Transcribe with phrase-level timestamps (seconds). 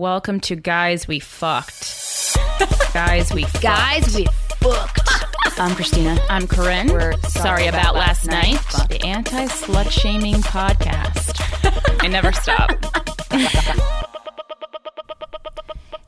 [0.00, 2.34] Welcome to Guys We Fucked.
[2.94, 3.62] Guys We Fucked.
[3.62, 4.24] Guys, we
[4.56, 5.10] fucked.
[5.60, 6.18] I'm Krystyna.
[6.30, 6.88] I'm Corinne.
[6.88, 8.58] We're sorry, about, last night.
[8.88, 11.36] The anti slut shaming podcast.
[12.02, 14.06] I never stop.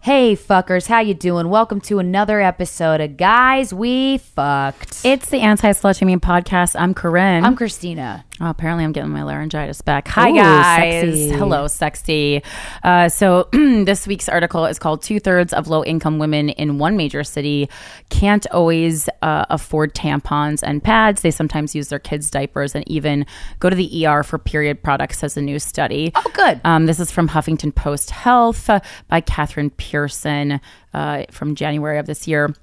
[0.03, 1.48] Hey fuckers, how you doing?
[1.48, 5.03] Welcome to another episode of Guys We Fucked.
[5.05, 6.75] It's the Anti Slut Podcast.
[6.77, 7.45] I'm Corinne.
[7.45, 8.25] I'm Krystyna.
[8.41, 10.09] oh, apparently, I'm getting my laryngitis back.
[10.09, 11.04] Hi, Ooh, guys.
[11.04, 11.29] sexy.
[11.29, 12.43] Hello, sexy.
[12.82, 16.96] Uh, so, this week's article is called Two Thirds of Low Income Women in One
[16.96, 17.68] Major City
[18.11, 21.23] Can't Always uh, Afford Tampons and Pads.
[21.23, 23.25] They sometimes use their kids' diapers and even
[23.61, 26.11] go to the ER for period products, says a new study.
[26.17, 26.61] Oh, good.
[26.64, 30.59] Um, this is from Huffington Post Health uh, by Catherine Pearson
[30.95, 32.55] uh, from January of this year.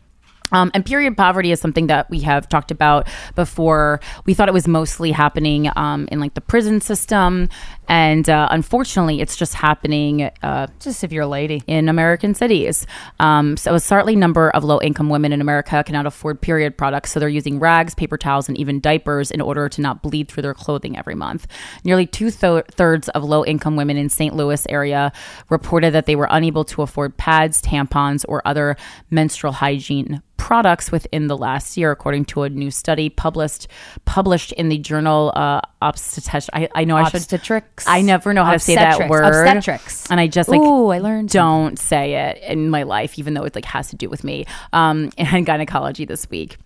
[0.52, 4.00] Um, and period poverty is something that we have talked about before.
[4.26, 7.50] We thought it was mostly happening um, in like the prison system,
[7.90, 11.64] and uh, unfortunately, it's just happening uh, Just if you're a lady.
[11.66, 12.86] in American cities.
[13.20, 17.20] Um, so a startling number of low-income women in America cannot afford period products, so
[17.20, 20.54] they're using rags, paper towels, and even diapers in order to not bleed through their
[20.54, 21.48] clothing every month.
[21.84, 24.36] Nearly two-thirds of low-income women in St.
[24.36, 25.12] Louis area
[25.50, 28.76] reported that they were unable to afford pads, tampons, or other
[29.10, 33.68] menstrual hygiene products within the last year, according to a new study published
[34.06, 36.50] published in the journal uh, Obstetrics.
[36.54, 37.28] I, I know I should
[37.84, 37.88] Obstetrics.
[37.88, 39.24] I never know how to say that word.
[39.24, 40.10] Obstetrics.
[40.10, 43.44] And I just like Ooh, I learned don't say it in my life, even though
[43.44, 44.46] it like has to do with me.
[44.74, 46.58] Um, and gynecology this week.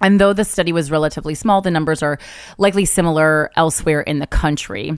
[0.00, 2.18] And though the study was relatively small, the numbers are
[2.56, 4.96] likely similar elsewhere in the country.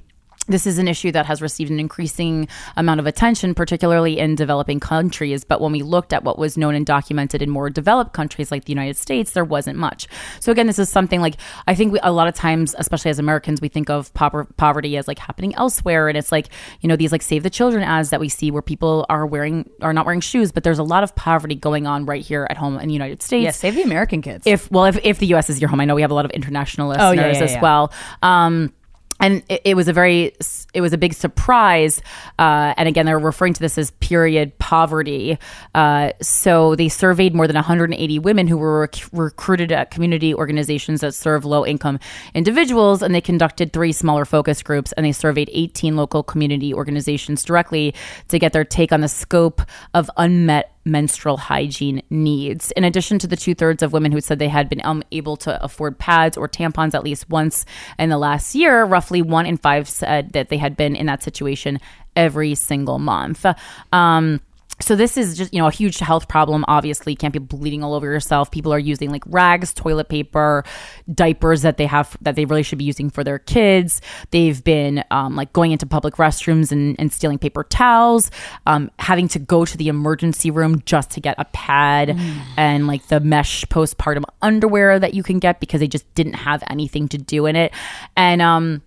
[0.48, 4.80] This is an issue that has received an increasing amount of attention, particularly in developing
[4.80, 5.44] countries.
[5.44, 8.64] But when we looked at what was known and documented in more developed countries like
[8.64, 10.08] the United States, there wasn't much.
[10.40, 11.36] So, again, this is something like
[11.68, 14.96] I think we, a lot of times, especially as Americans, we think of pover- poverty
[14.96, 16.08] as like happening elsewhere.
[16.08, 16.48] And it's like,
[16.80, 19.70] you know, these like Save the Children ads that we see where people are wearing,
[19.82, 22.56] are not wearing shoes, but there's a lot of poverty going on right here at
[22.56, 24.46] home in the United States Yeah, save the American kids.
[24.46, 26.24] if well if, if the us is your home i know we have a lot
[26.24, 27.60] of international listeners Oh, yeah, yeah, as yeah.
[27.60, 27.92] well
[28.22, 28.72] um
[29.20, 30.34] and it, it was a very
[30.72, 32.00] it was a big surprise
[32.38, 35.38] uh, and again they're referring to this as period poverty.
[35.74, 41.00] Uh, so they surveyed more than 180 women who were rec- recruited at community organizations
[41.00, 41.98] that serve low income
[42.34, 47.44] individuals and they conducted three smaller focus groups and they surveyed 18 local community organizations
[47.44, 47.94] directly
[48.28, 49.62] to get their take on the scope
[49.94, 52.70] of unmet menstrual hygiene needs.
[52.72, 55.62] In addition to the two thirds of women who said they had been unable to
[55.62, 57.66] afford pads or tampons at least once
[57.98, 61.22] in the last year, roughly one in five said that they had been in that
[61.22, 61.78] situation
[62.16, 63.46] every single month.
[63.92, 64.40] Um,
[64.82, 67.12] so this is just you know a huge health problem obviously.
[67.12, 68.50] You can't be bleeding all over yourself.
[68.50, 70.64] People are using like rags toilet paper
[71.12, 74.00] diapers that they have that they really should be using for their kids.
[74.30, 78.30] They've been um, like going into public restrooms and, and stealing paper towels
[78.66, 82.16] um, having to go to the emergency room just to get a pad
[82.56, 86.62] and like the mesh postpartum underwear that you can get because they just didn't have
[86.68, 87.72] anything to do in it.
[88.16, 88.82] And um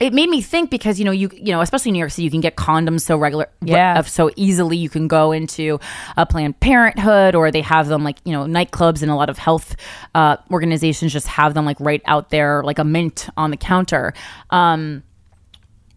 [0.00, 2.24] it made me think because you know you you know especially in New York City
[2.24, 4.00] you can get condoms so regular Yeah.
[4.02, 4.76] so easily.
[4.76, 5.78] You can go into
[6.16, 9.38] a Planned Parenthood or they have them like you know nightclubs and a lot of
[9.38, 9.76] health
[10.14, 14.12] uh, organizations just have them like right out there like a mint on the counter.
[14.50, 15.02] Um,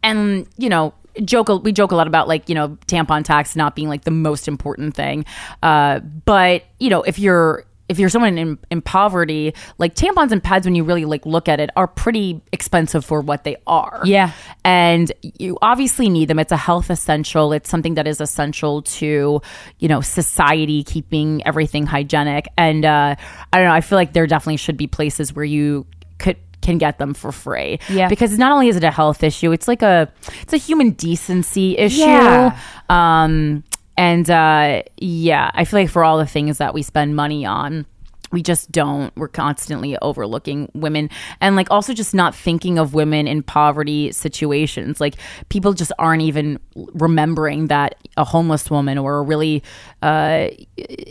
[0.03, 0.93] and you know
[1.23, 4.11] joke we joke a lot about like you know tampon tax not being like the
[4.11, 5.25] most important thing.
[5.63, 10.43] Uh, but you know if you're if you're someone in, in poverty like tampons and
[10.43, 14.01] pads when you really like look at it are pretty expensive for what they are
[14.03, 14.31] Yeah.
[14.65, 19.41] and you obviously need them it's a health essential it's something that is essential to
[19.79, 23.15] you know society keeping everything hygienic and uh
[23.53, 25.85] i don't know i feel like there definitely should be places where you
[26.19, 28.09] could can get them for free Yeah.
[28.09, 30.11] because not only is it a health issue it's like a
[30.41, 32.57] it's a human decency issue Yeah.
[32.89, 33.63] um
[33.97, 37.85] and uh yeah i feel like for all the things that we spend money on
[38.31, 39.15] we just don't.
[39.15, 41.09] We're constantly overlooking women
[41.39, 44.99] and like also just not thinking of women in poverty situations.
[44.99, 45.15] Like
[45.49, 49.63] people just aren't even remembering that a homeless woman or a really
[50.01, 50.49] uh,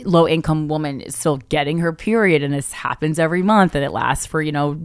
[0.05, 3.91] low income woman is still getting her period and this happens every month and it
[3.91, 4.83] lasts for you know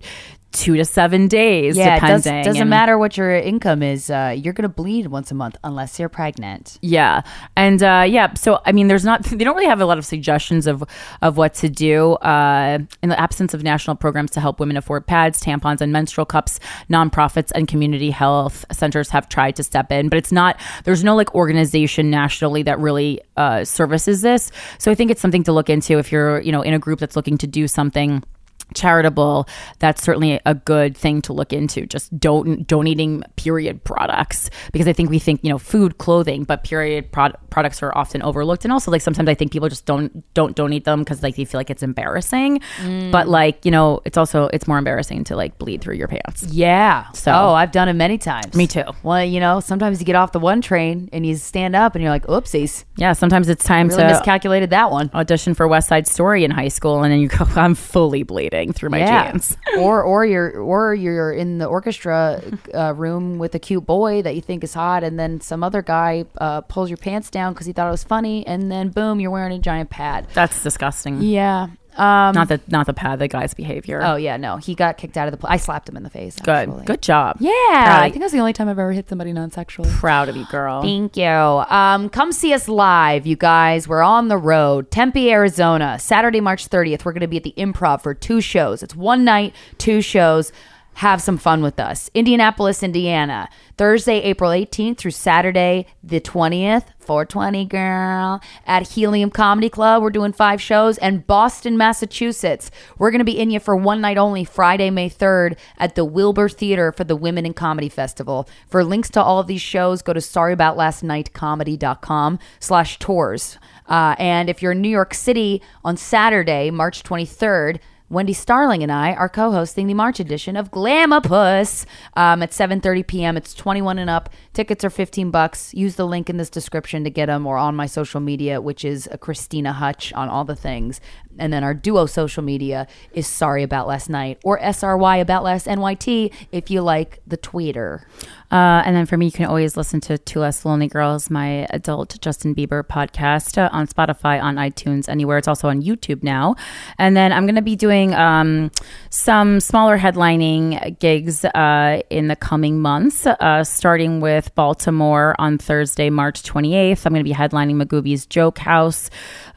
[0.52, 4.10] two to seven days yeah, it does, And- matter what your income is.
[4.10, 6.78] Uh, you're gonna bleed once a month unless you're pregnant.
[6.82, 7.22] Yeah,
[7.56, 10.06] and uh, yeah, so I mean, there's not they don't really have a lot of
[10.06, 10.84] suggestions of
[11.22, 15.08] of what to do uh, in the absence of national programs to help women afford
[15.08, 16.60] pads, tampons, and menstrual cups.
[16.90, 20.60] Nonprofits and community health centers have tried to step in, but it's not.
[20.84, 24.52] There's no like organization nationally that really uh, services this.
[24.78, 27.00] So I think it's something to look into if you're you know in a group
[27.00, 28.24] that's looking to do something
[28.74, 29.48] charitable,
[29.80, 31.86] that's certainly a good thing to look into.
[31.86, 36.64] Just don't donating period products because I think we think you know food, clothing, but
[36.64, 38.66] period pro- products are often overlooked.
[38.66, 41.46] And also like sometimes I think people just don't don't donate them because like they
[41.46, 42.60] feel like it's embarrassing.
[42.82, 43.12] Mm.
[43.12, 46.44] But like you know it's also it's more embarrassing to like bleed through your pants.
[46.44, 47.10] Yeah.
[47.12, 48.56] So- oh, I've done it many times.
[48.56, 48.84] Me too.
[49.04, 52.02] Well, you know, sometimes you get off the one train and you stand up and
[52.04, 55.10] you're like, oopsies, Yeah, sometimes it's time really to miscalculated that one.
[55.14, 58.61] audition for West Side Story in high school, and then you go, I'm fully bleeding
[58.70, 59.00] through my
[59.32, 59.58] jeans.
[59.78, 62.42] or or you're or you're in the orchestra
[62.74, 65.82] uh, room with a cute boy that you think is hot, and then some other
[65.82, 69.20] guy uh, pulls your pants down because he thought it was funny, and then boom,
[69.20, 70.28] you're wearing a giant pad.
[70.34, 71.22] That's disgusting.
[71.22, 71.68] Yeah.
[71.98, 74.02] Um, Not the not the pad, the guy's behavior.
[74.04, 75.38] oh yeah, no, he got kicked out of the.
[75.38, 76.38] Pl- I slapped him in the face.
[76.40, 76.86] good, actually.
[76.86, 77.38] good job.
[77.40, 79.90] Yeah, Proud I think that's the only time I've ever hit somebody non-sexually.
[79.92, 80.82] proud of you, girl.
[80.82, 81.26] Thank you.
[81.26, 83.88] Um, come see us live, you guys.
[83.88, 84.90] We're on the road.
[84.90, 87.04] Tempe, Arizona, Saturday, March 30th.
[87.04, 88.82] We're going to be at the Improv for two shows.
[88.84, 90.52] It's one night, two shows.
[90.96, 92.10] Have some fun with us.
[92.14, 96.86] Indianapolis, Indiana, Thursday, April 18th through Saturday, the 20th.
[97.02, 100.02] 420 girl at Helium Comedy Club.
[100.02, 100.98] We're doing five shows.
[101.00, 102.72] And Boston, Massachusetts.
[102.98, 106.06] We're going to be in you for one night only, Friday, May 3rd at the
[106.06, 108.48] Wilbur Theater for the Women in Comedy Festival.
[108.68, 113.58] For links to all of these shows, go to sorryboutlastnightcomedy.com slash tours.
[113.88, 117.80] Uh, and if you're in New York City on Saturday, March 23rd,
[118.12, 121.86] Wendy Starling and I are co-hosting the March edition of Glamapus
[122.18, 123.38] um, at 7:30 p.m.
[123.38, 124.30] It's 21 and up.
[124.52, 125.74] Tickets are 15 bucks.
[125.74, 128.84] Use the link in this description to get them, or on my social media, which
[128.84, 131.00] is Krystyna Hutch on all the things.
[131.40, 135.68] And then our duo social media is Sorry About Last Night or SRY About Last
[135.68, 138.04] NYT if you like the tweeter.
[138.52, 141.66] Uh, and then for me, you can always listen to Two Less Lonely Girls, my
[141.70, 145.38] adult Justin Bieber podcast uh, on Spotify, on iTunes, anywhere.
[145.38, 146.56] It's also on YouTube now.
[146.98, 148.70] And then I'm going to be doing um,
[149.10, 156.10] some smaller headlining gigs uh, in the coming months, uh, starting with Baltimore on Thursday,
[156.10, 157.06] March 28th.
[157.06, 159.10] I'm going to be headlining Magooby's Joke House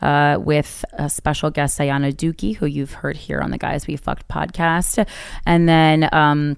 [0.04, 3.96] uh, with a special guest, Ayana Dookie, who you've heard here on the Guys We
[3.96, 5.04] Fucked podcast.
[5.46, 6.56] And then, um,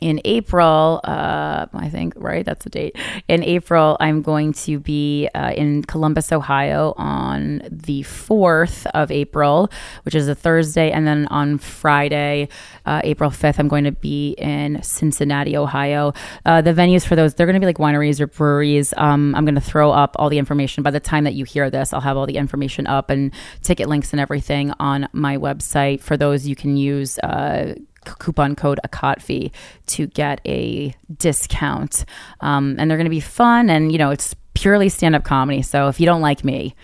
[0.00, 2.44] in April, uh, I think, right?
[2.44, 2.96] That's the date.
[3.26, 9.70] In April, I'm going to be uh, in Columbus, Ohio on the 4th of April,
[10.04, 10.90] which is a Thursday.
[10.92, 12.48] And then on Friday,
[12.86, 16.12] uh, April 5th, I'm going to be in Cincinnati, Ohio.
[16.46, 18.94] Uh, the venues for those, they're going to be like wineries or breweries.
[18.96, 20.82] Um, I'm going to throw up all the information.
[20.82, 23.88] By the time that you hear this, I'll have all the information up and ticket
[23.88, 26.00] links and everything on my website.
[26.00, 27.18] For those, you can use.
[28.18, 29.52] Coupon code ACOTFI
[29.86, 32.04] to get a discount.
[32.40, 33.70] Um, and they're going to be fun.
[33.70, 35.62] And, you know, it's purely stand up comedy.
[35.62, 36.74] So if you don't like me,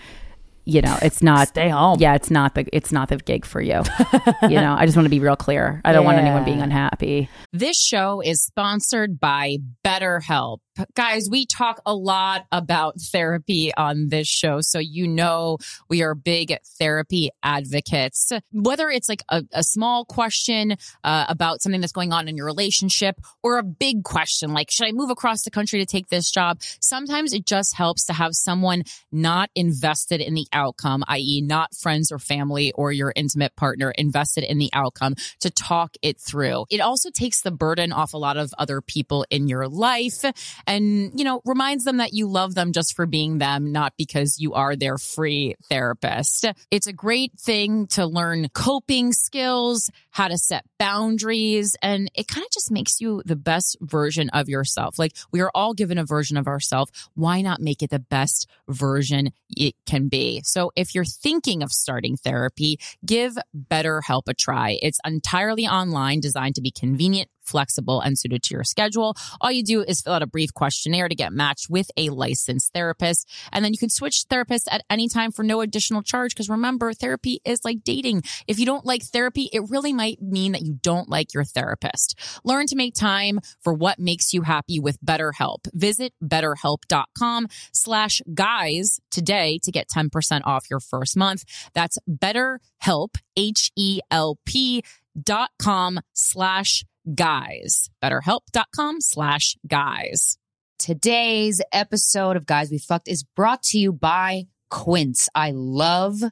[0.64, 1.48] you know, it's not.
[1.54, 1.98] Stay home.
[2.00, 3.82] Yeah, it's not the it's not the gig for you.
[4.42, 5.80] you know, I just want to be real clear.
[5.84, 7.28] I don't want anyone being unhappy.
[7.52, 10.58] This show is sponsored by BetterHelp.
[10.94, 14.60] Guys, we talk a lot about therapy on this show.
[14.60, 18.32] So, you know, we are big therapy advocates.
[18.50, 22.46] Whether it's like a, a small question uh, about something that's going on in your
[22.46, 26.30] relationship or a big question like, should I move across the country to take this
[26.30, 26.60] job?
[26.80, 28.82] Sometimes it just helps to have someone
[29.12, 34.42] not invested in the outcome, i.e., not friends or family or your intimate partner invested
[34.42, 36.66] in the outcome to talk it through.
[36.68, 40.24] It also takes the burden off a lot of other people in your life
[40.66, 44.38] and, you know, reminds them that you love them just for being them, not because
[44.38, 46.46] you are their free therapist.
[46.70, 52.44] It's a great thing to learn coping skills, how to set boundaries, and it kind
[52.44, 54.98] of just makes you the best version of yourself.
[54.98, 56.92] Like we are all given a version of ourselves.
[57.14, 60.40] Why not make it the best version it can be?
[60.44, 64.78] So if you're thinking of starting therapy, give BetterHelp a try.
[64.82, 69.16] It's entirely online, designed to be convenient flexible and suited to your schedule.
[69.40, 72.72] All you do is fill out a brief questionnaire to get matched with a licensed
[72.72, 73.28] therapist.
[73.52, 76.34] And then you can switch therapists at any time for no additional charge.
[76.34, 78.22] Because remember, therapy is like dating.
[78.46, 82.18] If you don't like therapy, it really might mean that you don't like your therapist.
[82.44, 85.66] Learn to make time for what makes you happy with BetterHelp.
[85.72, 91.44] Visit betterhelp.com slash guys today to get 10% off your first month.
[91.74, 94.82] That's betterhelp, H-E-L-P
[95.22, 97.90] dot com slash guys.
[98.02, 100.38] Betterhelp.com slash guys.
[100.78, 105.28] Today's episode of Guys We Fucked is brought to you by Quince.
[105.34, 106.22] I love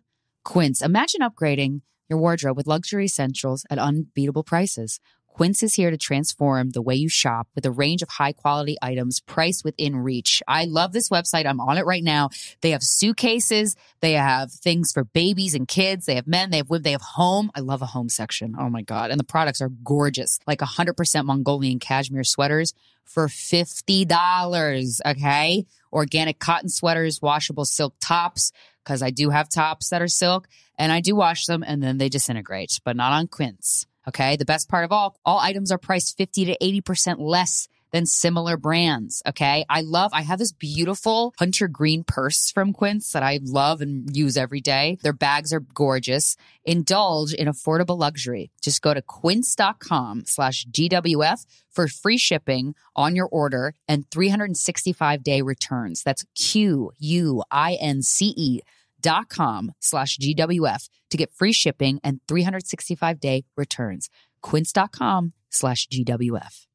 [0.45, 0.83] Quince.
[0.83, 5.01] Imagine upgrading your wardrobe with luxury essentials at unbeatable prices.
[5.33, 8.77] Quince is here to transform the way you shop with a range of high quality
[8.83, 10.43] items priced within reach.
[10.47, 11.47] I love this website.
[11.47, 12.29] I'm on it right now.
[12.61, 13.75] They have suitcases.
[14.01, 16.05] They have things for babies and kids.
[16.05, 16.51] They have men.
[16.51, 16.83] They have women.
[16.83, 17.51] They have home.
[17.55, 18.55] I love a home section.
[18.59, 19.11] Oh my God.
[19.11, 20.39] And the products are gorgeous.
[20.47, 22.75] Like 100% Mongolian cashmere sweaters
[23.05, 25.01] for $50.
[25.07, 25.67] Okay.
[25.93, 28.53] Organic cotton sweaters, washable silk tops,
[28.85, 30.47] because I do have tops that are silk
[30.79, 33.87] and I do wash them and then they disintegrate, but not on Quince.
[34.09, 34.37] Okay.
[34.37, 38.57] The best part of all, all items are priced 50 to 80% less than similar
[38.57, 39.23] brands.
[39.29, 39.65] Okay.
[39.69, 44.15] I love, I have this beautiful hunter green purse from Quince that I love and
[44.17, 44.99] use every day.
[45.03, 46.37] Their bags are gorgeous.
[46.65, 48.51] Indulge in affordable luxury.
[48.63, 55.43] Just go to quince.com slash GWF for free shipping on your order and 365 day
[55.43, 56.03] returns.
[56.03, 58.61] That's Q U I N C E
[59.03, 64.09] dot com slash GWF to get free shipping and 365 day returns.
[64.41, 66.67] Quince.com slash GWF.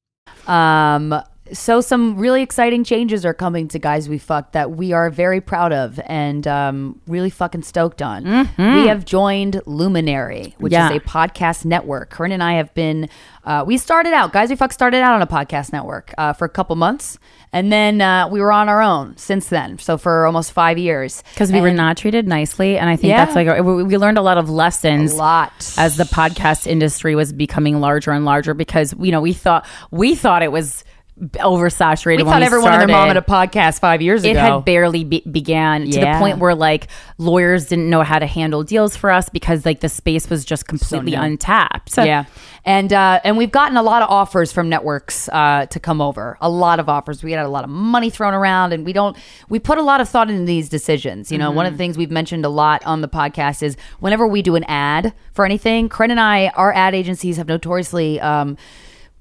[0.48, 1.14] Um,
[1.54, 5.42] so some really exciting changes are coming to guys we fucked that we are very
[5.42, 8.24] proud of and um, really fucking stoked on.
[8.58, 10.90] We have joined Luminary, which Yeah.
[10.90, 12.10] is a podcast network.
[12.10, 13.10] Corinne and I have been.
[13.44, 14.50] Uh, we started out, guys.
[14.50, 17.18] We fucked started out on a podcast network uh, for a couple months,
[17.54, 19.78] and then uh, we were on our own since then.
[19.80, 23.24] So for almost five years, because we were not treated nicely and i think Yeah.
[23.26, 25.74] that's like we we learned a lot of lessons a lot.
[25.78, 30.14] as the podcast industry was becoming larger and larger because you know we thought we
[30.16, 30.84] thought it was
[31.20, 34.40] oversaturated we thought everyone and their mom had a podcast five years it ago.
[34.40, 38.28] It had barely be- began to the point where like lawyers didn't know how to
[38.28, 41.22] handle deals for us because like the space was just completely new.
[41.22, 42.26] untapped yeah,
[42.66, 46.38] and uh, and we've gotten a lot of offers from networks uh, to come over.
[46.42, 47.24] A lot of offers.
[47.24, 49.18] We had a lot of money thrown around, and we don't.
[49.50, 51.32] We put a lot of thought into these decisions.
[51.32, 54.28] You know, one of the things we've mentioned a lot on the podcast is whenever
[54.28, 58.20] we do an ad for anything, Corinne and I, our ad agencies have notoriously.
[58.20, 58.58] Um,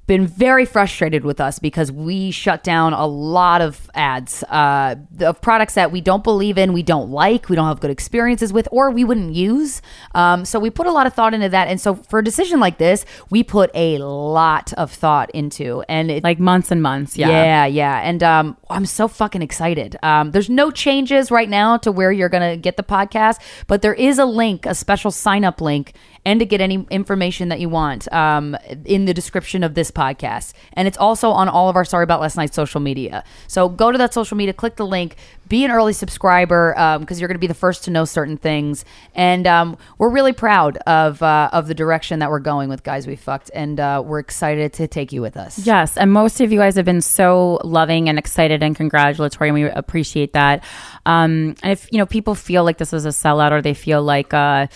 [0.07, 5.41] been very frustrated with us because we shut down a lot of ads uh, of
[5.41, 8.69] products that we don't believe in, we don't like, we don't have good experiences with,
[8.71, 9.83] or we wouldn't use.
[10.15, 12.61] Um, so we put a lot of thought into that, and so for a decision
[12.61, 17.17] like this, we put a lot of thought into, and it, like months and months
[17.17, 18.01] yeah yeah, yeah.
[18.03, 19.97] And um, I'm so fucking excited.
[20.03, 23.83] Um, there's no changes right now to where you're going to get the podcast, but
[23.83, 25.95] there is a link, a special sign up link,
[26.27, 30.53] and to get any information that you want um, in the description of this podcast.
[30.73, 33.23] And it's also on all of our Sorry About Last Night social media.
[33.47, 35.15] So go to that social media, click the link,
[35.49, 38.85] be an early subscriber because you're going to be the first to know certain things.
[39.15, 43.07] And um, we're really proud of, uh, of the direction that we're going with Guys
[43.07, 43.51] We Fucked.
[43.55, 45.59] And uh, we're excited to take you with us.
[45.67, 49.55] Yes, and most of you guys have been so loving and excited and congratulatory, and
[49.55, 50.65] we appreciate that.
[51.05, 54.03] Um, and if you know people feel like this is a sellout, or they feel
[54.03, 54.67] like, uh,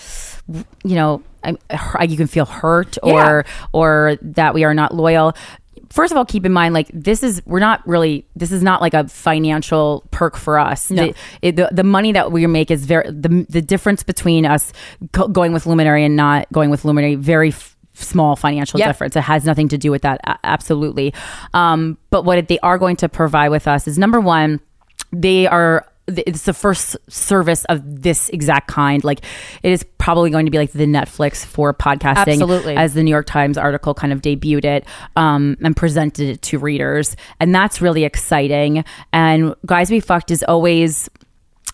[0.84, 5.34] you know, I, I- you can feel hurt, or or that we are not loyal.
[5.90, 8.80] First of all, keep in mind, like this is we're not really this is not
[8.80, 10.86] like a financial perk for us.
[10.86, 14.72] The, it, the the money that we make is very the the difference between us
[15.12, 17.48] go- going with Luminary and not going with Luminary very.
[17.48, 18.88] F- small financial Yep.
[18.88, 21.12] difference it has nothing to do with that absolutely
[21.52, 24.58] um, but what they are going to provide with us is number one
[25.12, 25.84] they are
[26.18, 29.02] it's the first service of this exact kind.
[29.04, 29.20] Like
[29.62, 32.40] it is probably going to be like the netflix for podcasting.
[32.40, 32.76] Absolutely.
[32.76, 34.84] as the new york times article kind of debuted it
[35.16, 37.16] um, and presented it to readers.
[37.38, 38.84] And that's really exciting.
[39.12, 41.08] And guys we fucked is always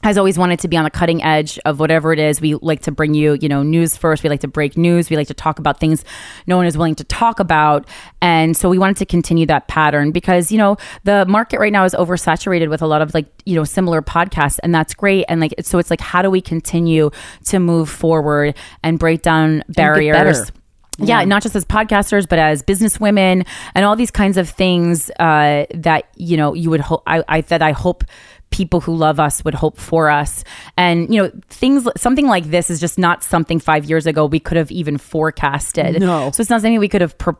[0.06, 2.40] has always wanted to be on the cutting edge of whatever it is.
[2.40, 4.22] We like to bring you, you know, news first.
[4.22, 5.10] We like to break news.
[5.10, 6.04] We like to talk about things
[6.46, 7.88] no one is willing to talk about.
[8.22, 11.84] And so we wanted to continue that pattern because, you know, the market right now
[11.84, 15.24] is oversaturated with a lot of like, you know, similar podcasts and that's great.
[15.28, 17.10] And like, so it's like, how do we continue
[17.46, 20.52] to move forward and break down barriers?
[20.98, 23.44] yeah, not just as podcasters, but as business women
[23.74, 27.02] and all these kinds of things uh, that you know you would hope.
[27.06, 28.04] I, I that I hope
[28.50, 30.44] people who love us would hope for us.
[30.76, 34.40] And you know, things something like this is just not something five years ago we
[34.40, 36.00] could have even forecasted.
[36.00, 36.30] No.
[36.30, 37.16] so it's not something we could have.
[37.18, 37.34] Pre-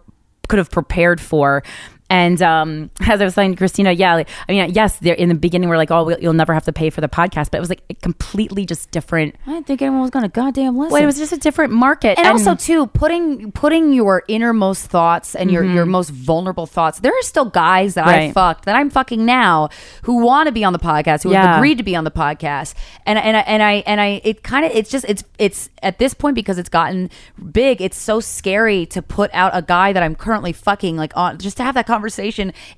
[0.48, 1.64] could have prepared for
[2.08, 5.28] and um, as I was saying, to Krystyna, yeah, like, I mean, yes, there in
[5.28, 7.58] the beginning we're like, oh, we'll- you'll never have to pay for the podcast, but
[7.58, 9.34] it was like a completely just different.
[9.46, 10.92] I didn't think anyone was going to goddamn listen.
[10.92, 15.34] Well, it was just a different market, and, also too putting putting your innermost thoughts
[15.34, 17.00] and your your most vulnerable thoughts.
[17.00, 18.16] There are still guys that I Mm-hmm.
[18.26, 18.34] Right.
[18.34, 19.68] fucked that I'm fucking now
[20.02, 22.74] who want to be on the podcast, who have agreed to be on the podcast,
[23.04, 25.98] and and I, and I and I it kind of it's just it's it's at
[25.98, 27.10] this point because it's gotten
[27.52, 27.80] big.
[27.82, 31.56] It's so scary to put out a guy that I'm currently fucking like on just
[31.58, 31.95] to have that conversation.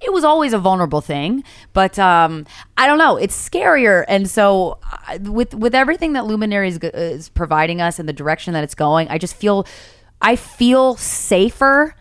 [0.00, 2.46] It was always a vulnerable thing, but um
[2.76, 3.16] I don't know.
[3.16, 8.08] It's scarier, and so uh, with with everything that Luminary is, is providing us and
[8.08, 9.66] the direction that it's going, I just feel
[10.20, 11.94] I feel safer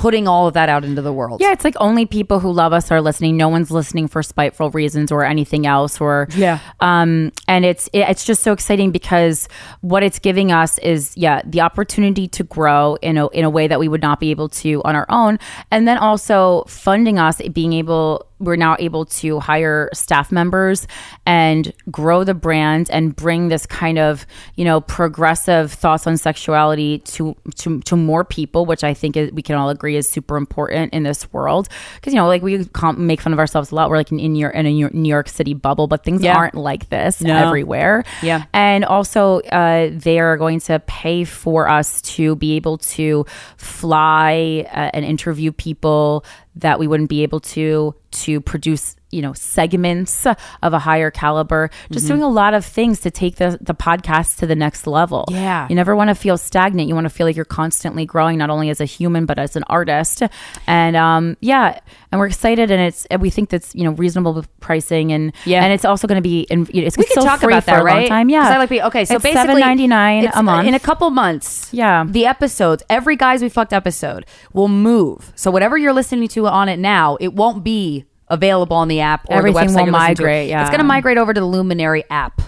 [0.00, 1.40] putting all of that out into the world.
[1.40, 3.36] Yeah, it's like only people who love us are listening.
[3.36, 6.00] No one's listening for spiteful reasons or anything else.
[6.00, 6.58] Or Yeah.
[6.80, 9.46] um, and it's it, it's just so exciting because
[9.82, 13.68] what it's giving us is yeah the opportunity to grow in a in a way
[13.68, 15.38] that we would not be able to on our own,
[15.70, 20.86] and then also funding us being able we're now able to hire staff members
[21.26, 26.98] and grow the brand and bring this kind of you know progressive thoughts on sexuality
[27.00, 30.36] to to, to more people which i think is, we can all agree is super
[30.36, 33.74] important in this world because you know like we com- make fun of ourselves a
[33.74, 36.34] lot we're like in, in, your, in a new york city bubble but things Yeah.
[36.36, 37.36] aren't like this No.
[37.36, 38.44] everywhere Yeah.
[38.54, 44.64] and also uh, they are going to pay for us to be able to fly
[44.72, 46.24] uh, and interview people
[46.56, 51.68] that we wouldn't be able to to produce you know segments of a higher caliber
[51.70, 51.94] Mm-hmm.
[51.94, 55.24] just doing a lot of things to take the the podcast to the next level
[55.30, 55.66] Yeah.
[55.68, 58.50] you never want to feel stagnant you want to feel like you're constantly growing not
[58.50, 60.22] only as a human but as an artist
[60.66, 61.78] and um yeah
[62.12, 65.62] and we're excited and it's and we think that's you know reasonable pricing and Yeah.
[65.64, 67.84] and it's also going to be in, it's we still talk about for that, a
[67.84, 68.08] long right?
[68.08, 69.04] time yeah I like be okay.
[69.04, 70.68] So It's basically, $7.99 a month.
[70.68, 71.72] in a couple months.
[71.72, 72.04] Yeah.
[72.06, 75.32] the episodes, every guys we fucked episode will move.
[75.34, 79.28] So whatever you're listening to on it now, it won't be available on the app.
[79.28, 80.22] Or Everything the website will listening to.
[80.48, 80.60] yeah.
[80.62, 82.40] it's going to migrate over to the Luminary app.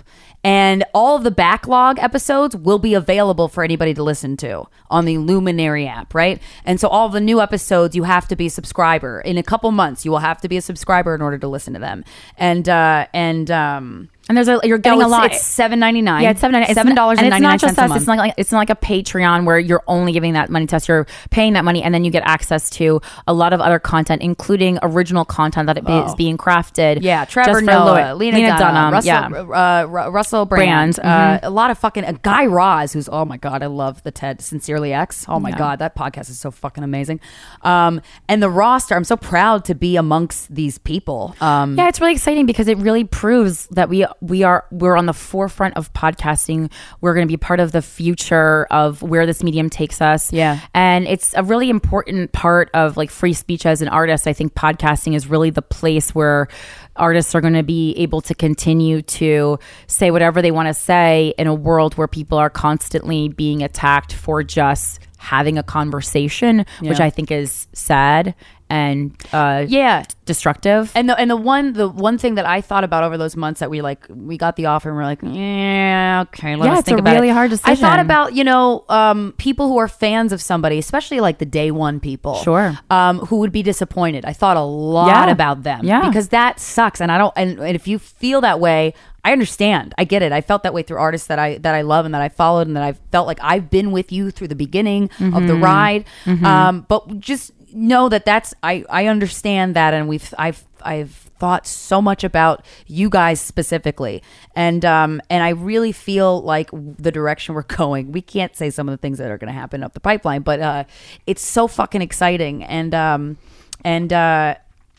[0.44, 5.04] And all of the backlog episodes will be available for anybody to listen to on
[5.04, 6.42] the Luminary app, right?
[6.64, 9.20] And so all the new episodes, you have to be a subscriber.
[9.20, 11.74] In a couple months, you will have to be a subscriber in order to listen
[11.74, 12.04] to them.
[12.36, 16.00] And uh, and um, and there's a you're getting oh, a lot It's seven ninety
[16.02, 16.22] nine.
[16.22, 17.88] Yeah, it's seven ninety seven dollars and it's not just a us.
[17.88, 18.00] month.
[18.00, 20.76] It's not like it's not like a Patreon where you're only giving that money to
[20.76, 20.88] us.
[20.88, 24.22] You're paying that money, and then you get access to a lot of other content,
[24.22, 26.98] including original content that it be- is being crafted.
[26.98, 27.00] Oh.
[27.02, 29.82] yeah, Trevor Noah, Louis- Lena, Dunham, Russell, yeah.
[29.82, 31.44] uh, Ru- Russell Brand, Brand, mm-hmm.
[31.44, 34.10] uh, a lot of fucking uh, Guy Raz, who's oh my god, I love the
[34.10, 35.26] Ted Sincerely X.
[35.28, 35.58] Oh my Yeah.
[35.58, 37.20] god, that podcast is so fucking amazing.
[37.62, 41.34] Um, and the roster, I'm so proud to be amongst these people.
[41.40, 45.06] Um, Yeah, it's really exciting because it really proves that we we are we're on
[45.06, 46.70] the forefront of podcasting.
[47.00, 50.32] We're going to be part of the future of where this medium takes us.
[50.32, 50.60] Yeah.
[50.74, 54.26] and it's a really important part of like free speech as an artist.
[54.26, 56.48] I think podcasting is really the place where
[56.96, 61.34] artists are going to be able to continue to say whatever they want to say
[61.38, 66.98] in a world where people are constantly being attacked for just having a conversation, which
[66.98, 68.34] I think is sad
[68.72, 70.90] and uh, yeah, destructive.
[70.94, 73.60] And the and the one the one thing that I thought about over those months
[73.60, 76.84] that we like we got the offer and we're like yeah okay let Yeah, us
[76.84, 77.32] think about really it.
[77.32, 81.38] hard I thought about you know um, people who are fans of somebody especially like
[81.38, 82.78] the day one people Sure.
[82.90, 84.24] um, who would be disappointed.
[84.24, 85.30] I thought a lot Yeah.
[85.32, 86.06] about them Yeah.
[86.08, 89.94] because that sucks and I don't and, and if you feel that way I understand.
[89.98, 90.32] I get it.
[90.32, 92.66] I felt that way through artists that I that I love and that I followed
[92.66, 95.46] and that I felt like I've been with you through the beginning of Mm-hmm.
[95.46, 96.04] the ride.
[96.26, 101.66] Um, but just know that that's I I understand that and we've I've I've thought
[101.66, 104.22] so much about you guys specifically
[104.54, 108.88] and um and I really feel like the direction we're going we can't say some
[108.88, 110.84] of the things that are going to happen up the pipeline but uh
[111.26, 113.38] it's so fucking exciting and um
[113.84, 114.54] and uh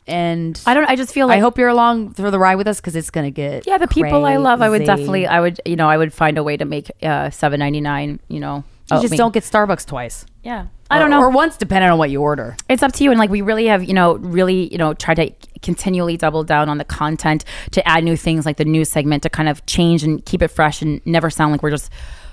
[0.05, 0.85] and I don't.
[0.85, 3.09] I just feel like I hope you're along for the ride with us because it's
[3.09, 5.97] gonna get Yeah, the people I love, I would definitely, I would, you know, I
[5.97, 8.19] would find a way to make uh, seven ninety nine.
[8.27, 10.25] You know, You oh, just me- don't get Starbucks twice.
[10.43, 11.19] Yeah, I don't know.
[11.19, 12.55] or once, depending on what you order.
[12.69, 15.13] it's up to you and like we really have you know really you know try
[15.13, 19.23] to continually double down on the content to add new things like the news segment
[19.23, 21.89] to kind of change and keep it fresh and never sound like we're just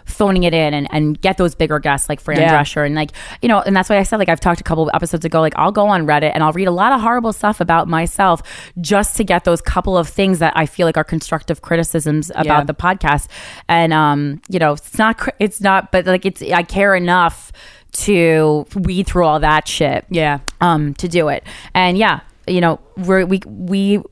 [0.07, 2.53] phoning it in and, and get those bigger guests like Fran Yeah.
[2.61, 4.83] Drescher and like you know and that's why I said like I've talked a couple
[4.89, 7.33] of episodes ago like I'll go on Reddit and I'll read a lot of horrible
[7.33, 8.43] stuff about myself
[8.81, 12.45] just to get those couple of things that I feel like are constructive criticisms about
[12.45, 12.65] Yeah.
[12.65, 13.29] the podcast
[13.69, 17.53] and um you know it's not it's not but like it's I care enough
[17.93, 20.39] to weed through all that shit Yeah.
[20.61, 21.45] um to do it.
[21.75, 24.03] And yeah you know we're, we we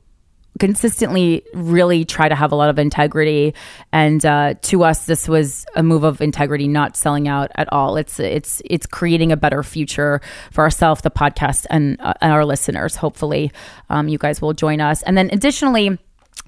[0.59, 3.53] consistently really try to have a lot of integrity.
[3.93, 7.95] And uh, to us this was a move of integrity not selling out at all.
[7.95, 10.19] It's it's it's creating a better future
[10.51, 13.51] for ourselves the podcast and, uh, and our listeners hopefully.
[13.89, 15.01] Um, you guys will join us.
[15.03, 15.97] And then additionally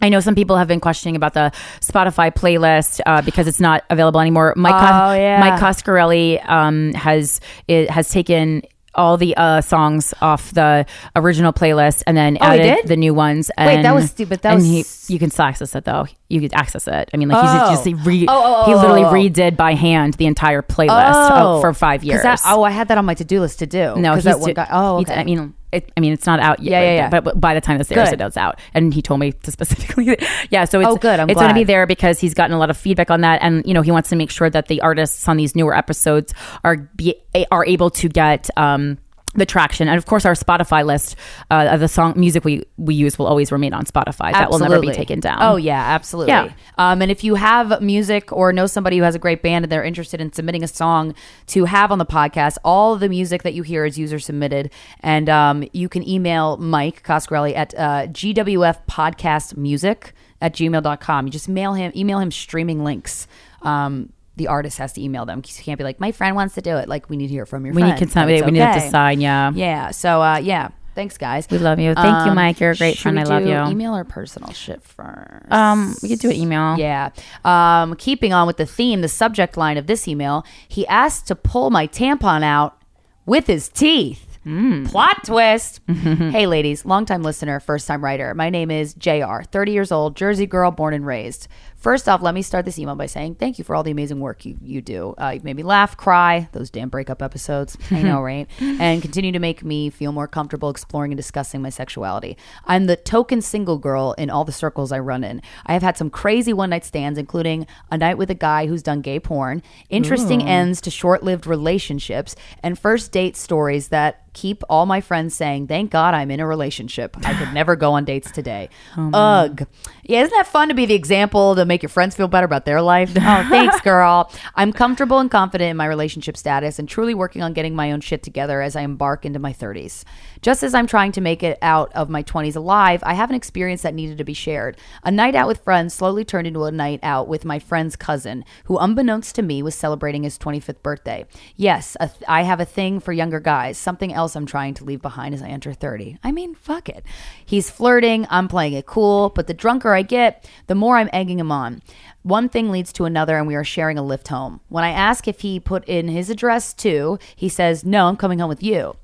[0.01, 3.83] I know some people have been questioning about the Spotify playlist uh, because it's not
[3.89, 4.53] available anymore.
[4.57, 5.39] Mike, Oh, yeah.
[5.39, 10.85] Mike Coscarelli um, has it has taken all the uh, songs off the
[11.15, 13.49] original playlist and then Oh, added the new ones.
[13.57, 14.41] And, Wait, that was stupid.
[14.41, 16.07] That and was- he, you can still access it though.
[16.31, 17.09] You could access it.
[17.13, 17.69] I mean, like Oh.
[17.69, 19.13] he's just he, re, Oh, oh, oh, he literally oh, oh.
[19.13, 21.61] redid by hand the entire playlist Oh.
[21.61, 22.23] for five years.
[22.23, 23.95] That, oh, I had that on my to do list to do.
[23.97, 24.67] No, he's that one guy.
[24.71, 25.13] Oh, okay.
[25.15, 26.71] I mean, it, I mean, it's not out yet.
[26.71, 27.09] Yeah, yeah, yeah.
[27.09, 28.19] But, but by the time this airs, Good.
[28.21, 28.59] it is out.
[28.73, 30.17] And he told me to specifically,
[30.49, 30.65] yeah.
[30.65, 31.19] So it's, Oh, good.
[31.19, 33.41] I'm it's going to be there because he's gotten a lot of feedback on that,
[33.41, 36.33] and you know, he wants to make sure that the artists on these newer episodes
[36.63, 37.15] are be
[37.51, 38.49] are able to get.
[38.57, 38.97] um
[39.35, 41.15] the traction and of course our spotify list
[41.49, 44.79] uh, the song music we we use will always remain on spotify that will never
[44.79, 46.31] be taken down Oh yeah, absolutely.
[46.31, 46.51] Yeah.
[46.77, 49.71] Um, and if you have music or know somebody who has a great band and
[49.71, 51.15] they're interested in submitting a song
[51.47, 55.29] to have on the podcast, all the music that you hear is user submitted, and
[55.29, 61.25] um, you can email Mike Coscarelli at uh, GWF Podcast Music at gmail.com.
[61.27, 63.27] You just mail him, email him streaming links.
[63.61, 65.41] Um, the artist has to email them.
[65.41, 66.87] because You can't be like, my friend wants to do it.
[66.87, 67.93] Like, we need to hear from your we friend.
[67.95, 69.91] need consent we need to sign, yeah Yeah.
[69.91, 70.69] So, uh, yeah.
[70.93, 71.47] Thanks, guys.
[71.49, 71.93] We love you.
[71.93, 72.59] Thank you, Mike.
[72.59, 73.17] You're a great friend.
[73.17, 73.55] I love you.
[73.71, 75.49] Email or personal shit first?
[75.51, 77.11] um we could do an email Yeah.
[77.45, 81.35] Um, keeping on with the theme, the subject line of this email, he asked to
[81.35, 82.77] pull my tampon out
[83.25, 84.27] with his teeth.
[84.43, 85.79] Plot twist.
[85.87, 88.33] hey, ladies, longtime listener, first time writer.
[88.33, 91.47] My name is JR, 30 years old, Jersey girl, born and raised.
[91.81, 94.19] First off, let me start this email by saying thank you for all the amazing
[94.19, 95.15] work you, you do.
[95.19, 97.75] Uh, you've made me laugh, cry, those damn breakup episodes.
[97.89, 98.47] I know, right?
[98.59, 102.37] And continue to make me feel more comfortable exploring and discussing my sexuality.
[102.65, 105.41] I'm the token single girl in all the circles I run in.
[105.65, 108.83] I have had some crazy one night stands, including a night with a guy who's
[108.83, 114.63] done gay porn, interesting ends to short lived relationships, and first date stories that keep
[114.69, 117.17] all my friends saying, Thank God I'm in a relationship.
[117.25, 118.69] I could never go on dates today.
[118.97, 119.67] Oh, Ugh.
[120.03, 122.65] Yeah, isn't that fun to be the example to make your friends feel better about
[122.65, 123.11] their life?
[123.31, 124.31] Oh, thanks, girl.
[124.55, 128.01] I'm comfortable and confident in my relationship status and truly working on getting my own
[128.01, 130.03] shit together as I embark into my 30s.
[130.41, 133.35] Just as I'm trying to make it out of my 20s alive, I have an
[133.35, 134.75] experience that needed to be shared.
[135.03, 138.43] A night out with friends slowly turned into a night out with my friend's cousin,
[138.65, 141.25] who, unbeknownst to me, was celebrating his 25th birthday.
[141.55, 144.83] Yes, a th- I have a thing for younger guys, something else I'm trying to
[144.83, 146.17] leave behind as I enter 30.
[146.23, 147.03] I mean, fuck it.
[147.45, 151.39] He's flirting, I'm playing it cool, but the drunker I get, the more I'm egging
[151.39, 151.81] him on.
[152.23, 154.59] One thing leads to another, and we are sharing a lift home.
[154.69, 158.39] When I ask if he put in his address too, he says, No, I'm coming
[158.39, 158.95] home with you.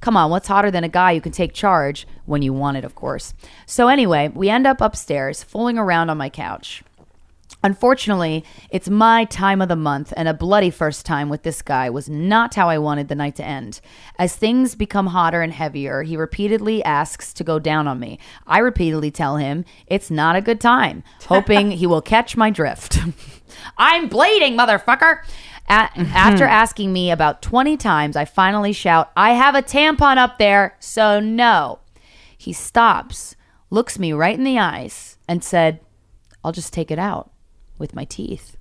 [0.00, 2.84] Come on, what's hotter than a guy who can take charge when you want it,
[2.84, 3.32] of course.
[3.64, 6.82] So, anyway, we end up upstairs, fooling around on my couch.
[7.64, 11.88] Unfortunately, it's my time of the month, and a bloody first time with this guy
[11.88, 13.80] was not how I wanted the night to end.
[14.18, 18.18] As things become hotter and heavier, he repeatedly asks to go down on me.
[18.46, 22.98] I repeatedly tell him it's not a good time, hoping he will catch my drift.
[23.78, 25.24] I'm bleeding, motherfucker.
[25.66, 26.02] A- mm-hmm.
[26.12, 30.76] after asking me about 20 times, I finally shout, I have a tampon up there,
[30.80, 31.78] so no.
[32.36, 33.36] He stops,
[33.70, 35.80] looks me right in the eyes, and said,
[36.44, 37.30] I'll just take it out
[37.78, 38.56] with my teeth.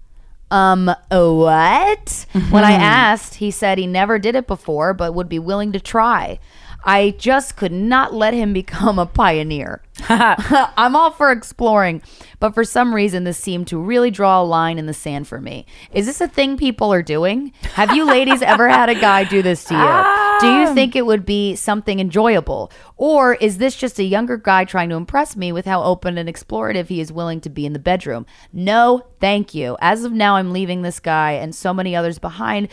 [0.51, 2.25] Um, what?
[2.51, 5.79] When I asked, he said he never did it before, but would be willing to
[5.79, 6.39] try.
[6.85, 9.81] I just could not let him become a pioneer.
[10.09, 12.01] I'm all for exploring,
[12.39, 15.39] but for some reason, this seemed to really draw a line in the sand for
[15.39, 15.65] me.
[15.91, 17.53] Is this a thing people are doing?
[17.73, 19.79] Have you ladies ever had a guy do this to you?
[19.79, 20.73] Do you ah.
[20.73, 22.71] think it would be something enjoyable?
[22.97, 26.27] Or is this just a younger guy trying to impress me with how open and
[26.27, 28.25] explorative he is willing to be in the bedroom?
[28.51, 29.77] No, thank you.
[29.79, 32.67] As of now, I'm leaving this guy and so many others behind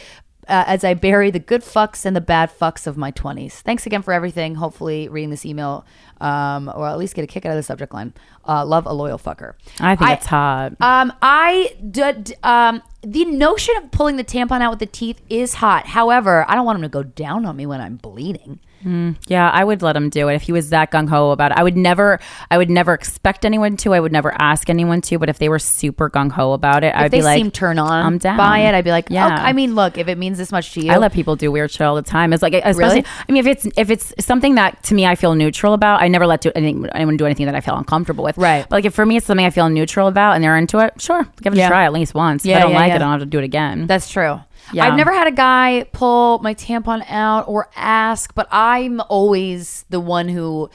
[0.50, 3.52] uh, as I bury the good fucks and the bad fucks of my 20s.
[3.52, 4.56] Thanks again for everything.
[4.56, 5.86] Hopefully, reading this email,
[6.20, 8.12] um, or at least get a kick out of the subject line.
[8.46, 9.54] Uh, love a loyal fucker.
[9.78, 10.72] I think it's hot.
[10.80, 12.36] Um, I did.
[12.42, 15.86] Um, the notion of pulling the tampon out with the teeth is hot.
[15.86, 18.58] However, I don't want him to go down on me when I'm bleeding.
[18.84, 21.52] Mm, yeah, I would let him do it if he was that gung ho about
[21.52, 21.58] it.
[21.58, 22.18] I would never,
[22.50, 23.92] I would never expect anyone to.
[23.92, 25.18] I would never ask anyone to.
[25.18, 27.50] But if they were super gung ho about it, If I'd they be like, seem
[27.50, 29.28] turned on I'm down by it, I'd be like, yeah.
[29.28, 29.44] yeah.
[29.44, 31.70] I mean, look, if it means this much to you, I let people do weird
[31.70, 32.32] shit all the time.
[32.32, 33.04] It's like, especially, Really?
[33.28, 36.08] I mean, if it's if it's something that to me I feel neutral about, I
[36.08, 38.38] never let do, anything, anyone do anything that I feel uncomfortable with.
[38.38, 38.62] Right.
[38.68, 41.00] But like, if for me it's something I feel neutral about and they're into it,
[41.00, 41.66] sure, give it Yeah.
[41.66, 42.44] a try at least once.
[42.44, 43.86] if Yeah, I don't yeah, like it, I don't have to do it again.
[43.86, 44.40] That's true.
[44.72, 44.86] Yeah.
[44.86, 50.00] I've never had a guy pull my tampon out or ask, but I'm always the
[50.00, 50.70] one who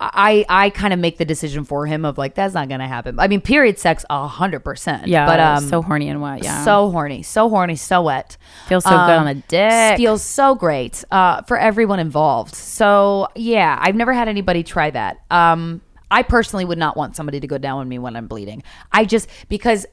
[0.00, 3.18] I I kind of make the decision for him of like that's not gonna happen.
[3.18, 5.06] I mean, period sex a hundred percent.
[5.06, 6.42] yeah, but um, so horny and wet.
[6.42, 8.38] Yeah, so horny, so horny, so wet.
[8.66, 9.98] feels so good on the dick.
[9.98, 12.54] Feels so great uh, for everyone involved.
[12.54, 15.20] So yeah, I've never had anybody try that.
[15.30, 18.62] Um, I personally would not want somebody to go down on me when I'm bleeding.
[18.90, 19.84] I just because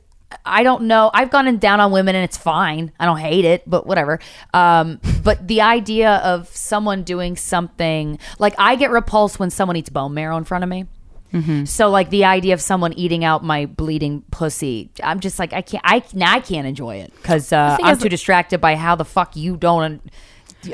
[0.46, 1.10] I don't know.
[1.14, 2.92] I've gone in down on women and it's fine.
[3.00, 4.20] I don't hate it, but whatever.
[4.54, 9.90] Um, but the idea of someone doing something like I get repulsed when someone eats
[9.90, 10.86] bone marrow in front of me.
[11.34, 11.66] Mm-hmm.
[11.66, 15.62] So like the idea of someone eating out my bleeding pussy, I'm just like I
[15.62, 15.84] can't.
[15.86, 19.36] I now I can't enjoy it because uh, I'm too distracted by how the fuck
[19.36, 20.02] you don't.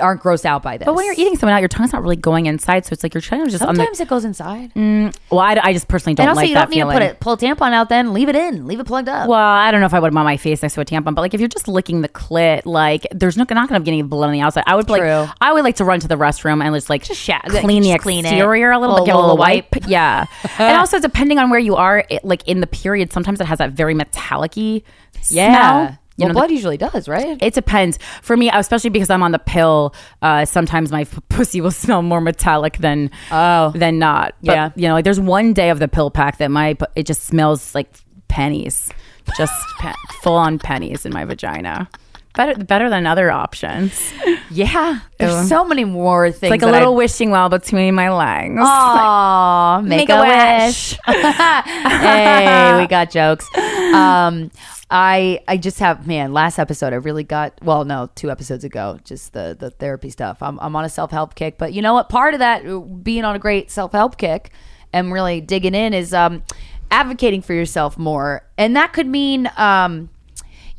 [0.01, 0.85] Aren't grossed out by this.
[0.85, 3.13] But when you're eating someone out, your tongue's not really going inside, so it's like
[3.13, 4.71] you're trying to just sometimes on it goes inside.
[4.73, 5.11] the.
[5.29, 6.97] Well, I, I just personally don't and also, like you don't need feeling.
[6.97, 7.89] to put it pull a tampon out.
[7.89, 8.65] Then leave it in.
[8.67, 9.27] Leave it plugged up.
[9.29, 11.21] Well, I don't know if I would want my face next to a tampon, but
[11.21, 14.01] like if you're just licking the clit, like there's no, not going to be any
[14.01, 14.63] blood on the outside.
[14.67, 14.97] I would True.
[14.97, 17.83] like, I would like to run to the restroom and just like Just shat- clean
[17.83, 18.29] the clean it.
[18.29, 19.87] exterior a little, Little- bit, a little little wipe.
[19.87, 20.25] Yeah,
[20.59, 23.59] and also depending on where you are, it, like in the period, sometimes it has
[23.59, 24.81] that very metallic-y
[25.29, 25.87] yeah.
[25.87, 25.99] smell.
[26.15, 27.37] You well, know, blood usually does, right?
[27.41, 27.97] it depends.
[28.21, 32.01] For me, especially because I'm on the pill, uh, sometimes my f- pussy will smell
[32.03, 33.71] more metallic than Oh.
[33.75, 34.35] than not.
[34.43, 34.69] But, Yeah.
[34.75, 37.73] you know, like there's one day of the pill pack that my it just smells
[37.73, 37.87] like
[38.27, 38.89] pennies,
[39.37, 41.89] just pe- full on pennies in my vagina.
[42.35, 44.11] Better better than other options.
[44.49, 44.99] Yeah.
[45.19, 46.49] There's so many more things.
[46.51, 48.55] like a little I- wishing well between my legs.
[48.59, 50.97] Aw, make, Make a, a wish.
[51.05, 53.47] hey, we got jokes.
[53.55, 54.49] Um,
[54.89, 56.33] I I just have man.
[56.33, 57.85] Last episode, I really got well.
[57.85, 60.41] No, two episodes ago, just the the therapy stuff.
[60.41, 62.09] I'm I'm on a self help kick, but you know what?
[62.09, 64.51] Part of that uh, being on a great self help kick
[64.91, 66.43] and really digging in is um
[66.91, 70.09] advocating for yourself more, and that could mean um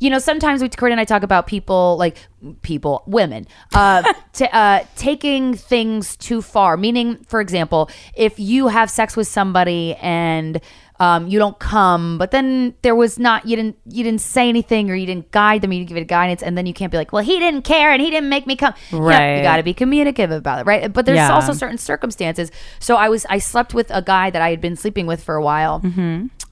[0.05, 2.17] you know, sometimes we, Corinne and I talk about people like
[2.61, 6.77] people, women, uh, t- uh, taking things too far.
[6.77, 10.61] Meaning, for example, if you have sex with somebody and
[10.99, 14.89] um, you don't come, but then there was not you didn't you didn't say anything
[14.89, 16.97] or you didn't guide them, you didn't give it guidance, and then you can't be
[16.97, 18.73] like, well, he didn't care and he didn't make me come.
[18.91, 19.37] You know, Right.
[19.37, 20.91] you got to be communicative about it, right?
[20.91, 21.33] But there's Yeah.
[21.33, 22.51] also certain circumstances.
[22.79, 25.35] So I was I slept with a guy that I had been sleeping with for
[25.35, 25.81] a while.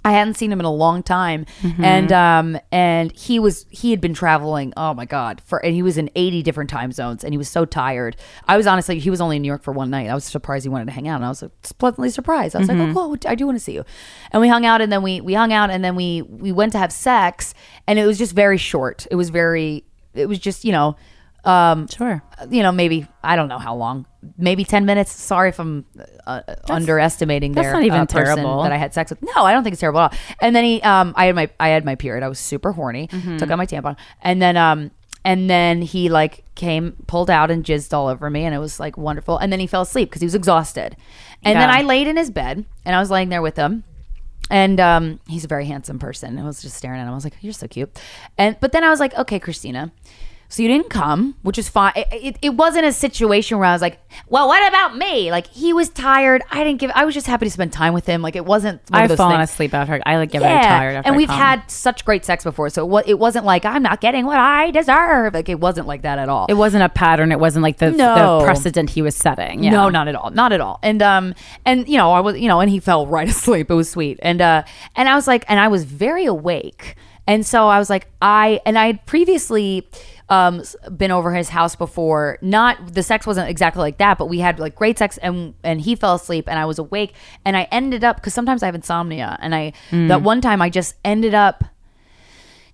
[0.05, 1.45] I hadn't seen him in a long time,
[1.79, 4.73] and um, and he was he had been traveling.
[4.75, 7.47] Oh my god, for and he was in eighty different time zones, and he was
[7.47, 8.17] so tired.
[8.45, 10.09] I was honestly he was only in New York for one night.
[10.09, 12.53] I was surprised he wanted to hang out, and I was like, pleasantly surprised.
[12.53, 13.85] I was like, oh cool, I do want to see you,
[14.33, 16.71] and we hung out, and then we we hung out, and then we we went
[16.73, 17.53] to have sex,
[17.87, 19.07] and it was just very short.
[19.09, 20.95] It was very it was just you know.
[21.45, 22.23] Um, Sure.
[22.49, 24.05] you know, maybe I don't know how long,
[24.37, 25.11] maybe ten minutes.
[25.11, 25.83] Sorry if I'm
[26.25, 28.63] uh, underestimating that's their not even uh, terrible.
[28.63, 29.21] that I had sex with.
[29.21, 30.19] No, I don't think it's terrible at all.
[30.39, 32.23] And then he, um, I had my, I had my period.
[32.23, 33.09] I was super horny.
[33.09, 33.35] Mm-hmm.
[33.39, 34.91] Took out my tampon, and then, um,
[35.25, 38.79] and then he like came, pulled out, and jizzed all over me, and it was
[38.79, 39.37] like wonderful.
[39.37, 40.95] And then he fell asleep because he was exhausted.
[41.43, 43.83] And then I laid in his bed, and I was laying there with him.
[44.53, 46.37] And um, he's a very handsome person.
[46.37, 47.09] I was just staring at him.
[47.09, 47.99] I was like, "You're so cute."
[48.37, 49.91] And but then I was like, "Okay, Krystyna."
[50.53, 51.93] So you didn't come, which is fine.
[51.95, 53.97] It, it, it wasn't a situation where I was like,
[54.29, 56.43] "Well, what about me?" Like he was tired.
[56.51, 56.91] I didn't give.
[56.93, 58.21] I was just happy to spend time with him.
[58.21, 58.79] Like it wasn't.
[58.91, 59.49] I've fallen things.
[59.49, 62.69] asleep after I like get very tired after and we've had such great sex before,
[62.69, 65.33] so it, it wasn't like I'm not getting what I deserve.
[65.33, 66.45] Like it wasn't like that at all.
[66.47, 67.31] It wasn't a pattern.
[67.31, 68.37] It wasn't like the, No.
[68.37, 69.63] the precedent he was setting.
[69.63, 69.71] Yeah.
[69.71, 70.29] No, not at all.
[70.29, 70.77] Not at all.
[70.83, 71.33] And um
[71.65, 73.71] and you know, I was you know, and he fell right asleep.
[73.71, 74.19] It was sweet.
[74.21, 74.61] And uh
[74.95, 76.95] and I was like and I was very awake.
[77.25, 79.87] And so I was like I and I had previously
[80.29, 80.63] um
[80.97, 82.37] been over his house before.
[82.41, 85.81] Not the sex wasn't exactly like that, but we had like great sex and and
[85.81, 87.13] he fell asleep and I was awake
[87.45, 90.69] and I ended up cuz sometimes I have insomnia and I that one time I
[90.69, 91.63] just ended up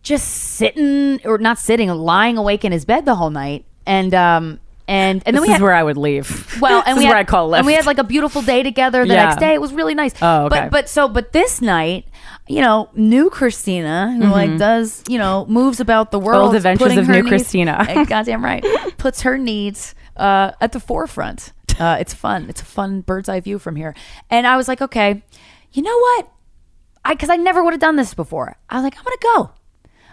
[0.01, 3.65] just sitting or not sitting, lying awake in his bed the whole night.
[3.85, 6.57] And um and and then we is had where I would leave.
[6.61, 7.57] well, and this we is had, where I call a.
[7.57, 9.25] And we had like a beautiful day together the Yeah.
[9.25, 9.53] next day.
[9.53, 10.13] It was really nice.
[10.21, 10.61] Oh, okay.
[10.61, 12.05] But but so but this night,
[12.47, 16.45] you know, new Krystyna who like does you know moves about the world, Mm-hmm.
[16.47, 17.85] Old Adventures of New needs- Krystyna.
[17.89, 18.63] Eh, goddamn right,
[18.97, 21.53] puts her needs uh, at the forefront.
[21.79, 22.47] Uh, it's fun.
[22.49, 23.95] It's a fun bird's eye view from here.
[24.29, 25.23] And I was like, okay,
[25.71, 26.29] you know what?
[27.05, 28.57] I because I never would have done this before.
[28.69, 29.51] I was like, I'm gonna go.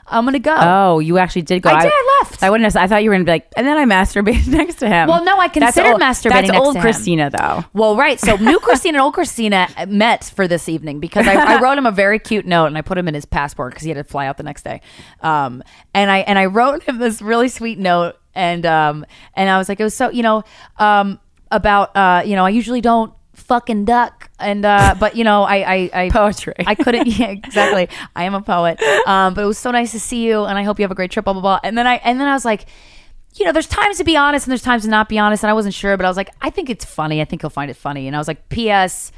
[0.08, 0.54] I'm gonna go.
[0.58, 1.70] Oh, you actually did go.
[1.70, 2.42] I did, I left.
[2.42, 2.72] I wouldn't.
[2.72, 5.08] Have, I thought you were gonna be like, and then I masturbated next to him.
[5.08, 6.86] Well, no, I That's considered old- masturbating That's next old to him.
[6.86, 7.64] Krystyna, though.
[7.72, 8.18] Well, right.
[8.20, 11.86] So new Krystyna and old Krystyna met for this evening because I, I wrote him
[11.86, 14.04] a very cute note and I put him in his passport because he had to
[14.04, 14.80] fly out the next day.
[15.20, 15.62] Um,
[15.94, 19.68] and I and I wrote him this really sweet note and um and I was
[19.68, 20.44] like it was so you know
[20.78, 21.18] um
[21.50, 25.56] about uh you know I usually don't fucking duck and uh but you know I
[25.56, 26.54] I, I Poetry.
[26.66, 30.00] I couldn't yeah exactly I am a poet um but it was so nice to
[30.00, 31.86] see you and I hope you have a great trip blah blah blah and then
[31.86, 32.66] I and then I was like
[33.38, 35.44] you know, there's times to be honest and there's times to not be honest.
[35.44, 37.20] And I wasn't sure, but I was like, I think it's funny.
[37.20, 38.06] I think he'll find it funny.
[38.06, 39.12] And I was like, P.S.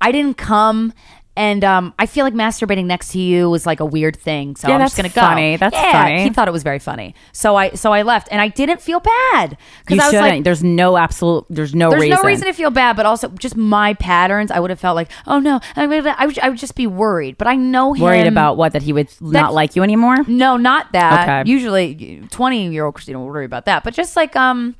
[0.00, 0.92] I didn't come.
[1.36, 4.66] And um, I feel like masturbating next to you was like a weird thing, so
[4.68, 5.20] Yeah, I'm that's just gonna go.
[5.20, 5.56] funny.
[5.56, 6.22] That's yeah, funny.
[6.24, 8.98] He thought it was very funny, so I so I left, and I didn't feel
[9.00, 10.28] bad You because I was shouldn't.
[10.38, 11.46] like, there's no absolute.
[11.48, 12.16] There's no there's reason.
[12.20, 14.50] no reason to feel bad, but also just my patterns.
[14.50, 16.88] I would have felt like, oh no, I would, I would, I would just be
[16.88, 17.38] worried.
[17.38, 18.02] But I know him.
[18.02, 20.24] worried about what that he would not like you anymore.
[20.26, 21.28] No, not that.
[21.42, 21.50] Okay.
[21.50, 23.84] Usually, twenty year old Krystyna will worry about that.
[23.84, 24.74] But just like um,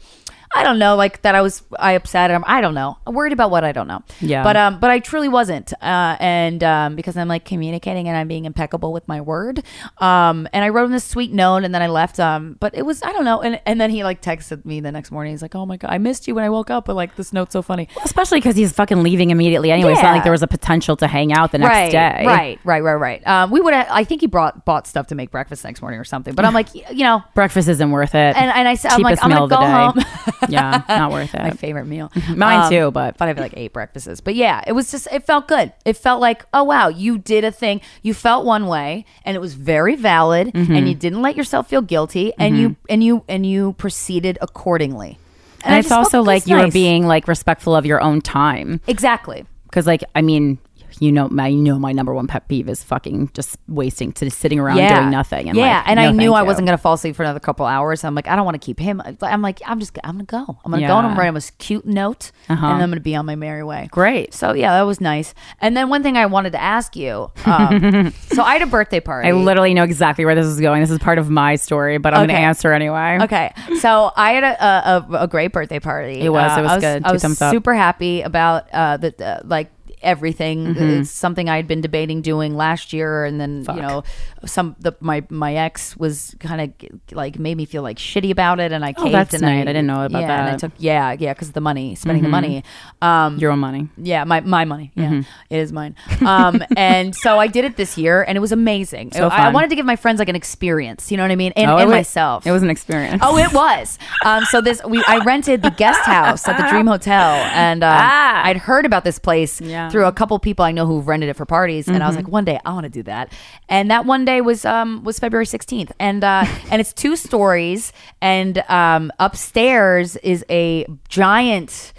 [0.53, 2.31] I don't know, like that I was I upset.
[2.33, 2.99] I'm, I don't know.
[3.07, 4.03] I'm worried about what I don't know.
[4.21, 4.43] Yeah.
[4.43, 5.73] But um, but I truly wasn't.
[5.81, 9.63] Uh, and um, because I'm like communicating and I'm being impeccable with my word.
[9.99, 12.19] Um, and I wrote him this sweet note and then I left.
[12.19, 13.41] Um, but it was I don't know.
[13.41, 15.33] And and then he like texted me the next morning.
[15.33, 16.87] He's like, oh my god, I missed you when I woke up.
[16.87, 17.89] But like this note's so funny.
[18.05, 19.93] Especially because he's fucking leaving immediately anyway.
[19.93, 22.25] It's not like there was a potential to hang out the next right, day.
[22.27, 23.27] Right, right, right, right.
[23.27, 23.73] Um, we would.
[23.73, 26.35] I think he brought bought stuff to make breakfast next morning or something.
[26.35, 28.37] But I'm like, you know, Breakfast isn't worth it.
[28.37, 30.05] and and I said, I'm like, I'm gonna go home.
[30.49, 31.41] yeah, not worth it.
[31.43, 32.11] My favorite meal.
[32.37, 34.21] Mine Um, too, but but I've like eight breakfasts.
[34.21, 35.73] But yeah, it was just it felt good.
[35.85, 37.81] It felt like, oh wow, you did a thing.
[38.03, 40.75] You felt one way and it was very valid Mm-hmm.
[40.75, 45.19] and you didn't let yourself feel guilty and you and you and you proceeded accordingly.
[45.65, 48.81] and I it's also like you were being like respectful of your own time.
[48.87, 49.45] Exactly.
[49.65, 50.59] Because like I mean,
[51.01, 54.31] you know, my you know my number one pet peeve is fucking just wasting to
[54.31, 55.49] sitting around doing nothing.
[55.49, 56.47] And yeah, like, and no, I knew I you.
[56.47, 58.05] wasn't gonna fall asleep for another couple hours.
[58.05, 59.03] I'm like, I don't want to keep him.
[59.23, 60.59] I'm like, I'm just, I'm gonna go.
[60.63, 61.19] I'm gonna go and I'm Yeah.
[61.19, 62.67] write him a cute note, Uh-huh.
[62.67, 63.89] and I'm gonna be on my merry way.
[63.91, 64.35] Great.
[64.35, 65.35] So yeah, that was nice.
[65.61, 67.31] And then one thing I wanted to ask you.
[67.47, 69.29] Um, so I had a birthday party.
[69.29, 70.83] I literally know exactly where this is going.
[70.83, 73.19] This is part of my story, but I'm gonna answer anyway.
[73.23, 76.21] Okay, so I had a, a, a, great birthday party.
[76.21, 76.59] It was.
[76.59, 77.05] It was I was good.
[77.05, 77.51] I was up.
[77.51, 79.71] super happy about uh, the, the like
[80.03, 80.67] everything.
[80.75, 81.01] Mm-hmm.
[81.01, 84.03] It's something I had been debating doing last year, and then you know,
[84.47, 88.61] some the my my ex was kind of like made me feel like shitty about
[88.61, 89.09] it, and I caved.
[89.09, 89.63] Oh, that's and nice.
[89.63, 90.61] I didn't know about yeah, And I that.
[90.61, 92.25] took yeah yeah because the money, spending Mm-hmm.
[92.27, 92.65] the money.
[93.03, 93.89] Um, Your own money.
[93.97, 94.93] yeah, my my money.
[94.95, 95.21] Yeah, Mm-hmm.
[95.55, 95.95] it is mine.
[96.27, 99.13] Um, and so I did it this year, and it was amazing.
[99.13, 101.11] So I, I wanted to give my friends like an experience.
[101.11, 101.53] You know what I mean?
[101.57, 102.47] And, Oh, and it was- myself.
[102.47, 103.23] It was an experience.
[103.25, 103.99] Oh, it was.
[104.25, 107.91] Um, so this we I rented the guest house at the Dream Hotel, and um,
[107.93, 108.43] Ah.
[108.47, 109.90] I'd heard about this place Yeah.
[109.91, 112.29] Through a couple people I know who've rented it for parties, and I was like,
[112.29, 113.33] one day I want to do that.
[113.69, 117.93] And that one day was um was February sixteenth, and uh, and it's two stories,
[118.21, 121.93] and um, upstairs is a giant.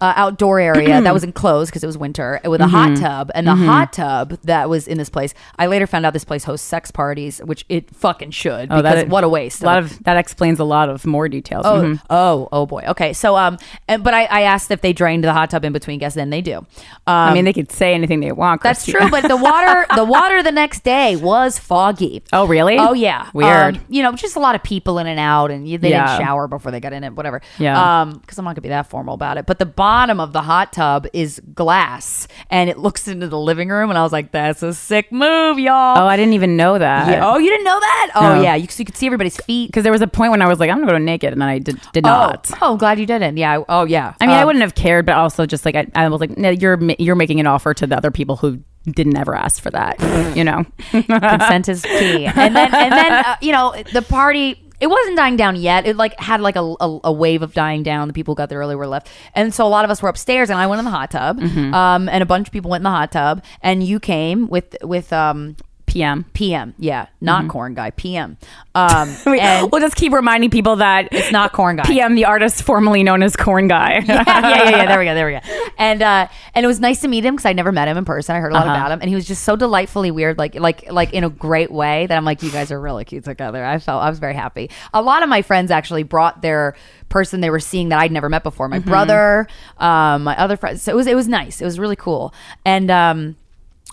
[0.00, 3.48] Uh, outdoor area that was enclosed because it was winter with a hot tub and
[3.48, 6.64] the hot tub that was in this place i later found out this place hosts
[6.64, 10.16] sex parties which it fucking should because that- what a waste a lot of that
[10.16, 11.64] explains a lot of more details.
[11.66, 12.00] Oh, Mhm.
[12.10, 12.84] oh, oh boy.
[12.86, 13.58] Okay, so um,
[13.88, 16.32] and, but I, I asked if they drained the hot tub in between guests, and
[16.32, 16.58] they do.
[16.58, 16.66] Um,
[17.06, 18.62] I mean, they could say anything they want.
[18.62, 22.22] that's true, but the water, the water the next day was foggy.
[22.32, 22.78] Oh, really?
[22.78, 23.76] Oh yeah, Weird.
[23.78, 26.06] Um, you know, just a lot of people in and out, and you, they Yeah.
[26.06, 27.14] didn't shower before they got in it.
[27.14, 27.40] Whatever.
[27.58, 28.02] Yeah.
[28.02, 29.46] Um, because I'm not gonna be that formal about it.
[29.46, 33.70] But the bottom of the hot tub is glass, and it looks into the living
[33.70, 36.78] room, and I was like, "That's a sick move, y'all." Oh, I didn't even know
[36.78, 37.08] that.
[37.08, 37.26] yeah.
[37.26, 38.10] Oh, you didn't know that?
[38.14, 38.42] Oh No.
[38.42, 39.68] yeah, you, so you could see everybody's feet.
[39.68, 41.48] Because there was a point when I was like, I'm gonna go naked, and then
[41.48, 42.50] I did, did not.
[42.52, 43.38] Oh, oh, glad you didn't.
[43.38, 43.62] Yeah.
[43.66, 44.12] Oh yeah.
[44.20, 46.36] I mean, I Um, wouldn't have cared, but also just like I, I was like,
[46.36, 49.70] no, you're you're making an offer to the other people who didn't ever ask for
[49.70, 49.96] that.
[50.36, 52.26] you know, consent is key.
[52.26, 54.62] And then and then uh, you know the party.
[54.80, 55.86] It wasn't dying down yet.
[55.86, 58.08] It like had like a, a, a wave of dying down.
[58.08, 60.08] The people who got there early were left, and so a lot of us were
[60.08, 60.50] upstairs.
[60.50, 61.74] And I went in the hot tub, Mm-hmm.
[61.74, 63.42] um, and a bunch of people went in the hot tub.
[63.62, 65.56] And you came with with um,
[65.88, 66.24] PM.
[66.34, 68.36] PM, yeah, not Korn guy, PM.
[68.74, 71.82] Um, we'll just keep reminding people that it's not Korn guy.
[71.84, 73.94] PM, the artist formerly known as Korn Guy.
[74.06, 74.86] yeah, yeah, yeah, yeah.
[74.86, 75.14] There we go.
[75.14, 75.40] There we go.
[75.78, 78.04] And uh, and it was nice to meet him because I never met him in
[78.04, 78.36] person.
[78.36, 78.76] I heard a lot Uh-huh.
[78.76, 81.70] about him, and he was just so delightfully weird, like like like in a great
[81.72, 83.64] way that I'm like, you guys are really cute together.
[83.64, 84.70] I felt I was very happy.
[84.94, 86.76] A lot of my friends actually brought their
[87.08, 88.68] person they were seeing that I'd never met before.
[88.68, 89.48] My brother,
[89.78, 90.82] um, my other friends.
[90.82, 91.60] So it was it was nice.
[91.60, 92.32] It was really cool.
[92.64, 93.36] And um.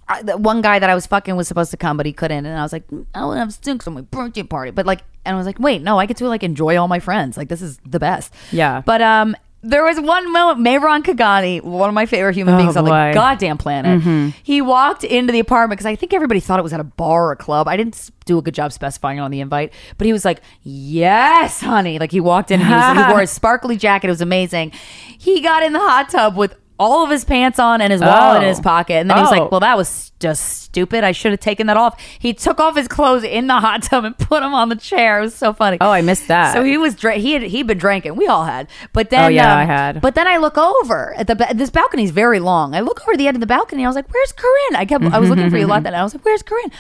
[0.08, 2.46] I, the one guy that I was fucking was supposed to come, but he couldn't,
[2.46, 4.72] and I was like, "Mm, I to have stinks on my birthday party.
[4.72, 7.00] But like, and I was like, wait, no, I get to like enjoy all my
[7.00, 7.38] friends.
[7.38, 8.32] Like, this is the best.
[8.52, 8.84] Yeah.
[8.86, 12.78] But um, there was one moment, Mayron Kagani, one of my favorite human Oh, beings
[12.78, 12.96] on the boy.
[12.96, 13.14] Mm-hmm.
[13.16, 14.36] goddamn planet.
[14.44, 17.30] He walked into the apartment because I think everybody thought it was at a bar
[17.30, 17.68] or a club.
[17.68, 20.40] I didn't do a good job specifying it on the invite, but he was like,
[20.62, 24.08] "Yes, honey!" Like he walked in and he, was, he wore a sparkly jacket.
[24.08, 24.72] It was amazing.
[25.18, 26.56] He got in the hot tub with.
[26.78, 28.50] All of his pants on and his wallet in Oh.
[28.50, 28.96] his pocket.
[28.96, 29.36] And then he was Oh.
[29.44, 31.04] like, Well, that was just stupid.
[31.06, 31.98] I should have taken that off.
[32.20, 35.20] He took off his clothes in the hot tub and put them on the chair.
[35.20, 35.78] It was so funny.
[35.80, 36.54] Oh, I missed that.
[36.54, 38.16] So he was dra- he had he'd been drinking.
[38.18, 38.68] We all had.
[38.92, 40.02] But then Oh, yeah, um, I had.
[40.02, 42.76] But then I look over at the ba- this balcony's very long.
[42.76, 43.86] I look over the end of the balcony.
[43.86, 45.84] I was like, "Where's Corinne?" I kept I was looking for you a lot.
[45.84, 46.72] Then and I was like, "Where's Corinne?"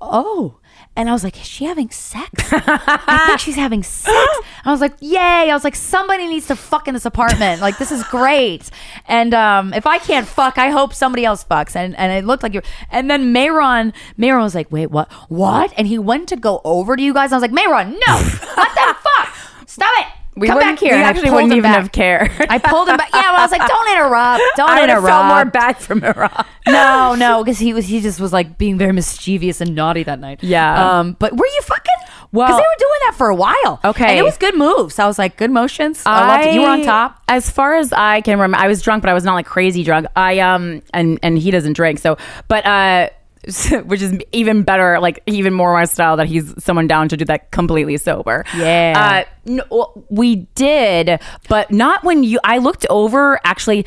[0.00, 0.56] Oh.
[0.94, 2.30] And I was like, is she having sex?
[2.52, 4.14] I think she's having sex.
[4.64, 5.18] I was like, yay.
[5.50, 7.62] I was like, somebody needs to fuck in this apartment.
[7.62, 8.70] Like, this is great.
[9.06, 11.74] And um, if I can't fuck, I hope somebody else fucks.
[11.74, 15.10] And and it looked like you and then Mayron, Mayron was like, wait, what?
[15.30, 15.72] What?
[15.78, 17.32] And he went to go over to you guys.
[17.32, 18.14] I was like, Mayron, no.
[18.54, 19.34] what the fuck?
[19.66, 20.06] Stop it.
[20.34, 20.92] We Come back here.
[20.92, 21.82] We And I actually wouldn't even back.
[21.82, 22.30] have cared.
[22.50, 23.10] I pulled him back.
[23.12, 24.42] Yeah, well, I was like, don't interrupt.
[24.56, 25.06] Don't I interrupt.
[25.06, 26.44] felt more bad from Iran.
[26.66, 30.20] No, no, because he was he just was like being very mischievous and naughty that
[30.20, 30.44] night.
[30.44, 31.00] Yeah.
[31.00, 32.08] Um, but were you fucking?
[32.30, 33.80] Well- because they were doing that for a while.
[33.84, 34.06] Okay.
[34.10, 34.98] and it was good moves.
[35.00, 36.02] I was like, good motions.
[36.06, 36.54] I, loved it.
[36.54, 37.20] You were on top.
[37.28, 39.82] As far as I can remember, I was drunk, but I was not like crazy
[39.82, 40.06] drunk.
[40.16, 42.16] I um and and he doesn't drink, so
[42.48, 43.08] but uh.
[43.86, 47.24] Which is even better, like even more my style that he's someone down to do
[47.24, 48.44] that completely sober.
[48.56, 49.24] Yeah.
[49.26, 52.38] Uh, no, we did, but not when you.
[52.44, 53.82] I looked over actually.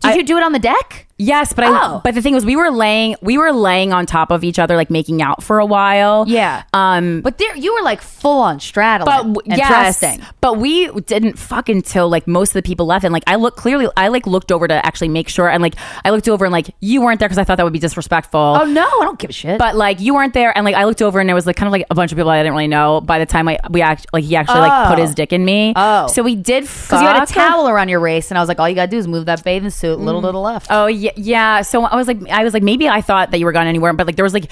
[0.00, 1.06] Did I- you do it on the deck?
[1.20, 1.68] Yes, but I.
[1.70, 2.00] Oh.
[2.02, 4.74] But the thing was, we were laying, we were laying on top of each other,
[4.76, 6.24] like making out for a while.
[6.26, 6.62] Yeah.
[6.72, 7.20] Um.
[7.20, 10.24] But there, you were like full on straddling But and yes, thrusting.
[10.40, 13.56] but we didn't fuck until like most of the people left, and like I look
[13.56, 16.52] clearly, I like looked over to actually make sure, and like I looked over and
[16.52, 18.40] like you weren't there because I thought that would be disrespectful.
[18.40, 19.58] Oh no, I don't give a shit.
[19.58, 21.66] But like you weren't there, and like I looked over and there was like kind
[21.68, 23.00] of like a bunch of people I didn't really know.
[23.02, 25.02] By the time I we act like he actually like put Oh.
[25.02, 25.74] his dick in me.
[25.76, 26.06] Oh.
[26.06, 28.58] so we did because you had a towel around your waist, and I was like,
[28.58, 30.68] all you gotta do is move that bathing suit a little to the left.
[30.70, 31.62] Oh yeah, yeah.
[31.62, 33.92] So I was like, I was like, maybe I thought that you were gone anywhere,
[33.92, 34.50] but like there was like,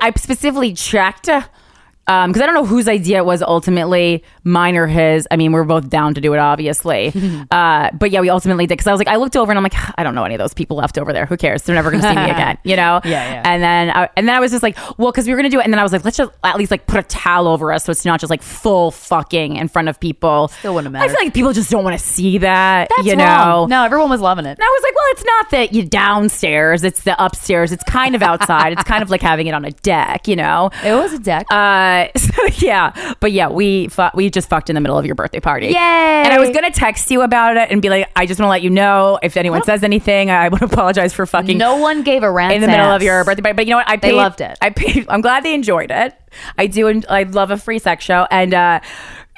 [0.00, 1.28] I specifically checked.
[2.08, 5.28] Um, because I don't know whose idea it was ultimately, mine or his.
[5.30, 7.12] I mean, we are both down to do it, obviously.
[7.50, 9.62] uh, but yeah, we ultimately did because I was like, I looked over and I'm
[9.62, 11.26] like, I don't know any of those people left over there.
[11.26, 11.62] Who cares?
[11.62, 13.00] They're never going to see me again, you know?
[13.04, 13.42] Yeah, yeah.
[13.44, 15.54] And then, I, and then I was just like, well, because we were going to
[15.54, 17.46] do it, and then I was like, let's just at least like put a towel
[17.46, 20.48] over us so it's not just like full fucking in front of people.
[20.48, 22.88] Still wouldn't have I feel like people just don't want to see that.
[22.96, 23.24] That's you know?
[23.24, 23.68] wrong.
[23.68, 24.50] No, everyone was loving it.
[24.50, 27.70] And I was like, well, it's not that you downstairs, it's the upstairs.
[27.70, 28.72] It's kind of outside.
[28.72, 30.70] it's kind of like having it on a deck, you know?
[30.84, 31.46] It was a deck.
[31.50, 35.14] Uh, so yeah, but yeah, we fu- we just fucked in the middle of your
[35.14, 35.66] birthday party.
[35.68, 35.76] Yay!
[35.76, 38.50] And I was gonna text you about it and be like, I just want to
[38.50, 42.22] let you know if anyone says anything, I would apologize for fucking no one gave
[42.22, 43.04] a rat's in the middle of ass.
[43.06, 43.56] your birthday party.
[43.56, 43.88] But you know what?
[43.88, 44.58] I They paid, loved it.
[44.60, 45.06] I paid.
[45.08, 46.14] I'm glad they enjoyed it.
[46.56, 46.88] I do.
[46.88, 48.80] en- I love a free sex show, and uh,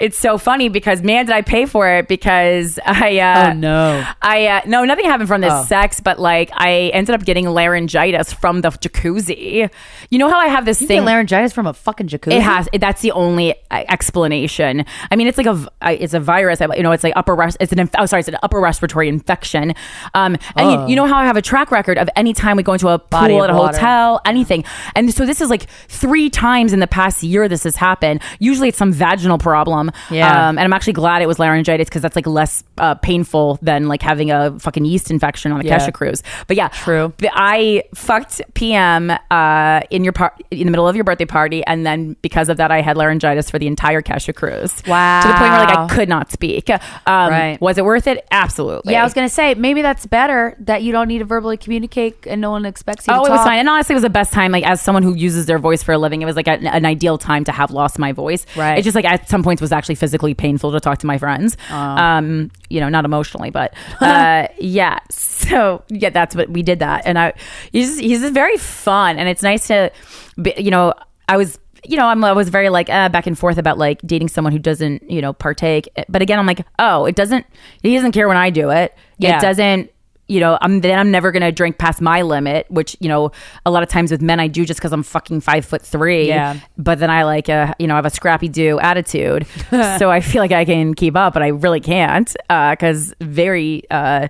[0.01, 3.19] it's so funny because man, did I pay for it because I.
[3.19, 4.05] Uh, Oh, no.
[4.23, 5.65] I uh, no, nothing happened from this Oh.
[5.65, 9.71] sex, but like I ended up getting laryngitis from the jacuzzi.
[10.11, 11.05] You know how I have this You thing.
[11.05, 12.33] laryngitis from a fucking jacuzzi.
[12.35, 12.69] It has.
[12.79, 14.85] That's the only uh, explanation.
[15.11, 15.67] I mean, it's like a,
[16.03, 16.61] it's a virus.
[16.61, 17.35] You know, it's like upper.
[17.35, 17.81] Res- it's an.
[17.81, 19.75] Inf- oh, sorry, it's an upper respiratory infection.
[20.15, 22.63] Um, and you, you know how I have a track record of any time we
[22.63, 23.77] go into a Body pool at a water.
[23.77, 24.65] hotel, anything.
[24.97, 28.23] And so this is like three times in the past year this has happened.
[28.39, 29.84] Usually it's some vaginal problem.
[30.11, 30.49] Yeah.
[30.49, 33.89] Um, and I'm actually glad it was laryngitis because that's like less uh, painful than
[33.89, 35.79] like having a fucking yeast infection on a Yeah.
[35.79, 36.23] Kesha cruise.
[36.47, 37.13] But yeah, True.
[37.33, 41.85] I fucked PM uh, in your par- in the middle of your birthday party, and
[41.87, 44.83] then because of that, I had laryngitis for the entire Kesha cruise.
[44.87, 45.21] Wow.
[45.23, 46.71] To the point where like I could not speak.
[46.71, 47.61] Um, Right.
[47.61, 48.27] Was it worth it?
[48.31, 48.93] Absolutely.
[48.93, 52.27] Yeah, I was gonna say maybe that's better that you don't need to verbally communicate
[52.27, 53.15] and no one expects you.
[53.15, 53.59] Oh, to it was fine.
[53.59, 54.53] And honestly, it was the best time.
[54.53, 56.85] Like as someone who uses their voice for a living, it was like an, an
[56.87, 58.47] ideal time to have lost my voice.
[58.57, 58.79] Right.
[58.79, 61.57] It just like at some points was actually physically painful to talk to my friends.
[61.71, 61.75] Oh.
[61.75, 64.99] Um, you know, not emotionally, but uh, yeah.
[65.11, 67.35] So yeah, that's what we did that, and I
[67.73, 69.93] he's he's just very fun, and it's nice to,
[70.41, 70.95] be, you know,
[71.29, 71.59] I was.
[71.87, 74.55] You know, I'm, I was very like uh, back and forth about like dating someone
[74.55, 75.87] who doesn't, you know, partake.
[76.09, 77.45] But again, I'm like, oh, it doesn't.
[77.83, 78.95] He doesn't care when I do it.
[79.19, 79.37] Yeah.
[79.37, 79.91] It doesn't
[80.29, 83.33] you know, I'm then I'm never gonna drink past my limit, which you know,
[83.67, 86.29] a lot of times with men I do just because I'm fucking five foot three.
[86.29, 86.59] Yeah.
[86.79, 90.41] But then I like, uh, you know, I have a Scrappy-Doo attitude, so I feel
[90.41, 94.29] like I can keep up, but I really can't because very, uh,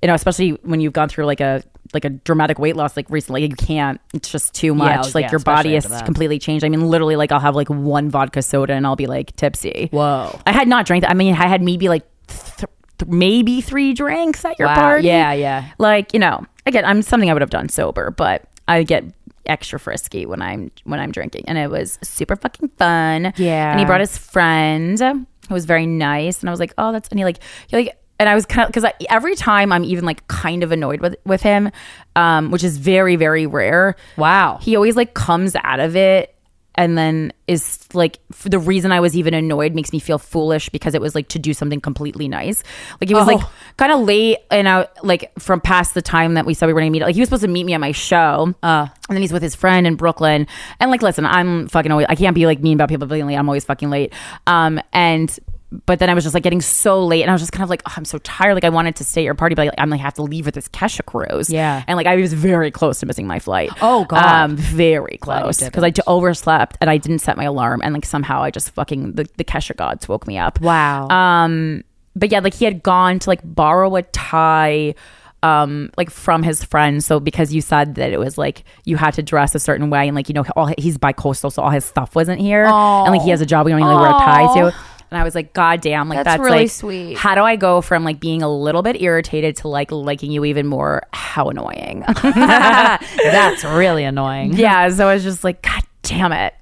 [0.00, 1.62] you know, especially when you've gone through like a
[1.94, 4.00] like a dramatic weight loss like recently, you can't.
[4.14, 5.06] It's just too much.
[5.06, 6.64] Yeah, like yeah, your body is completely changed.
[6.64, 9.88] I mean, literally, like I'll have like one vodka soda and I'll be like tipsy.
[9.90, 10.38] Whoa.
[10.46, 11.10] I had not drank that.
[11.10, 12.04] I mean, I had maybe like.
[12.28, 12.70] Th-
[13.04, 14.74] th- maybe three drinks at your Wow.
[14.74, 15.06] party.
[15.08, 15.64] Yeah, yeah.
[15.78, 19.04] Like, you know, again, I'm something I would have done sober, but I get
[19.46, 21.44] extra frisky when I'm when I'm drinking.
[21.48, 23.32] And it was super fucking fun.
[23.36, 23.70] Yeah.
[23.72, 26.40] And he brought his friend who was very nice.
[26.40, 28.64] And I was like, oh, that's and he like he like and I was kind
[28.66, 31.70] of because every time I'm even like kind of annoyed with with him,
[32.14, 33.96] um, which is very very rare.
[34.16, 34.58] Wow.
[34.62, 36.31] He always like comes out of it
[36.74, 40.68] and then is like f- the reason I was even annoyed makes me feel foolish
[40.70, 42.62] because it was like to do something completely nice.
[43.00, 43.34] Like he was Oh.
[43.34, 43.46] like
[43.76, 46.80] kind of late and I like from past the time that we said we were
[46.80, 47.04] going to meet.
[47.04, 48.54] Like he was supposed to meet me at my show.
[48.62, 50.46] Uh, and then he's with his friend in Brooklyn.
[50.80, 53.36] And like, listen, I'm fucking always, I can't be like mean about people being late.
[53.36, 54.12] I'm always fucking late.
[54.46, 55.38] Um, and
[55.86, 57.70] but then I was just like getting so late, and I was just kind of
[57.70, 58.54] like, oh, I'm so tired.
[58.54, 60.44] Like I wanted to stay at your party, but like, I'm like have to leave
[60.44, 61.48] with this Kesha cruise.
[61.50, 61.82] Yeah.
[61.86, 63.70] and like I was very close to missing my flight.
[63.80, 64.24] Oh, God.
[64.24, 68.42] um, very close because I overslept and I didn't set my alarm, and like somehow
[68.42, 70.60] I just fucking the the Kesha gods woke me up.
[70.60, 71.08] Wow.
[71.08, 74.94] Um, but yeah, like he had gone to like borrow a tie
[75.42, 79.12] um like from his friend so because you said that it was like you had
[79.14, 81.84] to dress a certain way and like you know all he's bi-coastal so all his
[81.84, 84.20] stuff wasn't here and like he has a job we don't even like, wear a
[84.20, 84.76] tie to
[85.12, 87.18] and I was like, God damn, like That's that's, really like, sweet.
[87.18, 90.44] How do I go from like being a little bit irritated to like liking you
[90.46, 91.02] even more?
[91.12, 92.04] How annoying.
[92.22, 94.54] That's really annoying.
[94.54, 94.88] yeah.
[94.88, 96.54] So I was just like, God damn it.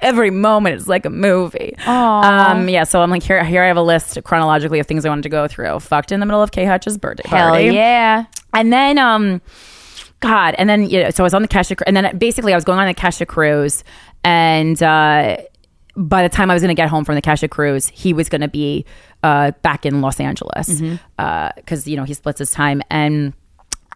[0.00, 1.74] every moment is like a movie.
[1.86, 3.42] Um, yeah, so I'm like here.
[3.44, 5.80] Here I have a list chronologically of things I wanted to go through.
[5.80, 7.68] Fucked in the middle of K Hutch's birthday Hell party.
[7.68, 8.26] yeah.
[8.52, 9.40] And then, um,
[10.20, 12.56] God, and then you know, so I was on the Kesha, and then basically I
[12.56, 13.84] was going on the Kesha cruise,
[14.24, 15.38] and uh,
[15.98, 18.28] by the time I was going to get home from the Kesha cruise, he was
[18.28, 18.86] going to be
[19.24, 20.80] uh, back in Los Angeles
[21.56, 23.34] because you know he splits his time and.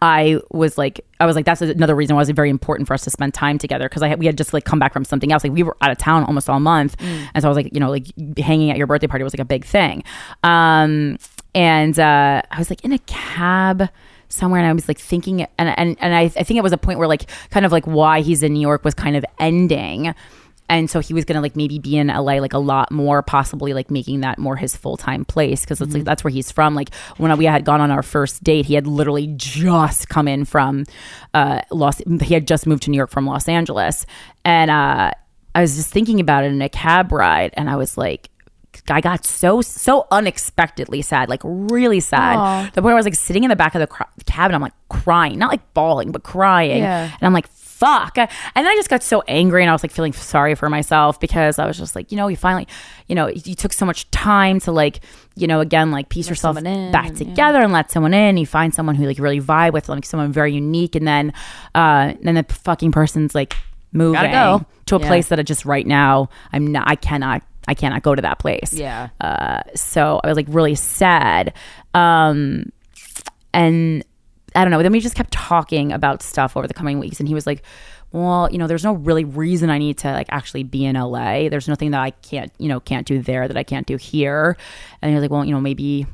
[0.01, 2.93] I was like, I was like, that's another reason why it was very important for
[2.93, 5.05] us to spend time together because I had, we had just like come back from
[5.05, 5.45] something else.
[5.45, 7.79] Like we were out of town almost all month, and so I was like, you
[7.79, 10.03] know, like hanging at your birthday party was like a big thing.
[10.43, 11.17] Um,
[11.55, 13.87] and uh, I was like in a cab
[14.27, 16.77] somewhere, and I was like thinking, and and and I, I think it was a
[16.77, 20.13] point where like kind of like why he's in New York was kind of ending.
[20.69, 23.73] And so he was gonna like maybe be in LA like a lot more, possibly
[23.73, 26.73] like making that more his full time place because it's like that's where he's from.
[26.73, 30.45] Like when we had gone on our first date, he had literally just come in
[30.45, 30.85] from
[31.33, 32.01] uh, Los.
[32.21, 34.05] He had just moved to New York from Los Angeles,
[34.45, 35.11] and uh,
[35.53, 38.29] I was just thinking about it in a cab ride, and I was like.
[38.89, 42.37] I got so so unexpectedly sad, like really sad.
[42.73, 44.55] The point where I was like sitting in the back of the cr- cab and
[44.55, 46.79] I'm like crying, not like bawling, but crying.
[46.79, 47.03] Yeah.
[47.03, 47.47] And I'm like,
[47.83, 48.17] fuck.
[48.17, 51.19] And then I just got so angry and I was like feeling sorry for myself
[51.19, 52.67] because I was just like, you know, you finally,
[53.07, 55.01] you know, you took so much time to like,
[55.35, 58.37] you know, again, like piece yourself in, back together and let someone in.
[58.37, 60.95] You find someone who like really vibe with, like someone very unique.
[60.95, 61.33] And then,
[61.75, 63.55] uh, then the fucking person's like
[63.91, 64.65] moving go.
[64.85, 65.07] to a Yeah.
[65.07, 68.39] place that I just right now, I'm not, I cannot, I cannot go to that
[68.39, 68.73] place.
[68.73, 69.09] Yeah.
[69.19, 71.53] Uh, so I was like really sad.
[71.93, 72.71] Um,
[73.53, 74.03] and
[74.55, 74.81] I don't know.
[74.83, 77.63] Then we just kept talking about stuff over the coming weeks, and he was like,
[78.11, 81.49] "Well, you know, there's no really reason I need to like actually be in LA.
[81.49, 84.57] There's nothing that I can't, you know, can't do there that I can't do here."
[85.01, 86.05] And he was like, "Well, you know, maybe."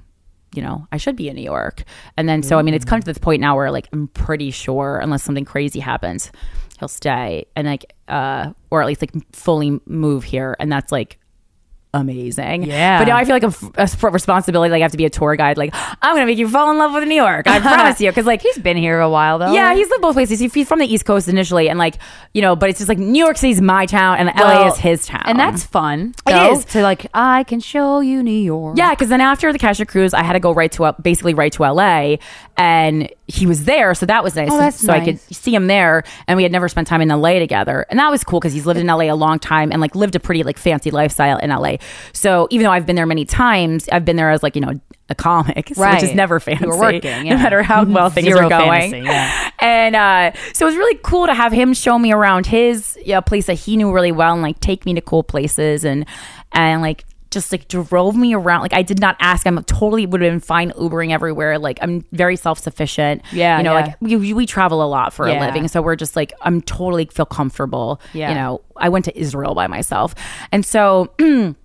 [0.56, 1.84] You know, I should be in New York.
[2.18, 4.50] And then, so I mean, it's come to this point now where, like, I'm pretty
[4.50, 6.32] sure, unless something crazy happens,
[6.80, 10.56] he'll stay and, like, uh, or at least, like, fully move here.
[10.60, 11.18] And that's, like,
[11.94, 12.64] amazing.
[12.64, 13.00] Yeah.
[13.00, 14.72] But now I feel like a responsibility.
[14.72, 15.58] Like I have to be a tour guide.
[15.58, 17.48] Like I'm gonna make you fall in love with New York.
[17.48, 18.10] I promise you.
[18.10, 19.54] Because like He's been here a while though.
[19.54, 20.40] yeah, he's lived both places.
[20.40, 21.96] He's from the East Coast initially, and like
[22.34, 25.06] you know, but it's just like New York City's my town, and LA is his
[25.06, 26.14] town, and that's fun.
[26.28, 26.66] It though, is.
[26.66, 28.78] to like I can show you New York.
[28.78, 31.52] Yeah, because then after the Kesha cruise, I had to go right to basically right
[31.54, 32.18] to LA,
[32.58, 34.50] and he was there, so that was nice.
[34.52, 37.02] Oh, So- that's so I could see him there, and we had never spent time
[37.02, 39.72] in LA together, and that was cool because he's lived in LA a long time
[39.72, 41.78] and like lived a pretty like fancy lifestyle in LA.
[42.13, 44.73] So even though I've been there many times, I've been there as like you know
[45.09, 47.36] a comic, so- which is never fancy, working, yeah.
[47.36, 48.91] no matter how well things Zero are going.
[48.91, 49.51] fantasy, yeah.
[49.59, 53.21] And uh, so it was really cool to have him show me around his yeah,
[53.21, 56.05] place that he knew really well and like take me to cool places and
[56.51, 58.61] and like just like drove me around.
[58.61, 59.45] Like I did not ask.
[59.45, 61.59] I'm totally would have been fine Ubering everywhere.
[61.59, 63.21] Like I'm very self sufficient.
[63.32, 63.86] Yeah, you know, yeah.
[63.86, 67.05] like we, we travel a lot for a living, so we're just like I'm totally
[67.05, 68.01] feel comfortable.
[68.13, 68.30] Yeah.
[68.30, 70.15] you know, I went to Israel by myself,
[70.51, 71.13] and so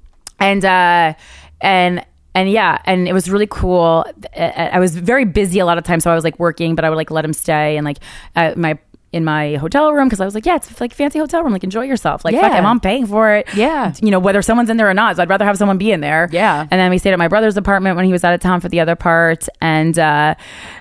[0.41, 1.14] and uh
[1.61, 2.05] and
[2.35, 4.05] and yeah and it was really cool.
[4.37, 6.91] I was very busy a lot of times so i was like working but i
[6.91, 7.99] would like let him stay and like
[8.37, 8.78] uh, my
[9.14, 11.52] in my hotel room because I was like, yeah, it's like fancy hotel room.
[11.52, 12.24] Like, enjoy yourself.
[12.24, 12.58] Like, fuck Yeah.
[12.58, 13.46] it, I'm paying for it.
[13.54, 13.94] Yeah.
[14.02, 15.16] You know, whether someone's in there or not.
[15.16, 16.28] So I'd rather have someone be in there.
[16.32, 16.60] Yeah.
[16.62, 18.68] And then we stayed at my brother's apartment when he was out of town for
[18.68, 19.46] the other part.
[19.60, 20.34] And uh,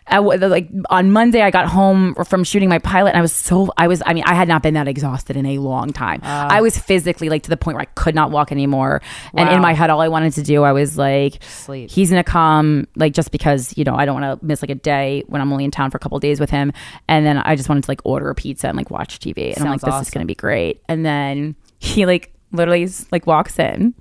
[0.08, 3.72] I like on Monday, I got home from shooting my pilot, and I was so
[3.78, 4.02] I was.
[4.06, 6.20] I mean, I had not been that exhausted in a long time.
[6.24, 9.02] I was physically like to the point where I could not walk anymore.
[9.34, 11.90] And in my head, all I wanted to do, I was like, Sleep.
[11.90, 14.76] He's gonna come, like just because you know I don't want to miss like a
[14.76, 16.74] day when I'm only in town for a couple days with him.
[17.08, 19.54] And then I just wanted to like order a pizza and like watch TV.
[19.56, 20.82] And I'm like, Sounds this is gonna be great.
[20.88, 23.94] And then he like literally like walks in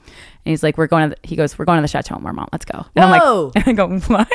[0.44, 1.16] and he's like, we're going to.
[1.16, 2.48] The, he goes, we're going to the Chateau Marmont.
[2.52, 2.84] Let's go.
[2.96, 3.52] And Whoa.
[3.54, 4.28] I'm like, and I go, what?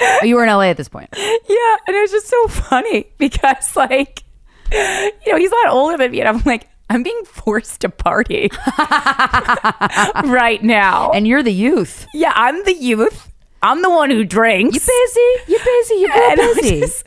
[0.00, 1.08] Oh, you were in LA at this point.
[1.16, 4.24] yeah, and it was just so funny because like,
[4.72, 6.68] you know, he's a lot older than me, and I'm like.
[6.90, 11.12] I'm being forced to party right now.
[11.12, 12.06] And you're the youth.
[12.12, 13.32] yeah, I'm the youth.
[13.64, 14.86] I'm the one who drinks.
[14.86, 15.52] You're busy?
[15.52, 15.94] You're busy?
[15.94, 16.80] You and, busy?
[16.80, 17.02] just-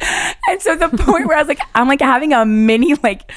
[0.49, 3.31] and so the point where I was like, I'm like having a mini like,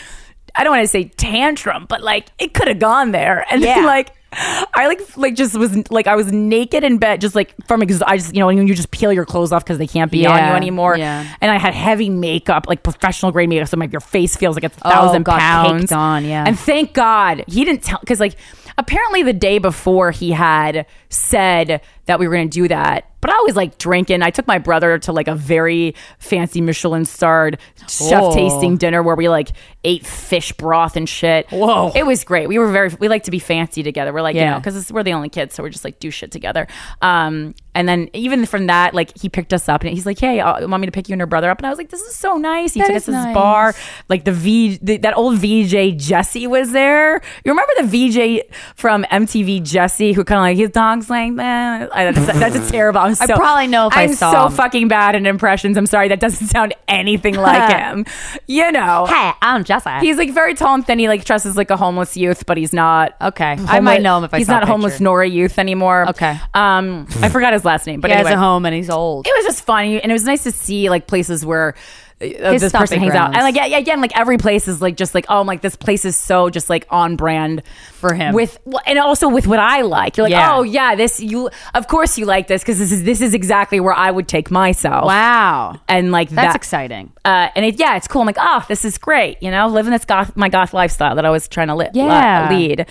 [0.56, 3.44] I don't want to say tantrum, but like it could have gone there.
[3.50, 7.34] And then like, I like like just was like I was naked in bed, just
[7.34, 9.78] like from because I just you know when you just peel your clothes off because
[9.78, 10.96] they can't be on you anymore.
[10.96, 11.26] yeah.
[11.40, 14.62] And I had heavy makeup, like professional grade makeup, so my your face feels like
[14.62, 16.44] it's a Oh, thousand got pounds on, yeah.
[16.46, 18.36] And thank God he didn't tell because like
[18.78, 23.06] apparently the day before he had said that we were going to do that.
[23.20, 24.22] But I was like drinking.
[24.22, 27.58] I took my brother to like a very fancy Michelin starred
[27.88, 28.34] chef Oh.
[28.34, 29.50] tasting dinner where we like
[29.84, 31.48] ate fish broth and shit.
[31.50, 31.92] Whoa.
[31.94, 32.48] It was great.
[32.48, 34.12] We were very, we like to be fancy together.
[34.12, 34.52] We're like, you Yeah.
[34.52, 35.54] know, because we're the only kids.
[35.54, 36.66] So we're just like do shit together.
[37.02, 40.40] Um, and then even from that, like he picked us up and he's like, "Hey,
[40.40, 42.00] uh, want me to pick you and your brother up?" And I was like, "This
[42.02, 43.34] is so nice." He That took us to this nice.
[43.34, 43.74] bar.
[44.08, 47.14] Like the V, the, that old VJ Jesse was there.
[47.44, 48.42] You remember the VJ
[48.74, 53.00] from MTV Jesse who kind of like his dog's like, man, that's, that's a terrible.
[53.00, 54.52] I'm so, probably know if I I'm saw so him.
[54.52, 55.76] fucking bad at impressions.
[55.76, 58.04] I'm sorry, that doesn't sound anything like him.
[58.46, 59.90] You know, Hey, I'm Jesse.
[60.00, 60.98] He's like very tall and thin.
[60.98, 63.14] He like dresses like a homeless youth, but he's not.
[63.20, 63.56] Okay.
[63.66, 66.08] I might know him if I he's not homeless nor a youth anymore.
[66.10, 66.38] Okay.
[66.54, 69.26] Um, I forgot his last name, but he has a home and he's old.
[69.26, 71.74] it was just funny, and it was nice to see like places where.
[72.22, 75.14] Uh, this person hangs out, and like yeah, again, like every place is like just
[75.14, 77.62] like oh, I'm like this place is so just like on brand
[77.94, 78.34] For him.
[78.34, 80.18] with well, and also with what I like.
[80.18, 80.56] You're like, Yeah.
[80.56, 83.80] oh yeah, this you of course you like this because this is this is exactly
[83.80, 85.06] where I would take myself.
[85.06, 85.80] Wow.
[85.88, 87.10] and like That's that, exciting.
[87.24, 88.20] uh, and it, yeah, it's cool.
[88.20, 89.38] I'm like, oh, this is great.
[89.42, 92.50] You know, living this goth, my goth lifestyle that I was trying to li- Yeah.
[92.50, 92.84] lead.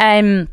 [0.00, 0.48] Um,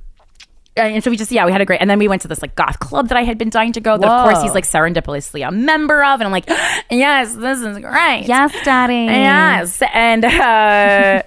[0.77, 2.41] and so we just, yeah, we had a great, and then we went to this
[2.41, 3.97] like goth club that I had been dying to go.
[3.97, 6.47] That of course he's like serendipitously a member of, and I'm like,
[6.89, 8.23] yes, this is great.
[8.25, 8.93] Yes, daddy.
[9.05, 11.23] Yes, and uh,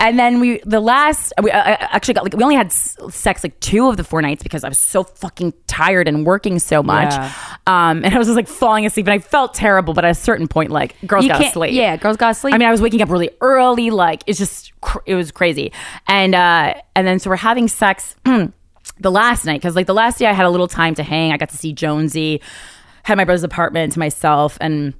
[0.00, 3.58] and then we the last we uh, actually got like we only had sex like
[3.60, 7.12] two of the four nights because I was so fucking tired and working so much,
[7.12, 7.32] Yeah.
[7.66, 9.94] um, and I was just like falling asleep and I felt terrible.
[9.94, 11.72] But at a certain point, like girls You gotta can't- sleep.
[11.72, 12.54] yeah, girls gotta sleep.
[12.54, 13.90] I mean, I was waking up really early.
[13.90, 15.72] Like it's just cr- it was crazy,
[16.06, 18.14] and uh, and then so we're having sex.
[19.04, 21.30] The last night, because like the last day I had a little time to hang,
[21.30, 22.40] I got to see Jonesy,
[23.02, 24.94] had my brother's apartment to myself, and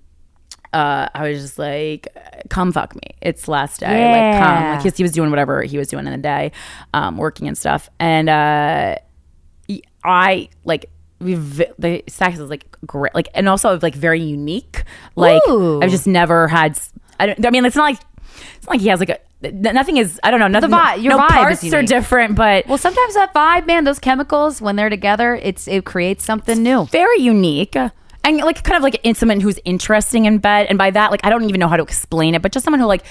[0.75, 2.09] uh, I was just like,
[2.51, 4.63] "Come fuck me." It's last day, like come.
[4.63, 4.73] Yeah.
[4.73, 6.53] Like he was, he was doing whatever he was doing in the day,
[6.93, 8.97] um, working and stuff, and uh,
[10.05, 14.85] I like we the sex is like great, like and also like very unique.
[15.17, 15.81] Like Ooh.
[15.83, 16.79] I've just never had.
[17.19, 17.47] I don't.
[17.47, 18.01] I mean, it's not like
[18.57, 19.19] it's not like he has like a.
[19.53, 20.21] Nothing is.
[20.23, 20.49] I don't know.
[20.49, 20.71] Nothing.
[20.71, 24.61] vi- your no vibe parts are different, but well, sometimes that vibe, man, those chemicals
[24.61, 26.87] when they're together, it's it creates something new.
[26.87, 27.77] very unique
[28.25, 31.21] and like kind of like in someone who's interesting in bed and by that like
[31.25, 33.05] i don't even know how to explain it but just someone who like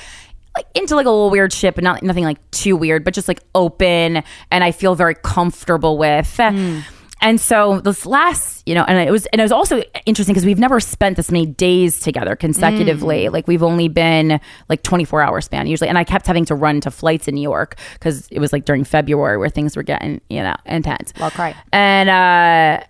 [0.57, 3.27] like into like a little weird shit but not nothing like too weird but just
[3.27, 6.79] like open and i feel very comfortable with hmm.
[7.23, 10.45] And so this last you know and it was and it was also interesting because
[10.45, 13.29] we've never spent this many days together consecutively.
[13.29, 15.89] Like we've only been like 24 hour span usually.
[15.89, 18.65] And i kept having to run to flights in new york because it was like
[18.65, 21.13] during february where things were getting you know intense.
[21.19, 21.55] Well, cry.
[21.71, 22.85] and uh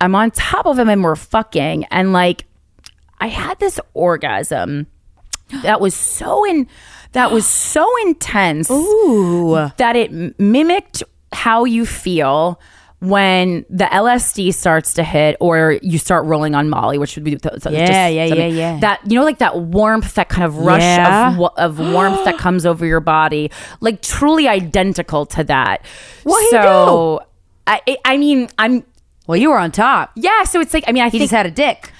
[0.00, 1.84] I'm on top of him and we're fucking.
[1.84, 2.46] And like
[3.20, 4.88] I had this orgasm
[5.62, 6.66] that was so in
[7.12, 9.70] that was so intense Ooh.
[9.76, 11.02] that it mimicked
[11.32, 12.60] how you feel
[13.02, 17.34] when the LSD starts to hit or you start rolling on Molly, which would be
[17.36, 18.78] th- th- Yeah, yeah, yeah, yeah.
[18.80, 21.36] That you know, like that warmth, that kind of rush Yeah.
[21.36, 23.50] of of warmth that comes over your body,
[23.80, 25.84] like truly identical to that.
[26.22, 27.22] What so,
[27.66, 28.84] I, I mean, I'm
[29.26, 30.12] Well, you were on top.
[30.14, 30.44] yeah.
[30.44, 31.90] So it's like, I mean, I He think just had a dick,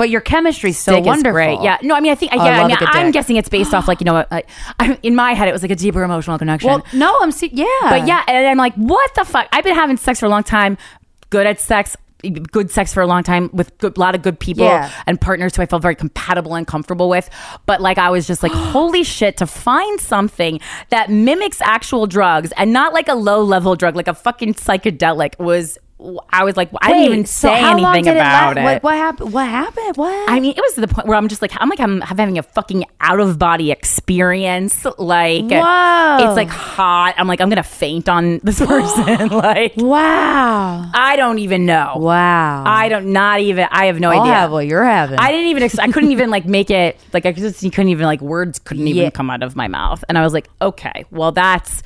[0.00, 1.32] but your chemistry's so is wonderful.
[1.32, 1.60] great.
[1.60, 1.76] Yeah.
[1.82, 3.86] No, I mean, I think oh, yeah, I, I mean, I'm guessing it's based off
[3.86, 4.44] like, you know, I,
[4.78, 6.70] I, in my head, it was like a deeper emotional connection.
[6.70, 7.50] Well, no, I'm see.
[7.52, 9.46] Yeah, but yeah, and I'm like, what the fuck?
[9.52, 10.78] I've been having sex for a long time,
[11.28, 11.98] good at sex,
[12.50, 14.90] good sex for a long time with good, a lot of good people Yeah.
[15.06, 17.28] and partners who I felt very compatible and comfortable with.
[17.66, 22.54] But like, I was just like, holy shit, to find something that mimics actual drugs
[22.56, 25.76] and not like a low level drug, like a fucking psychedelic was.
[26.30, 28.60] I was like, I didn't even so say anything about it.
[28.60, 28.64] it.
[28.64, 29.32] What, what happened?
[29.32, 29.96] What happened?
[29.96, 30.30] What?
[30.30, 32.38] I mean, it was to the point where I'm just like, I'm like, I'm having
[32.38, 34.84] a fucking out of body experience.
[34.98, 36.16] Like, Whoa.
[36.20, 37.14] it's like hot.
[37.18, 39.28] I'm like, I'm gonna faint on this person.
[39.28, 41.94] like, wow, I don't even know.
[41.98, 42.64] wow.
[42.66, 44.32] I don't, not even, I have no I'll idea.
[44.34, 45.18] have what you're having.
[45.18, 48.06] I didn't even, ex- I couldn't even like make it, like, I just couldn't even,
[48.06, 49.10] like, words couldn't even Yeah.
[49.10, 50.02] come out of my mouth.
[50.08, 51.82] And I was like, okay, well, that's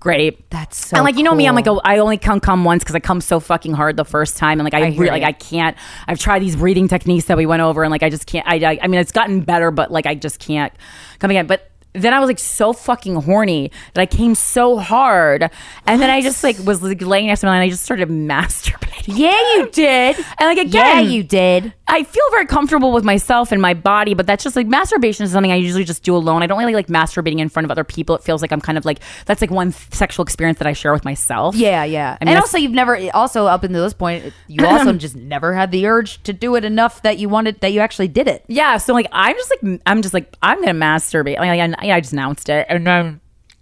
[0.00, 0.48] great.
[0.50, 2.82] That's so and like you know me, I'm like a, I only come come once
[2.82, 5.22] because I come so fucking hard the first time, and like I, I really like.
[5.22, 5.76] I can't.
[6.06, 8.46] I've tried these breathing techniques that we went over, and like I just can't.
[8.46, 10.72] I I, I mean, it's gotten better, but like I just can't
[11.18, 11.46] come again.
[11.46, 11.70] But
[12.02, 15.50] then I was like so fucking horny that I came so hard,
[15.86, 18.08] and then I just like was like laying next to him, and I just started
[18.08, 19.16] masturbating.
[19.16, 20.16] yeah, you did.
[20.16, 21.72] And like again, Yeah, you did.
[21.90, 25.32] I feel very comfortable with myself and my body, but that's just like masturbation is
[25.32, 26.42] something I usually just do alone.
[26.42, 28.14] I don't really like masturbating in front of other people.
[28.14, 30.92] It feels like I'm kind of like that's like one sexual experience that I share
[30.92, 31.54] with myself.
[31.56, 32.18] Yeah, yeah.
[32.20, 35.54] I mean, and also, you've never, also up until this point, you also just never
[35.54, 38.44] had the urge to do it enough that you wanted, that you actually did it.
[38.48, 41.38] Yeah, so like I'm just like I'm just like I'm gonna masturbate.
[41.38, 43.20] Like I, I just announced it, and then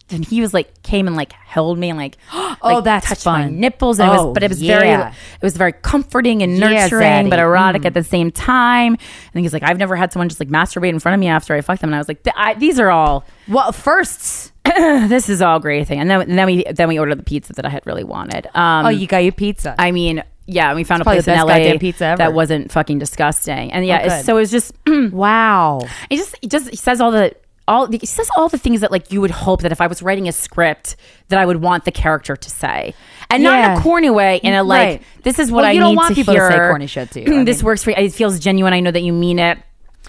[0.09, 3.27] then he was like came and like held me and like Oh, like, that's touched
[3.27, 3.59] my fun.
[3.61, 3.99] nipples.
[3.99, 7.29] And it Oh, was, but it was very it was very comforting and Yeah, nurturing,
[7.29, 7.43] but Zaddy.
[7.43, 8.97] erotic at the same time.
[9.35, 11.55] And he's like, I've never had someone just like masturbate in front of me after
[11.55, 14.53] I fucked them, and I was like, I, these are all Well, firsts.
[14.64, 16.01] this is all great thing.
[16.01, 18.47] And then and then we then we ordered the pizza that I had really wanted.
[18.55, 19.74] Um, Oh, you got your pizza.
[19.79, 22.18] I mean, yeah, we found a place in LA pizza ever.
[22.18, 23.72] that wasn't fucking disgusting.
[23.72, 24.72] And yeah, Oh, it's, so it was just
[25.12, 25.81] Wow.
[26.11, 27.35] it just it just he says all the
[27.69, 30.03] all he says all the things that like you would hope that if I was
[30.03, 30.97] writing a script
[31.29, 32.95] that I would want the character to say,
[33.31, 35.03] and not in a corny way, in a like Right.
[35.25, 36.69] this is what Well, I you don't need want to people to say hear.
[36.69, 37.27] corny shit to you.
[37.41, 37.97] I this mean- works for you.
[37.97, 38.73] It feels genuine.
[38.73, 39.59] I know that you mean it.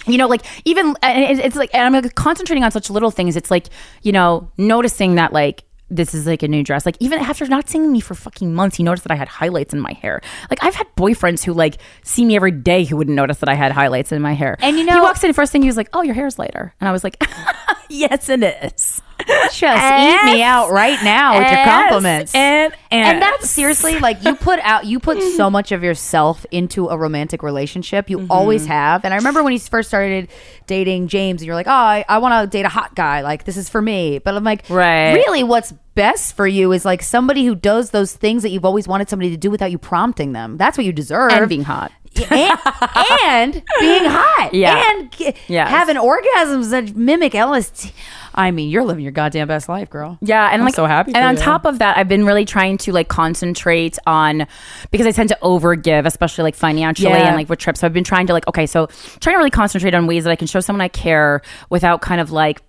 [0.05, 3.36] You know, like even and it's like and I'm like concentrating on such little things.
[3.36, 3.68] It's like
[4.03, 6.86] you know noticing that like this is like a new dress.
[6.86, 9.74] Like even after not seeing me for fucking months, he noticed that I had highlights
[9.74, 10.22] in my hair.
[10.50, 13.56] Like I've had boyfriends who like see me every day who wouldn't notice that I
[13.56, 14.58] had highlights in my hair.
[14.60, 16.74] And you know, he walks in first thing he was like, "Oh, your hair's lighter,"
[16.80, 17.24] and I was like,
[17.90, 22.34] "Yes, it is." Just eat me out right now with your compliments.
[22.36, 26.88] and- and that's seriously like you put out you put so much of yourself into
[26.88, 28.09] a romantic relationship.
[28.09, 28.72] You always Mm-hmm.
[28.72, 29.03] have.
[29.05, 30.30] And I remember when you first started
[30.68, 33.22] dating James and you're like, "Oh, I, I want to date a hot guy.
[33.22, 35.13] Like this is for me." But I'm like, Right.
[35.13, 38.88] really what's best for you is like somebody who does those things that you've always
[38.88, 40.55] wanted somebody to do without you prompting them.
[40.57, 41.32] That's what you deserve.
[41.34, 41.91] and being hot.
[42.20, 42.59] And,
[43.26, 44.49] and being hot.
[44.53, 44.84] Yeah.
[44.91, 45.70] And g- Yes.
[45.70, 47.91] having orgasms that mimic LSD.
[48.36, 50.20] I mean, you're living your goddamn best life, girl.
[50.22, 51.41] Yeah, and I'm like so happy And on you.
[51.41, 54.45] top of that, I've been really trying to like concentrate on
[54.91, 57.28] because I tend to overgive, especially like financially Yeah.
[57.28, 57.80] and like with trips.
[57.80, 58.88] So I've been trying to like okay, so
[59.20, 61.41] trying to really concentrate on ways that I can show someone I care
[61.72, 62.61] without kind of like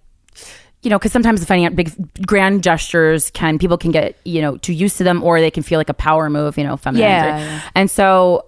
[0.83, 1.93] you know, because sometimes the finan- big
[2.25, 5.65] grand gestures can people can get you know too used to them, or they can
[5.65, 7.03] feel like a power move, you know, feminine.
[7.09, 7.61] Yeah, yeah.
[7.75, 8.47] And so,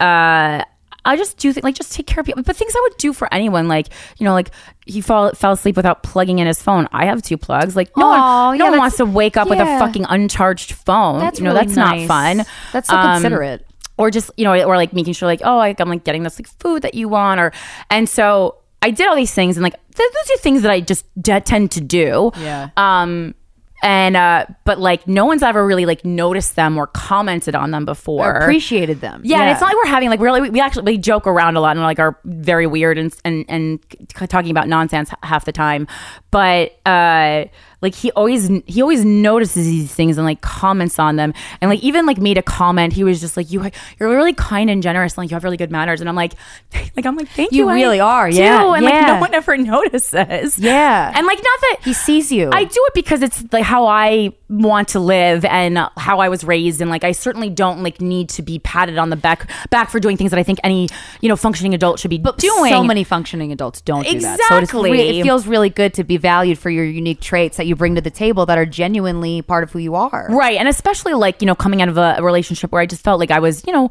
[0.00, 0.64] uh,
[1.04, 2.42] I just do th- like just take care of people.
[2.42, 3.88] But things I would do for anyone, like
[4.18, 4.50] you know, like
[4.86, 6.88] he fall fell asleep without plugging in his phone.
[6.92, 7.74] I have two plugs.
[7.74, 11.18] Like no Aw, one, yeah, one wants to wake up with a fucking uncharged phone.
[11.20, 12.06] That's you know, really that's nice.
[12.06, 12.46] not fun.
[12.72, 13.66] That's so Um, considerate.
[13.96, 16.38] Or just you know, or like making sure like oh, like I'm like getting this
[16.38, 17.52] like food that you want, or
[17.90, 20.80] and so I did all these things and like th- those are things that I
[20.80, 22.30] just d- tend to do.
[22.38, 22.70] Yeah.
[22.76, 23.34] Um.
[23.82, 27.84] And uh, but like no one's ever really like noticed them or commented on them
[27.84, 28.36] before.
[28.36, 29.22] or Appreciated them.
[29.24, 31.60] Yeah, and it's not like we're having like we're we actually we joke around a
[31.60, 33.80] lot and like are very weird and and and
[34.28, 35.86] talking about nonsense half the time,
[36.30, 37.44] but uh
[37.82, 41.80] like he always he always notices these things and like comments on them and like
[41.80, 45.12] even like made a comment he was just like you you're really kind and generous
[45.14, 46.34] and like you have really good manners and I'm like
[46.96, 48.36] like I'm like thank you You I really are, do.
[48.36, 49.56] yeah, and like no one ever
[49.94, 51.12] notices Yeah.
[51.14, 52.50] and like not that he sees you.
[52.52, 56.42] I do it because it's like how I want to live and how I was
[56.42, 59.90] raised, and like I certainly don't like need to be patted on the back back
[59.90, 60.88] for doing things that I think any
[61.20, 62.72] you know functioning adult should be doing.
[62.72, 64.40] So many functioning adults don't do that.
[64.48, 64.90] So Exactly.
[64.90, 67.94] re- it feels really good to be valued for your unique traits that you bring
[67.94, 70.26] to the table that are genuinely part of who you are.
[70.30, 73.02] right, and especially like you know coming out of a, a relationship where I just
[73.04, 73.88] felt like I was you know.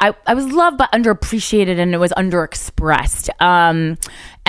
[0.00, 3.96] I, I was loved but underappreciated and it was underexpressed um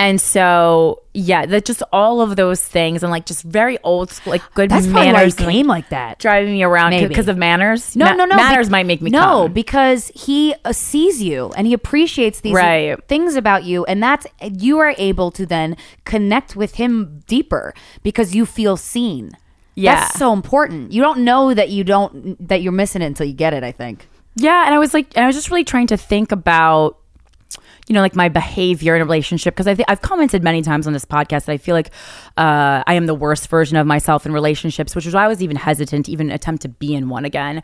[0.00, 4.30] and so yeah that just all of those things and like just very old school
[4.32, 6.18] like good That's probably why manners he and, came like that.
[6.18, 7.08] driving me around Maybe.
[7.08, 8.36] because of manners No, Ma- no, no.
[8.36, 12.54] manners bec- might make me no because he uh, sees you and he appreciates these
[12.54, 12.96] Right.
[13.08, 18.34] things about you, and that's you are able to then connect with him deeper because
[18.34, 19.32] you feel seen.
[19.74, 19.94] Yeah.
[20.00, 20.92] that's so important.
[20.92, 23.62] You don't know that you don't that you're missing it until you get it.
[23.64, 24.08] I think.
[24.36, 26.96] Yeah, and I was like, and I was just really trying to think about,
[27.90, 30.86] you know, like my behavior in a relationship because I think I've commented many times
[30.86, 31.90] on this podcast that I feel like
[32.36, 35.42] uh, I am the worst version of myself in relationships, which is why I was
[35.42, 37.62] even hesitant to even attempt to be in one again,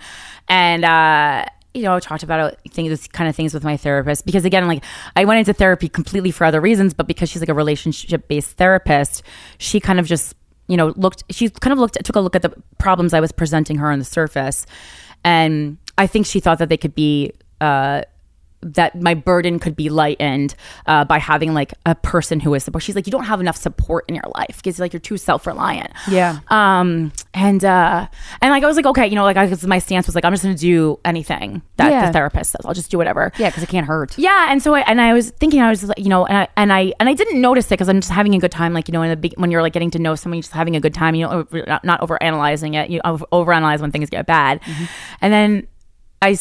[0.48, 0.84] and.
[0.84, 4.46] uh you know, I talked about think this kind of things with my therapist because
[4.46, 4.82] again, like
[5.14, 8.56] I went into therapy completely for other reasons, but because she's like a relationship based
[8.56, 9.22] therapist,
[9.58, 10.34] she kind of just,
[10.68, 13.30] you know, looked, she kind of looked, took a look at the problems I was
[13.30, 14.64] presenting her on the surface.
[15.22, 18.04] And I think she thought that they could be, uh,
[18.74, 20.54] that my burden could be lightened
[20.86, 22.82] uh, by having like a person who is support.
[22.82, 25.46] She's like, you don't have enough support in your life because like you're too self
[25.46, 25.92] reliant.
[26.08, 26.40] Yeah.
[26.48, 27.12] Um.
[27.34, 28.08] And uh.
[28.42, 30.32] And like I was like, okay, you know, like I, my stance was like, I'm
[30.32, 32.06] just gonna do anything that Yeah.
[32.06, 32.60] the therapist says.
[32.64, 33.32] I'll just do whatever.
[33.38, 34.18] Yeah, because it can't hurt.
[34.18, 36.48] Yeah, and so I, and I was thinking, I was like, you know, and I
[36.56, 38.72] and I and I didn't notice it because I'm just having a good time.
[38.72, 40.52] Like you know, in the big, when you're like getting to know someone, you're just
[40.54, 41.14] having a good time.
[41.14, 42.90] You know, not, not over analyzing it.
[42.90, 44.60] You over overanalyze when things get bad,
[45.20, 45.66] and then
[46.22, 46.38] I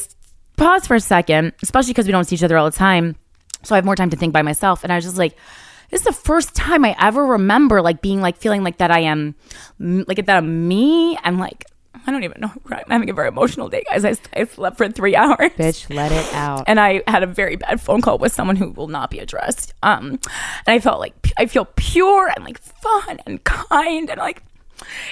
[0.58, 3.16] paused for a second, especially because we don't see each other all the time.
[3.64, 5.36] So I have more time to think by myself, and I was just like.
[5.92, 9.02] This is the first time I ever remember like being like feeling like that I
[9.02, 9.36] am
[9.80, 11.16] like that I'm me.
[11.24, 11.66] I'm like
[12.08, 12.52] I don't even know.
[12.72, 14.04] I'm having a very emotional day, guys.
[14.04, 16.64] I, I slept for three hours Bitch, let it out.
[16.68, 19.74] and I had a very bad phone call with someone who will not be addressed.
[19.84, 20.20] Um, and
[20.68, 24.44] I felt like I feel pure and like fun and kind and like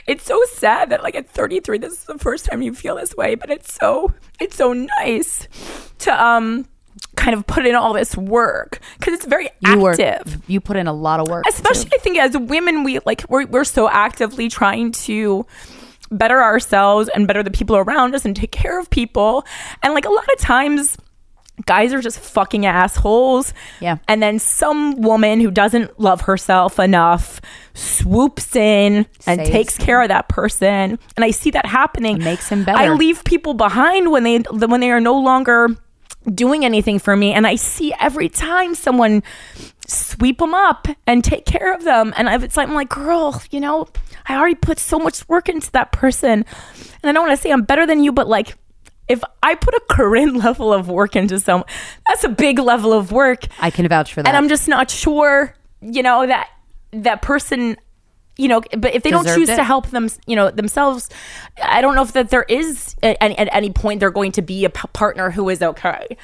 [0.07, 3.15] it's so sad that like at 33 this is the first time you feel this
[3.15, 5.47] way, but it's so it's so nice
[5.99, 6.67] to um
[7.15, 10.43] kind of put in all this work because it's very you active work.
[10.47, 11.45] You put in a lot of work.
[11.47, 15.45] especially I think as women we like we're, we're so actively trying to
[16.17, 19.45] better ourselves and better the people around us and take care of people.
[19.81, 20.97] And like a lot of times,
[21.65, 23.53] guys are just fucking assholes.
[23.79, 23.97] Yeah.
[24.07, 27.41] And then some woman who doesn't love herself enough
[27.73, 29.85] swoops in and Saves takes him.
[29.85, 30.99] care of that person.
[31.15, 32.17] And I see that happening.
[32.17, 32.77] It Makes him better.
[32.77, 35.69] I leave people behind when they when they are no longer
[36.33, 39.23] doing anything for me and I see every time someone
[39.85, 43.41] sweep them up and take care of them and I've- it's like I'm like girl
[43.51, 43.87] you know
[44.29, 46.45] I already put so much work into that person
[47.03, 48.55] and I don't want to say I'm better than you but like
[49.09, 51.65] if I put a current level of work into some
[52.07, 54.29] that's a big level of work I can vouch for that.
[54.29, 56.49] and I'm just not sure, you know, that
[56.93, 57.77] that person,
[58.37, 59.55] you know, but if they don't choose it.
[59.57, 61.09] to help them, you know, themselves,
[61.61, 64.41] I don't know if that there is at, any- at any point they're going to
[64.41, 66.17] be a p- partner who is okay.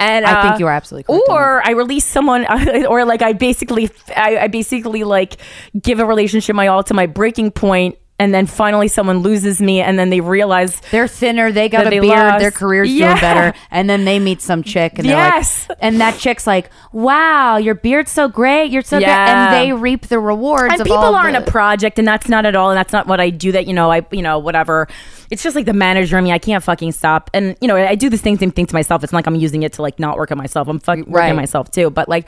[0.00, 2.44] And I think uh, you are absolutely correct Or I release someone,
[2.88, 5.36] or like I basically, I, I basically like
[5.80, 9.80] give a relationship my all to my breaking point, and then finally someone loses me,
[9.80, 12.38] and then they realize they're thinner, they got a they beard, lost.
[12.40, 13.08] their career's Yeah.
[13.08, 15.66] doing better, and then they meet some chick and Yes.
[15.68, 19.26] like, and that chick's like, "Wow, your beard's so great, you're so Yeah.
[19.26, 20.72] good," and they reap the rewards.
[20.74, 23.20] and people aren't the- a project and that's not at all and that's not what
[23.20, 24.86] i do that you know i you know whatever
[25.30, 27.94] it's just like the manager in me i can't fucking stop and you know i
[27.94, 29.98] do the same same thing to myself it's not like i'm using it to like
[29.98, 31.30] not work on myself i'm fucking working Right.
[31.30, 32.26] on myself too but like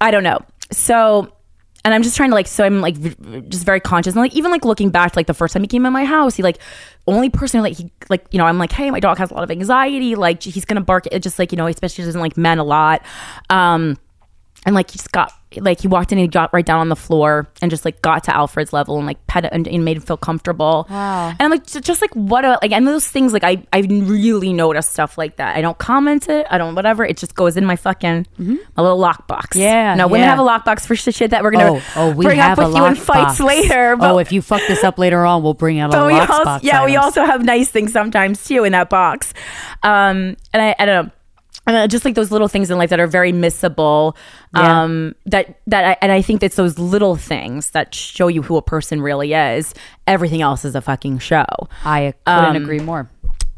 [0.00, 0.38] i don't know
[0.72, 1.28] so
[1.84, 4.14] and I'm just trying to like, so I'm like v- just very conscious.
[4.14, 6.36] And like, even like looking back, like the first time he came in my house,
[6.36, 6.58] he like,
[7.06, 9.42] only person like he like, you know, I'm like, hey, my dog has a lot
[9.42, 10.14] of anxiety.
[10.14, 11.06] Like, he's gonna bark.
[11.10, 13.02] It just like, you know, especially doesn't like men a lot.
[13.50, 13.98] Um,
[14.64, 16.88] and like he just got like he walked in and he got right down on
[16.88, 19.84] the floor and just like got to Alfred's level and like pet it and, and
[19.84, 20.86] made him feel comfortable.
[20.88, 21.28] Wow.
[21.28, 23.80] And I'm like ju- just like what a like and those things like I I
[23.80, 25.56] really notice stuff like that.
[25.56, 26.46] I don't comment it.
[26.48, 27.04] I don't whatever.
[27.04, 29.48] It just goes in my fucking my little lockbox.
[29.50, 29.58] Mm-hmm.
[29.58, 30.30] Yeah, No, women yeah.
[30.30, 32.76] have a lockbox for shit that we're gonna Oh, oh, we bring up a with
[32.76, 33.44] you in fights lockbox.
[33.46, 33.96] later.
[34.00, 36.60] Oh, if you fuck this up later on, we'll bring out a lockbox.
[36.62, 39.34] yeah, we also have nice things sometimes too in that box.
[39.82, 41.12] Um, and I, I don't know.
[41.66, 44.16] And uh, just like those little things in life that are very missable,
[44.56, 44.82] Yeah.
[44.82, 48.56] um, that that I, and I think it's those little things that show you who
[48.56, 49.72] a person really is.
[50.06, 51.44] Everything else is a fucking show.
[51.84, 53.08] I couldn't Um, agree more.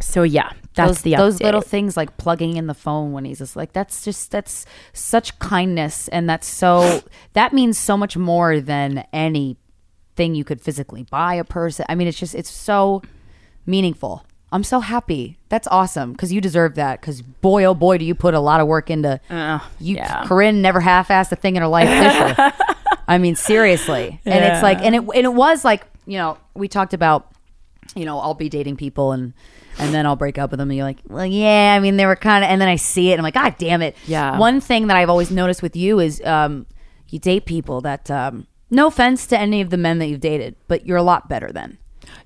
[0.00, 3.38] So yeah, that's those, the those little things like plugging in the phone when he's
[3.38, 7.00] just like that's just that's such kindness and that's so
[7.32, 12.06] that means so much more than anything you could physically buy a person i mean
[12.08, 13.00] it's just it's so
[13.66, 14.24] meaningful
[14.54, 18.14] i'm so happy that's awesome because you deserve that because boy oh boy do you
[18.14, 19.20] put a lot of work into
[19.78, 20.24] you yeah.
[20.24, 21.88] corinne never half-assed a thing in her life
[23.08, 24.34] i mean seriously Yeah.
[24.34, 27.30] and it's like and it and it was like you know we talked about
[27.94, 29.32] you know, I'll be dating people and
[29.78, 32.06] and then I'll break up with them and you're like, well, yeah, I mean, they
[32.06, 33.96] were kind of, and then I see it and I'm like, God damn it.
[34.06, 34.38] Yeah.
[34.38, 36.66] One thing that I've always noticed with you is um,
[37.08, 40.54] you date people that, um, no offense to any of the men that you've dated,
[40.68, 41.78] but you're a lot better than.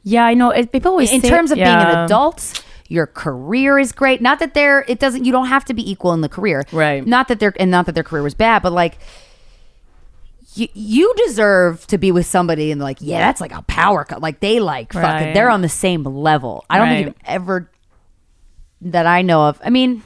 [0.03, 0.51] Yeah, I know.
[0.51, 4.20] It, people always In say- terms of being an adult, your career is great.
[4.22, 6.64] Not that they're, it doesn't, you don't have to be equal in the career.
[6.72, 7.07] Right.
[7.07, 8.99] Not that they're, and not that their career was bad, but like,
[10.55, 14.20] you, you deserve to be with somebody and like, yeah, that's like a power cut.
[14.20, 16.64] Like they like fucking, they're on the same level.
[16.70, 17.70] I don't think you've ever
[18.81, 19.61] that I know of.
[19.64, 20.03] I mean,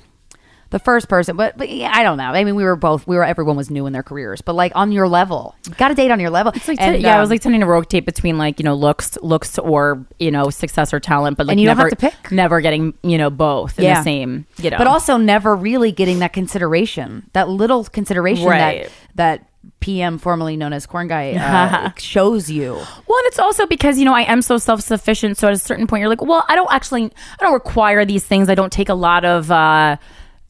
[0.72, 2.24] the first person, but, but yeah, I don't know.
[2.24, 4.72] I mean, we were both, we were, everyone was new in their careers, but like
[4.74, 6.50] on your level, you got to date on your level.
[6.56, 8.74] It's like And, yeah, I was um, like tending to rotate between like you know
[8.74, 11.98] looks, looks or you know success or talent, but like And you don't never have
[11.98, 12.32] to pick.
[12.32, 14.78] never getting you know both in the same you know.
[14.78, 18.84] but also never really getting that consideration, that little consideration Right.
[19.14, 19.48] that that
[19.80, 22.72] PM, formerly known as Korn Guy, uh, shows you.
[22.72, 25.36] Well, and it's also because you know I am so self sufficient.
[25.38, 28.24] So at a certain point, you're like, well, I don't actually, I don't require these
[28.24, 28.48] things.
[28.48, 29.96] I don't take a lot of, uh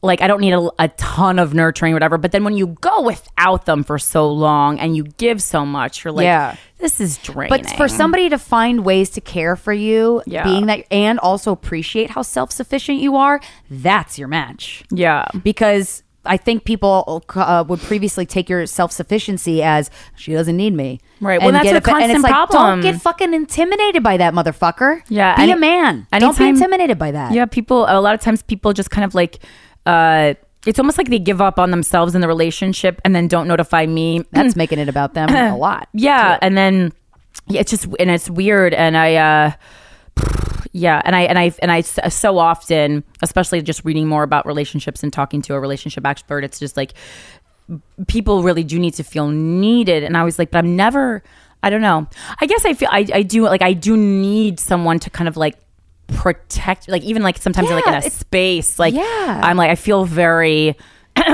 [0.03, 2.17] like, I don't need a, a ton of nurturing, or whatever.
[2.19, 6.03] But then when you go without them for so long and you give so much,
[6.03, 6.55] you're like, Yeah.
[6.77, 7.49] this is draining.
[7.63, 10.43] But for somebody to find ways to care for you, Yeah.
[10.43, 13.39] being that, and also appreciate how self sufficient you are,
[13.71, 14.83] that's your match.
[14.91, 20.55] yeah, because I think people uh, would previously take your self sufficiency as she doesn't
[20.55, 20.99] need me.
[21.19, 21.39] Right.
[21.39, 22.81] Well, And that's a affa- and it's constant like, problem.
[22.81, 25.01] Don't get fucking intimidated by that motherfucker.
[25.09, 26.07] Yeah, Be any- a man.
[26.13, 27.33] I don't be intimidated by that.
[27.33, 27.85] Yeah, people.
[27.89, 29.39] A lot of times, people just kind of like.
[29.85, 30.33] Uh
[30.65, 33.85] It's almost like they give up on themselves in the relationship and then don't notify
[33.85, 34.25] me.
[34.31, 35.89] That's making it about them a lot.
[35.93, 36.93] Yeah, and then
[37.47, 39.15] yeah, it's just and it's weird, and I.
[39.15, 39.51] uh
[40.75, 45.03] yeah and i and i and I so often especially just reading more about relationships
[45.03, 46.93] and talking to a relationship expert it's just like
[48.07, 51.21] people really do need to feel needed and i was like but i'm never
[51.61, 52.07] i don't know
[52.41, 55.37] i guess i feel i, I do like i do need someone to kind of
[55.37, 55.55] like
[56.13, 59.41] protect like even like sometimes you're like in a space like Yeah.
[59.43, 60.75] i'm like i feel very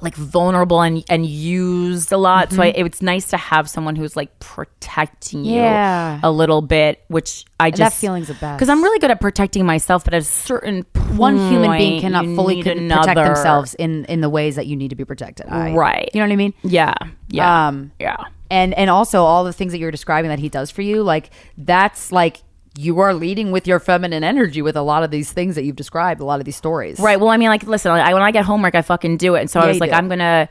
[0.00, 2.50] like vulnerable and and used a lot.
[2.50, 6.18] So I, it's nice to have someone who's like protecting you Yeah.
[6.22, 8.56] a little bit, which I That just feeling's the best.
[8.58, 12.24] because I'm really good at protecting myself, but at a certain One human being cannot
[12.24, 15.46] fully protect another- themselves in in the ways that you need to be protected.
[15.50, 16.08] I- Right.
[16.14, 16.54] You know what I mean?
[16.62, 16.94] Yeah,
[17.28, 18.16] yeah, Um, yeah.
[18.50, 21.28] and and also all the things that you're describing that he does for you like
[21.58, 22.42] that's like
[22.76, 25.76] you are leading with your feminine energy with a lot of these things that you've
[25.76, 27.20] described a lot of these stories Right.
[27.20, 29.40] Well, I mean, like, listen, I, when I get homework, I fucking do it.
[29.40, 29.96] And so Yeah, I was like, do.
[29.96, 30.48] I'm gonna.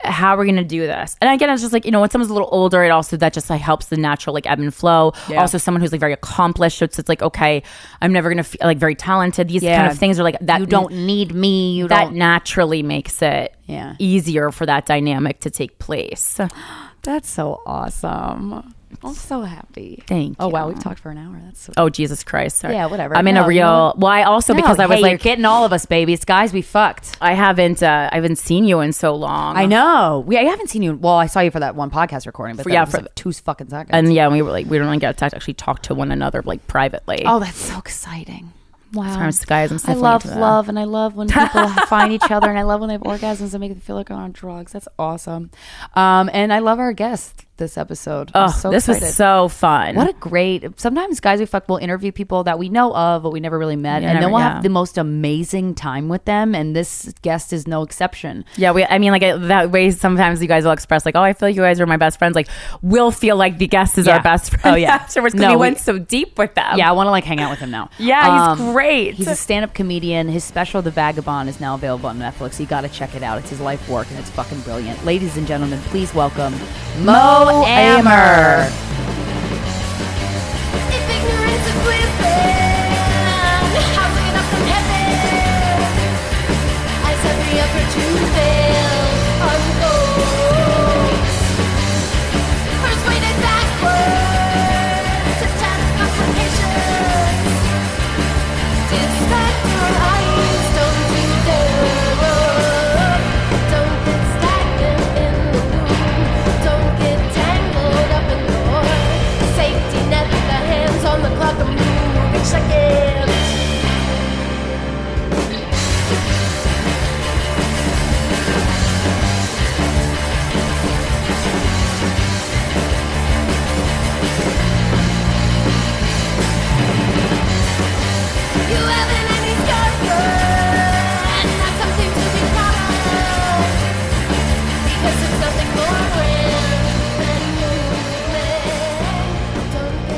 [0.00, 1.16] How are we gonna do this?
[1.22, 3.32] And again, it's just like you know, when someone's a little older, it also that
[3.32, 5.12] just like helps the natural like ebb and flow.
[5.30, 5.40] Yeah.
[5.40, 7.62] Also, someone who's like very accomplished, so it's, it's like okay,
[8.02, 9.48] I'm never gonna feel like very talented.
[9.48, 9.78] These Yeah.
[9.78, 10.60] kind of things are like that.
[10.60, 13.94] you don't need me you that don't naturally makes it Yeah.
[13.98, 16.38] easier for that dynamic to take place.
[17.02, 20.36] that's so awesome i'm so happy Thank you.
[20.38, 22.58] oh wow we've talked for an hour that's so Oh Jesus Christ!
[22.58, 22.74] Sorry.
[22.74, 23.16] Yeah, whatever.
[23.16, 23.66] I'm in No, a real.
[23.66, 25.86] know well, I also because No, I was hey, like you're getting all of us
[25.86, 29.56] babies guys we fucked I haven't uh, I haven't seen you in so long.
[29.56, 30.22] I know.
[30.26, 30.94] We I haven't seen you.
[30.94, 33.00] Well, I saw you for that one podcast recording, but For- that yeah, was for-
[33.02, 33.90] like two fucking seconds.
[33.92, 36.42] And yeah, we were like we don't really get to actually talk to one another
[36.42, 37.22] like privately.
[37.26, 38.52] oh, that's so exciting.
[38.92, 39.08] Wow.
[39.10, 40.38] Sometimes, guys, I'm I sniffling love that.
[40.38, 43.02] love, and I love when people find each other, and I love when they have
[43.02, 44.70] orgasms and make them feel like they're on drugs.
[44.72, 45.50] That's awesome.
[45.96, 48.30] Um, and I love our guest this episode.
[48.34, 49.06] Oh, so this excited.
[49.06, 49.94] was so fun.
[49.94, 50.78] What a great.
[50.80, 53.76] Sometimes guys we fuck will interview people that we know of, but we never really
[53.76, 54.54] met, Yeah, and then we'll yeah.
[54.54, 56.54] have the most amazing time with them.
[56.54, 58.44] And this guest is no exception.
[58.56, 58.84] yeah, we.
[58.84, 59.90] I mean, like that way.
[59.92, 62.18] Sometimes you guys will express like, "Oh, I feel like you guys are my best
[62.18, 62.48] friends." Like,
[62.82, 64.16] we'll feel like the guest is Yeah.
[64.16, 64.62] our best friend.
[64.74, 64.94] Oh, yeah.
[64.94, 66.76] afterwards because No, we we- went so deep with them.
[66.78, 67.90] Yeah, I want to like hang out with him now.
[67.98, 68.22] Yeah,
[68.54, 69.14] he's Um, great.
[69.14, 70.28] He's a stand-up comedian.
[70.28, 72.58] His special, The Vagabond, is now available on Netflix.
[72.58, 73.38] You got to check it out.
[73.38, 75.04] It's his life work, and it's fucking brilliant.
[75.04, 76.54] Ladies and gentlemen, please welcome
[77.02, 78.68] Mo Amer.
[78.68, 79.03] If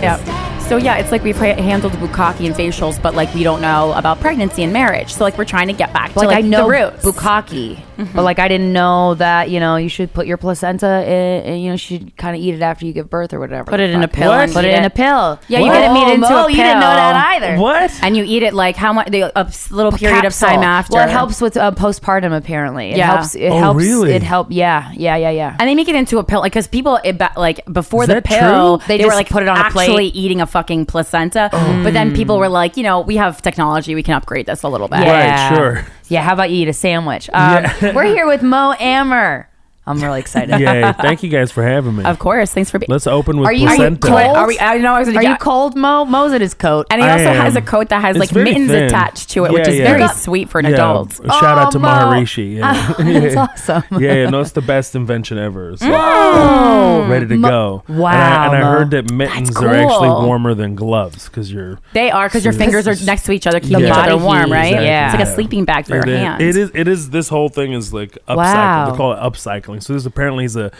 [0.06, 0.35] Stagnant.
[0.66, 3.92] So yeah, it's like we've ha- handled bukkake and facials, but like we don't know
[3.92, 5.12] about pregnancy and marriage.
[5.14, 7.04] So like we're trying to get back to Like, like, I know the roots.
[7.04, 7.80] bukkake,
[8.12, 11.60] but like I didn't know that you know you should put your placenta in, and
[11.62, 13.70] you know you should kind of eat it after you give birth or whatever.
[13.70, 15.38] Put it in a pill and Put eat it in a pill.
[15.46, 17.60] Yeah, you gotta eat it into Mo, a You didn't know that either.
[17.60, 17.92] What?
[18.02, 19.06] and you eat it like how much?
[19.10, 20.48] The, a s- little period Capsule.
[20.48, 20.94] of time after.
[20.94, 22.36] Well, it helps with uh, postpartum.
[22.36, 23.14] Apparently, it Yeah.
[23.18, 23.36] helps.
[23.36, 23.78] It Oh, helps.
[23.78, 24.14] really?
[24.14, 24.48] It help.
[24.50, 25.56] Yeah, yeah, yeah, yeah.
[25.60, 28.20] And they make it into a pill, like because people it, like before Is the
[28.20, 28.88] pill, true?
[28.88, 30.16] They they, were like put it on a actually plate.
[30.16, 31.50] eating a fucking placenta.
[31.52, 34.68] But then people were like, you know, we have technology, we can upgrade this a
[34.70, 35.00] little bit.
[35.00, 35.50] Yeah.
[35.50, 35.86] Right, sure.
[36.08, 37.28] Yeah, how about you eat a sandwich?
[37.34, 39.50] Um, We're here with Mo Amer.
[39.88, 40.58] I'm really excited.
[40.58, 40.92] Yay.
[41.00, 42.04] Thank you guys for having me.
[42.04, 42.52] Of course.
[42.52, 42.88] Thanks for being.
[42.90, 44.14] Let's open with Are you- are you cold?
[44.36, 44.58] Are we?
[44.58, 45.08] I know I was.
[45.08, 45.30] Are yeah.
[45.32, 46.04] you cold, Mo?
[46.04, 46.86] Mo's in his coat.
[46.90, 48.84] And he I also has a coat that has It's like very mittens thin.
[48.84, 49.84] attached to it, which Yeah, is yeah.
[49.86, 50.06] very Yeah.
[50.08, 51.14] sweet for an yeah, adult.
[51.24, 51.88] Shout out to Oh, Mo.
[51.88, 52.56] Maharishi.
[52.56, 52.92] Yeah.
[52.98, 53.36] That's
[53.70, 54.02] awesome.
[54.02, 55.76] yeah, no, it's the best invention ever.
[55.76, 55.92] So mm.
[55.94, 57.82] Oh, ready to go.
[57.88, 58.78] Wow, And I, and I Mo.
[58.78, 60.26] heard that mittens That's are actually cool.
[60.26, 61.78] warmer than gloves because you're.
[61.92, 63.86] They are because your So fingers are next to each other, keeping Yeah.
[63.86, 64.64] each other body warm, heat, right?
[64.66, 65.04] exactly, Yeah.
[65.06, 65.34] It's like a yeah.
[65.34, 66.42] sleeping bag for your is- hands.
[66.42, 66.70] It is.
[66.74, 67.10] It is.
[67.10, 68.36] This whole thing is like upcycling.
[68.36, 68.90] Wow.
[68.90, 69.75] They call it upcycling.
[69.80, 70.70] So this apparently is a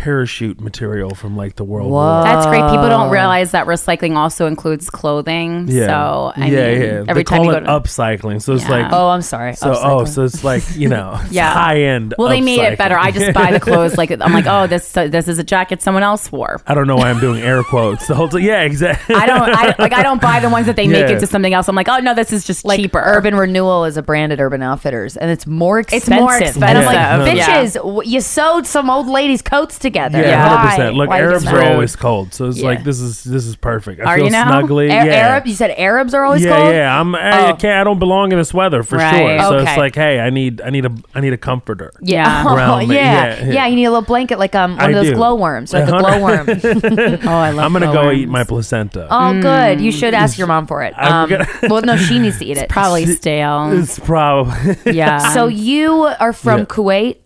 [0.00, 1.96] parachute material from like the World Whoa.
[2.14, 2.24] War.
[2.24, 2.62] That's great.
[2.70, 5.66] People don't realize that recycling also includes clothing.
[5.68, 5.86] Yeah.
[5.88, 7.04] So I yeah, mean, yeah.
[7.06, 8.40] every they time call you go it to upcycling.
[8.40, 8.70] So it's Yeah.
[8.70, 8.92] like.
[8.92, 9.54] Oh, I'm sorry.
[9.56, 11.52] So oh, so it's like you know, Yeah.
[11.52, 12.14] high end.
[12.16, 12.96] well, they made it better.
[12.98, 13.98] I just buy the clothes.
[13.98, 16.62] Like I'm like, oh, this this is a jacket someone else wore.
[16.66, 18.40] I don't know why I'm doing air quotes the whole time.
[18.40, 19.14] Yeah, exactly.
[19.22, 19.92] I don't I, like.
[19.92, 21.14] I don't buy the ones that they make Yeah.
[21.16, 21.68] into something else.
[21.68, 23.02] I'm like, oh no, this is just like cheaper.
[23.04, 26.08] Urban Renewal is a brand at Urban Outfitters, and it's more expensive.
[26.14, 26.60] It's expensive.
[26.60, 27.82] more And I'm like, expensive.
[27.82, 28.10] bitches, Yeah.
[28.14, 29.89] you sewed some old ladies' coats together.
[29.94, 30.08] Yeah,
[30.48, 30.70] hundred Why?
[30.70, 30.96] percent.
[30.96, 32.66] Look, Why Arabs are always cold, so it's Yeah.
[32.66, 34.00] like this is this is perfect.
[34.00, 34.50] I Are feel you now?
[34.50, 34.84] snuggly.
[34.86, 35.28] A- yeah.
[35.30, 35.46] Arab?
[35.46, 36.74] You said Arabs are always yeah, cold.
[36.74, 37.00] yeah.
[37.00, 37.14] I'm.
[37.14, 37.56] I Oh.
[37.56, 37.80] can't.
[37.80, 39.10] I don't belong in this weather for Right.
[39.14, 39.38] sure.
[39.40, 39.70] So Okay.
[39.70, 41.92] it's like, hey, I need, I need a, I need a comforter.
[42.00, 42.44] Yeah.
[42.46, 42.94] Oh, around me.
[42.96, 43.00] yeah.
[43.00, 43.66] Yeah, yeah, yeah.
[43.66, 45.14] You need a little blanket, like um, one I of those do.
[45.14, 46.18] glowworms, like a Uh-huh.
[46.18, 46.46] glowworm.
[47.26, 47.64] Oh, I love.
[47.66, 48.18] I'm gonna go glowworms.
[48.18, 49.06] eat my placenta.
[49.10, 49.80] oh, good.
[49.80, 50.92] You should ask your mom for it.
[51.00, 51.30] Um,
[51.68, 52.68] well, no, she needs to eat it.
[52.68, 53.72] Probably stale.
[53.72, 55.32] It's probably yeah.
[55.34, 57.16] So you are from Kuwait.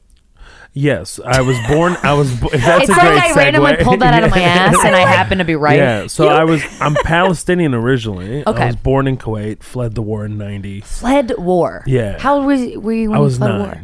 [0.75, 1.18] Yes.
[1.25, 1.97] I was born.
[2.03, 2.31] I was.
[2.39, 4.95] bo- That's it's a like great I randomly pulled that out of my ass, and
[4.95, 5.79] I happen to be right.
[5.79, 8.47] Yeah, so I was I'm Palestinian originally.
[8.47, 8.62] Okay.
[8.62, 10.81] I was born in Kuwait, fled the war in 90.
[10.83, 11.83] Fled war.
[11.87, 12.18] Yeah.
[12.18, 13.59] How old was were you when I you was fled nine.
[13.61, 13.81] war?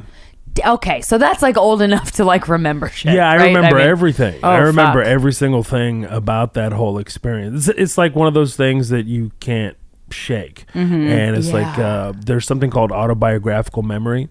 [0.53, 3.15] D- Okay, so that's like old enough to like remember shit.
[3.15, 3.45] Yeah, I right?
[3.55, 4.41] remember mean- everything.
[4.43, 5.09] Oh, I remember fuck.
[5.11, 7.69] every single thing about that whole experience.
[7.69, 9.77] It's, it's like one of those things that you can't
[10.11, 10.65] shake.
[10.75, 11.81] And it's like Mm-hmm.
[11.81, 11.87] Yeah.
[11.87, 14.29] uh, there's something called autobiographical memory,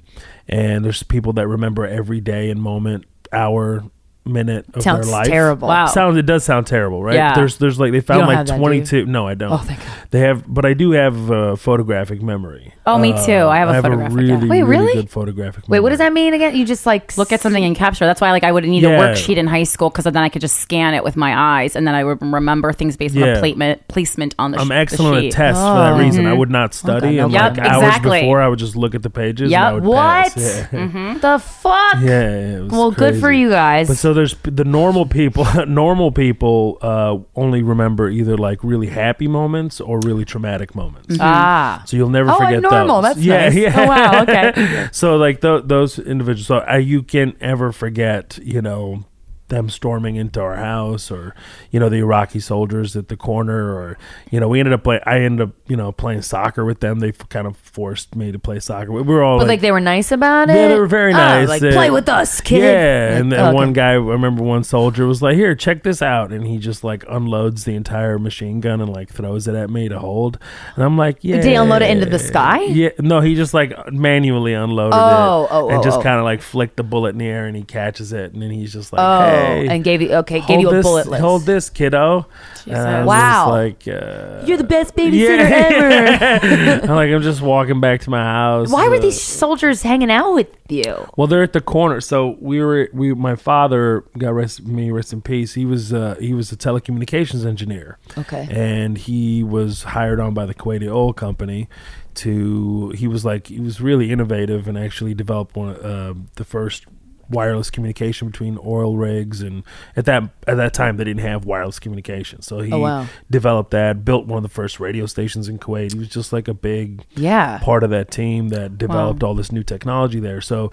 [0.50, 3.84] and there's people that remember every day and moment, hour,
[4.30, 5.28] minute of Sounds their life.
[5.28, 5.68] terrible.
[5.68, 5.88] Wow.
[5.88, 7.16] Sounds it does sound terrible, right?
[7.16, 7.34] Yeah.
[7.36, 9.06] There's there's like they found like that, do 22.
[9.06, 9.52] No, I don't.
[9.52, 9.88] Oh, thank God.
[10.12, 12.74] They have, but I do have uh, photographic memory.
[12.86, 13.32] Oh, me Uh, too.
[13.34, 14.50] I have a I have photographic, a really, yeah.
[14.50, 14.94] Wait, really?
[14.94, 15.68] good photographic.
[15.68, 16.56] Wait, what does that mean again?
[16.56, 18.06] You just like look at something and capture.
[18.06, 19.00] That's why like I would need a Yeah.
[19.00, 21.86] worksheet in high school because then I could just scan it with my eyes and
[21.86, 23.36] then I would remember things based on Yeah.
[23.36, 24.58] a placement placement on the.
[24.58, 25.32] sh- I'm the excellent at sheet.
[25.34, 26.26] tests for that reason.
[26.26, 27.18] I would not study.
[27.18, 28.22] no and Yep, like hours exactly.
[28.22, 29.52] before, I would just look at the pages.
[29.52, 29.60] Yep.
[29.60, 30.34] And I would What?
[30.34, 30.68] Pass.
[30.74, 31.18] Yeah.
[31.22, 31.96] the fuck?
[32.02, 33.42] Yeah, it was Well, good for crazy.
[33.42, 33.88] you guys.
[33.88, 35.46] But so there's the normal people.
[35.68, 41.18] normal people uh, only remember either like really happy moments or really traumatic moments.
[41.20, 41.84] ah.
[41.88, 43.02] So you'll never Oh, I'm forget normal.
[43.02, 43.16] those.
[43.16, 43.56] That's yeah, nice.
[43.56, 43.76] yeah.
[43.82, 44.88] Oh, wow, okay.
[44.92, 49.04] so like th- those individuals, so uh, you can't ever forget, you know,
[49.50, 51.36] them storming into our house, or
[51.72, 53.98] you know, the Iraqi soldiers at the corner, or
[54.32, 55.00] you know, we ended up play.
[55.06, 57.00] I ended up, you know, playing soccer with them.
[57.00, 58.92] They f- kind of forced me to play soccer.
[58.92, 60.56] We were all But like they were nice about it.
[60.56, 61.50] Yeah, they were very Ah, nice.
[61.50, 62.60] like Uh, play with us, kid.
[62.64, 63.54] Yeah, and then okay.
[63.56, 66.84] one guy, I remember one soldier was like, "Here, check this out," and he just
[66.84, 70.38] like unloads the entire machine gun and like throws it at me to hold,
[70.76, 72.62] and I'm like, "Yeah." Did he unload it into the sky?
[72.64, 76.04] Yeah, no, he just like manually unloaded Oh, it, oh, and oh, just oh.
[76.04, 78.52] kind of like flicked the bullet in the air, and he catches it, and then
[78.52, 81.22] he's just like, Oh, "Hey." And gave you okay, gave you a this, bullet list.
[81.22, 82.28] Hold this, kiddo.
[82.66, 83.46] And I was Wow.
[83.46, 86.86] just like, uh, You're the best babysitter ever.
[86.88, 88.70] I'm like, I'm just walking back to my house.
[88.72, 91.08] Why were uh, these soldiers hanging out with you?
[91.18, 92.02] Well, they're at the corner.
[92.02, 95.54] So we were we my father got rest me rest in peace.
[95.56, 97.98] He was uh, he was a telecommunications engineer.
[98.18, 98.48] Okay.
[98.52, 101.68] And he was hired on by the Kuwaiti oil company
[102.16, 106.86] to he was like he was really innovative and actually developed one uh, the first
[107.30, 109.64] wireless communication between oil rigs and
[109.96, 113.06] at that at that time they didn't have wireless communication so he Oh, wow.
[113.30, 116.48] developed that built one of the first radio stations in Kuwait he was just like
[116.48, 117.60] a big Yeah.
[117.60, 120.42] part of that team that developed all this new technology there.
[120.42, 120.72] So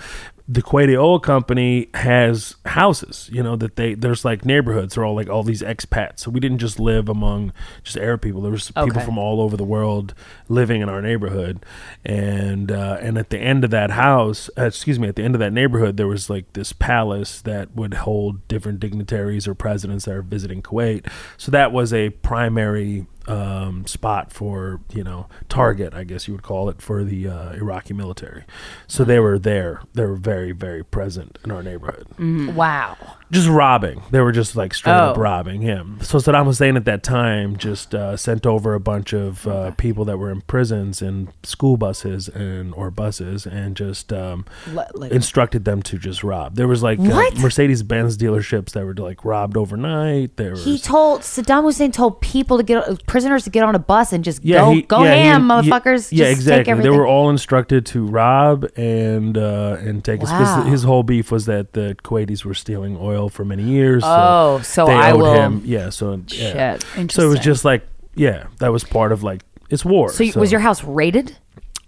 [0.48, 4.94] the Kuwaiti oil company has houses, you know, that they there's like neighborhoods.
[4.94, 6.20] They're all like all these expats.
[6.20, 8.42] So we didn't just live among just Arab people.
[8.42, 9.04] There was people Okay.
[9.04, 10.14] from all over the world
[10.48, 11.66] living in our neighborhood,
[12.04, 15.34] and uh, and at the end of that house, uh, excuse me, at the end
[15.34, 20.04] of that neighborhood, there was like this palace that would hold different dignitaries or presidents
[20.04, 21.10] that are visiting Kuwait.
[21.36, 26.42] So that was a primary um, spot for you know target, I guess you would
[26.42, 28.44] call it, for the uh, Iraqi military.
[28.86, 29.82] So they were there.
[29.94, 32.06] They were very very present in our neighborhood
[32.54, 32.96] Wow.
[33.30, 34.02] just robbing.
[34.10, 35.20] They were just like straight up Oh.
[35.20, 35.98] robbing him.
[36.02, 40.04] So Saddam Hussein at that time just uh, sent over a bunch of uh, people
[40.04, 45.12] that were in prisons and school buses and or buses and just um, Le- like-
[45.12, 46.54] instructed them to just rob.
[46.56, 47.36] There was like What?
[47.36, 50.36] uh, Mercedes Benz dealerships that were like robbed overnight.
[50.36, 53.78] There was He told Saddam Hussein told people to get prisoners to get on a
[53.78, 56.08] bus and just yeah, go he- go yeah, ham, he- motherfuckers.
[56.12, 56.74] Yeah, just exactly.
[56.82, 60.22] They were all instructed to rob and uh, and take.
[60.22, 60.62] Wow.
[60.64, 64.02] his whole beef was that the Kuwaitis were stealing oil for many years.
[64.04, 65.62] Oh, so they I owed will- him.
[65.64, 66.78] Yeah, so yeah.
[66.78, 67.10] Shit.
[67.12, 70.10] So it was just like, yeah, that was part of like it's war.
[70.10, 71.36] So, you was your house raided?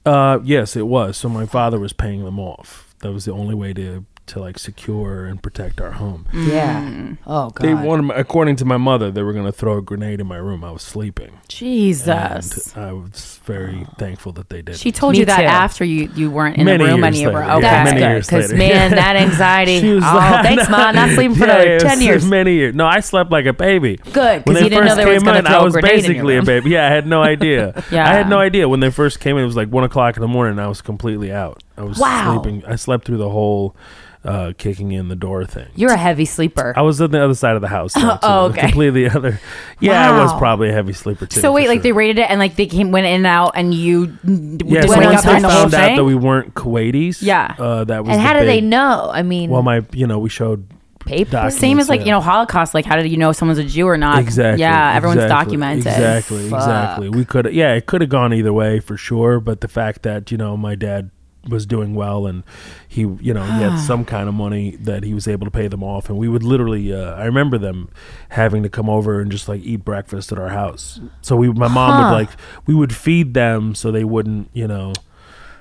[0.07, 1.16] Uh, yes, it was.
[1.16, 2.95] So my father was paying them off.
[3.01, 6.26] That was the only way to to like secure and protect our home.
[6.33, 6.49] Mm.
[6.49, 6.83] Yeah.
[6.83, 7.18] Mm.
[7.26, 7.64] Oh god.
[7.66, 10.26] They wanted, my, according to my mother, they were going to throw a grenade in
[10.26, 10.62] my room.
[10.64, 11.33] I was sleeping.
[11.49, 12.74] Jesus.
[12.74, 14.76] And I was very thankful that they did.
[14.76, 15.43] She told Me you that too.
[15.45, 17.62] after you you weren't in Many the room years and you were later, okay.
[17.62, 18.74] yeah, That's many good years because later.
[18.74, 19.81] man, that anxiety.
[19.81, 20.93] She was oh, like- thanks, ma.
[20.93, 22.24] Not sleeping for Yeah, another yeah, ten years.
[22.24, 22.74] Many years.
[22.74, 23.97] No, I slept like a baby.
[23.97, 25.61] Good, 'cause When you they didn't know first they was came gonna in, throw I
[25.61, 26.45] a was grenade in your basically a room.
[26.47, 26.70] baby.
[26.70, 27.85] Yeah, I had no idea.
[27.93, 28.05] Yeah.
[28.09, 29.43] I had no idea when they first came in.
[29.43, 30.53] It was like one o'clock in the morning.
[30.53, 31.62] and I was completely out.
[31.79, 32.41] I was Wow.
[32.43, 32.64] sleeping.
[32.66, 33.76] I slept through the whole
[34.24, 35.68] uh, kicking in the door thing.
[35.76, 36.74] You're a heavy sleeper.
[36.76, 37.95] I was on the other side of the house.
[37.95, 38.18] though.
[38.22, 38.62] Oh, okay.
[38.62, 39.41] Completely other.
[39.81, 41.41] Yeah, I was probably a heavy sleeper too.
[41.41, 43.72] So wait, like they raided it and like they came went in and out and
[43.72, 47.55] you Yeah, so once they the found out that we weren't Kuwaitis, Yeah.
[47.59, 48.12] uh, that was.
[48.12, 49.09] and how do they know?
[49.12, 50.66] I mean, Well, my, you know, we showed
[51.07, 51.49] Paper.
[51.51, 52.07] Same as like yeah.
[52.07, 52.74] you know Holocaust.
[52.74, 54.18] Like, how did you know someone's a Jew or not?
[54.18, 54.61] Exactly.
[54.61, 55.87] Yeah, everyone's exactly, documented.
[55.87, 56.45] Exactly.
[56.45, 57.09] Exactly.
[57.09, 57.55] We could.
[57.55, 59.40] Yeah, it could have gone either way for sure.
[59.40, 61.11] But the fact that you know my dad
[61.48, 62.43] was doing well and
[62.89, 65.69] he you know he had some kind of money that he was able to pay
[65.69, 67.89] them off and we would literally uh, i remember them
[68.31, 71.01] having to come over and just like eat breakfast at our house.
[71.23, 72.31] So we my mom would like
[72.66, 74.93] we would feed them so they wouldn't you know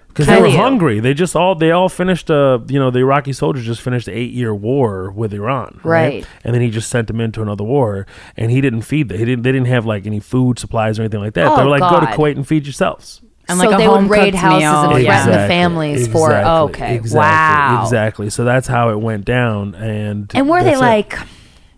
[0.07, 0.57] because they were you.
[0.57, 0.99] hungry.
[0.99, 4.15] They just all they all finished uh you know the iraqi soldiers just finished an
[4.15, 6.25] eight year war with iran Right.
[6.43, 9.25] and then he just sent them into another war and he didn't feed them he
[9.25, 11.55] didn't they didn't have like any food supplies or anything like that.
[11.55, 13.87] They Oh, were like go to kuwait and feed yourselves And so like a they
[13.87, 14.91] would raid houses meal.
[14.95, 15.23] and yeah.
[15.23, 16.51] threaten the families for- exactly,
[16.83, 17.83] okay, exactly, wow.
[17.83, 20.85] exactly so that's how it went down and And were they that's it.
[20.85, 21.17] like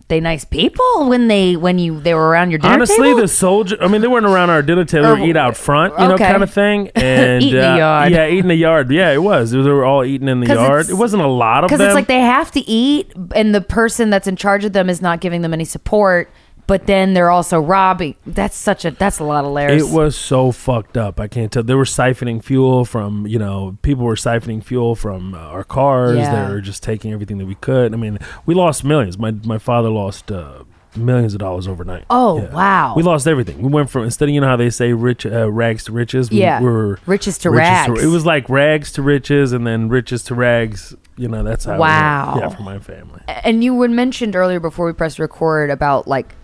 [0.08, 2.82] they nice people when they when you they were around your dinner table?
[2.82, 3.22] Honestly, table?
[3.22, 3.78] the soldier.
[3.80, 5.06] I mean, they weren't around our dinner table.
[5.06, 6.90] Or- They eat out front, you know, kind of thing.
[6.96, 8.12] And Eat in the uh, yard.
[8.12, 8.90] Yeah, eating the yard.
[8.90, 9.52] Yeah, it was.
[9.52, 10.90] They were all eating in the yard.
[10.90, 11.78] It wasn't a lot of them.
[11.78, 14.90] because it's like they have to eat, and the person that's in charge of them
[14.90, 16.32] is not giving them any support.
[16.70, 18.16] But then they're also robbing.
[18.26, 19.82] That's such a that's a lot of layers.
[19.82, 21.20] It was so fucked up.
[21.20, 21.64] I can't tell.
[21.64, 26.18] They were siphoning fuel from, you know, people were siphoning fuel from uh, our cars.
[26.18, 26.46] Yeah.
[26.48, 27.94] They were just taking everything that we could.
[27.94, 29.18] I mean, we lost millions.
[29.18, 30.64] My my father lost uh,
[30.96, 32.06] millions of dollars overnight.
[32.10, 32.54] Oh, Yeah.
[32.54, 32.94] wow.
[32.96, 33.62] We lost everything.
[33.62, 36.30] We went from instead of you know how they say rich uh, rags to riches.
[36.30, 36.60] We, Yeah.
[36.62, 38.02] we were Riches to rags.
[38.02, 40.96] it was like rags to riches, and then riches to rags.
[41.18, 41.72] You know, that's how.
[41.72, 41.82] went.
[41.82, 42.38] Wow.
[42.40, 43.22] Yeah, for my family.
[43.28, 46.36] and you had mentioned earlier before we pressed record about like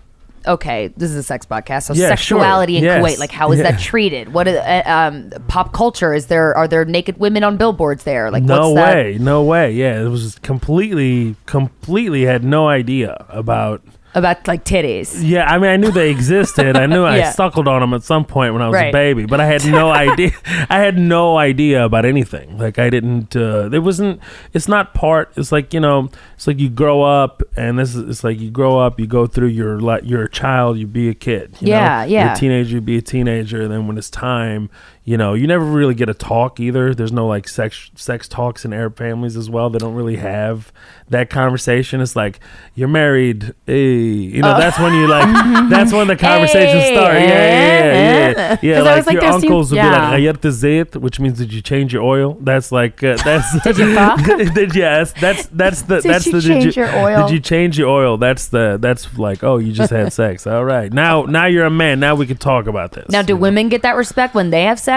[0.47, 2.77] okay this is a sex podcast so Yeah, sexuality sure.
[2.79, 3.03] in Yes.
[3.03, 3.71] kuwait like how is Yeah.
[3.71, 7.57] that treated what is, uh, um pop culture is there are there naked women on
[7.57, 9.71] billboards there like no what's that way, no way.
[9.73, 13.81] Yeah, it was completely, completely had no idea about.
[14.15, 16.75] About like titties Yeah, I mean, I knew they existed.
[16.77, 17.31] I knew I Yeah.
[17.31, 18.89] suckled on them at some point when I was Right.
[18.89, 20.31] a baby, but I had no idea.
[20.69, 22.57] I had no idea about anything.
[22.57, 23.35] Like I didn't.
[23.35, 24.19] Uh, it wasn't.
[24.53, 25.31] It's not part.
[25.35, 26.09] It's like you know.
[26.35, 28.09] It's like you grow up, and this is.
[28.09, 28.99] It's like you grow up.
[28.99, 29.79] You go through your.
[30.03, 30.77] You're a child.
[30.77, 31.55] You be a kid.
[31.59, 31.73] you know?
[31.73, 32.33] Yeah, You're yeah.
[32.33, 32.75] a teenager.
[32.75, 33.61] You be a teenager.
[33.63, 34.69] And then when it's time,
[35.07, 36.95] you know, you never really get a talk either.
[36.95, 39.69] There's no like sex sex talks in Arab families as well.
[39.69, 40.73] They don't really have
[41.09, 42.01] that conversation.
[42.01, 42.39] It's like
[42.73, 43.53] you're married.
[43.67, 45.07] Hey, you know, that's when you oh.
[45.07, 45.69] like.
[45.69, 47.13] that's when the conversations Hey, start.
[47.13, 47.95] Yeah, yeah, yeah, yeah.
[47.95, 48.57] Eh, eh, eh.
[48.63, 50.17] Yeah, 'Cause I like, like, your there seems- uncles would yeah.
[50.17, 52.37] be like "Ghayart zayt," which means did you change your oil?
[52.41, 53.61] That's like uh, that's.
[53.63, 53.93] did you
[54.55, 57.27] did yes, that's that's the Did that's you the change your oil?
[57.27, 58.17] Did you change your oil?
[58.17, 60.47] That's the that's like oh you just had sex.
[60.47, 61.99] All right, now now you're a man.
[61.99, 63.07] Now we can talk about this.
[63.09, 63.41] now do You know?
[63.41, 64.94] women get that respect when they have sex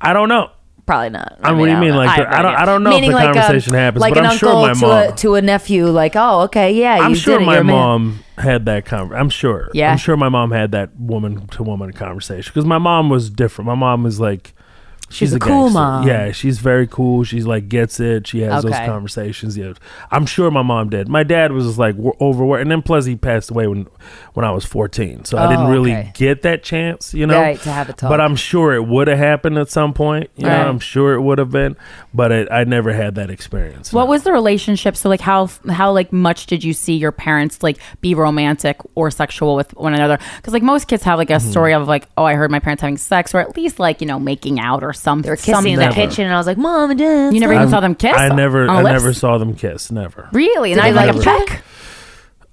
[0.00, 0.50] I don't know.
[0.86, 1.94] probably not I mean, what do you mean?
[1.94, 4.24] Like, have I don't- I don't know if the like, um, conversation happens, like but
[4.24, 6.96] an I'm sure uncle my to mom- a to a nephew like oh okay yeah
[7.02, 7.76] I'm you sure did it, my you're a man.
[7.76, 9.20] mom had that conversation.
[9.20, 9.70] I'm sure.
[9.74, 9.90] Yeah.
[9.90, 13.66] I'm sure my mom had that woman to woman conversation because my mom was different.
[13.66, 14.54] My mom was like.
[15.10, 15.74] She's She's a cool gangster.
[15.78, 16.06] mom.
[16.06, 17.24] Yeah, she's very cool.
[17.24, 18.26] She's like gets it.
[18.26, 19.56] She has those conversations.
[19.56, 19.72] Yeah,
[20.10, 21.08] I'm sure my mom did.
[21.08, 23.86] My dad was just like overworked, and then plus he passed away when
[24.34, 26.12] when I was 14, so I Oh, didn't really okay.
[26.14, 27.14] get that chance.
[27.14, 28.10] You know, Right, to have a talk.
[28.10, 30.30] But I'm sure it would have happened at some point.
[30.36, 30.62] You Right.
[30.62, 31.76] know, I'm sure it would have been,
[32.12, 33.92] but it, I never had that experience.
[33.92, 34.10] What no.
[34.10, 34.96] was the relationship?
[34.96, 39.10] So like how how like much did you see your parents like be romantic or
[39.10, 40.18] sexual with one another?
[40.36, 41.50] Because like most kids have like a Mm-hmm.
[41.50, 44.06] story of like oh I heard my parents having sex or at least like you
[44.06, 45.22] know making out or something.
[45.22, 45.94] they were kissing in the Never.
[45.94, 48.16] kitchen and I was like mom and dad You never even saw them kiss.
[48.16, 49.02] I never, on the I lips?
[49.02, 49.90] never saw them kiss.
[49.90, 50.28] Never.
[50.32, 51.62] Really, and I like a like peck.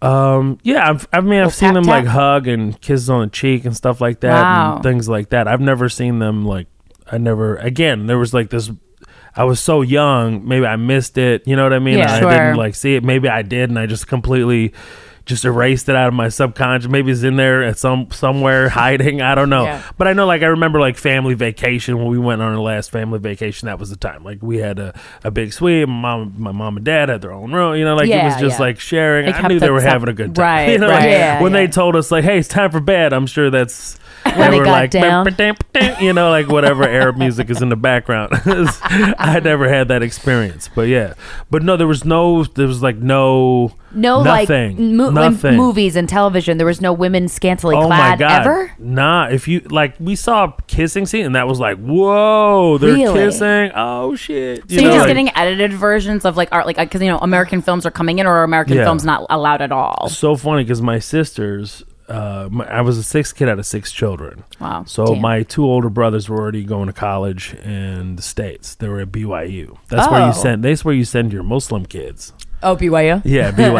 [0.02, 2.04] Um, yeah, I've, I mean, I've seen tap, them tap?
[2.04, 4.76] like hug and kisses on the cheek and stuff like that, Wow.
[4.76, 5.48] and things like that.
[5.48, 6.68] I've never seen them like.
[7.12, 7.56] I never.
[7.58, 8.70] Again, there was like this.
[9.36, 11.48] I was so young, maybe I missed it.
[11.48, 11.98] You know what I mean?
[11.98, 12.30] Yeah, I sure.
[12.30, 13.04] didn't like see it.
[13.04, 14.74] Maybe I did, and I just completely
[15.26, 16.90] just erased it out of my subconscious.
[16.90, 19.22] Maybe it's in there at some somewhere hiding.
[19.22, 19.64] I don't know.
[19.66, 19.84] Yeah.
[19.98, 22.92] But I know, like, I remember like family vacation when we went on our last
[22.92, 23.66] family vacation.
[23.66, 24.24] That was the time.
[24.24, 25.88] Like, we had a, a big suite.
[25.88, 27.76] My mom, my mom and dad had their own room.
[27.76, 28.66] You know, like it was just yeah.
[28.66, 29.26] like sharing.
[29.26, 30.46] They I knew they were having a good time.
[30.46, 31.00] Right, You know, right.
[31.00, 31.62] like, Yeah, when yeah.
[31.62, 34.90] they told us like, "Hey, it's time for bed," I'm sure that's When they got
[34.92, 35.28] down.
[36.02, 38.32] you know, like whatever Arab music is in the background.
[38.34, 41.14] I had never had that experience, but yeah,
[41.52, 45.56] but no, there was no, there was like no, no nothing, like mo- nothing.
[45.56, 48.42] movies and television there was no women scantily Oh my clad god!
[48.42, 52.78] ever Nah, if you like, we saw a kissing scene, and that was like, whoa,
[52.78, 53.14] they're Really?
[53.14, 53.72] kissing.
[53.76, 54.70] Oh shit!
[54.70, 57.20] So you're just like- getting edited versions of like art, like uh, because you know
[57.20, 58.86] American films are coming in, or American Yeah.
[58.86, 60.10] films not allowed at all.
[60.10, 63.92] so funny because my sisters uh my, i was the sixth kid out of six
[63.92, 64.84] children Wow.
[64.86, 65.22] so Damn.
[65.22, 69.12] my two older brothers were already going to college in the states they were at
[69.12, 70.28] byu that's where Oh.
[70.28, 72.32] you send that's where you send your muslim kids
[72.64, 73.74] oh BYU yeah byu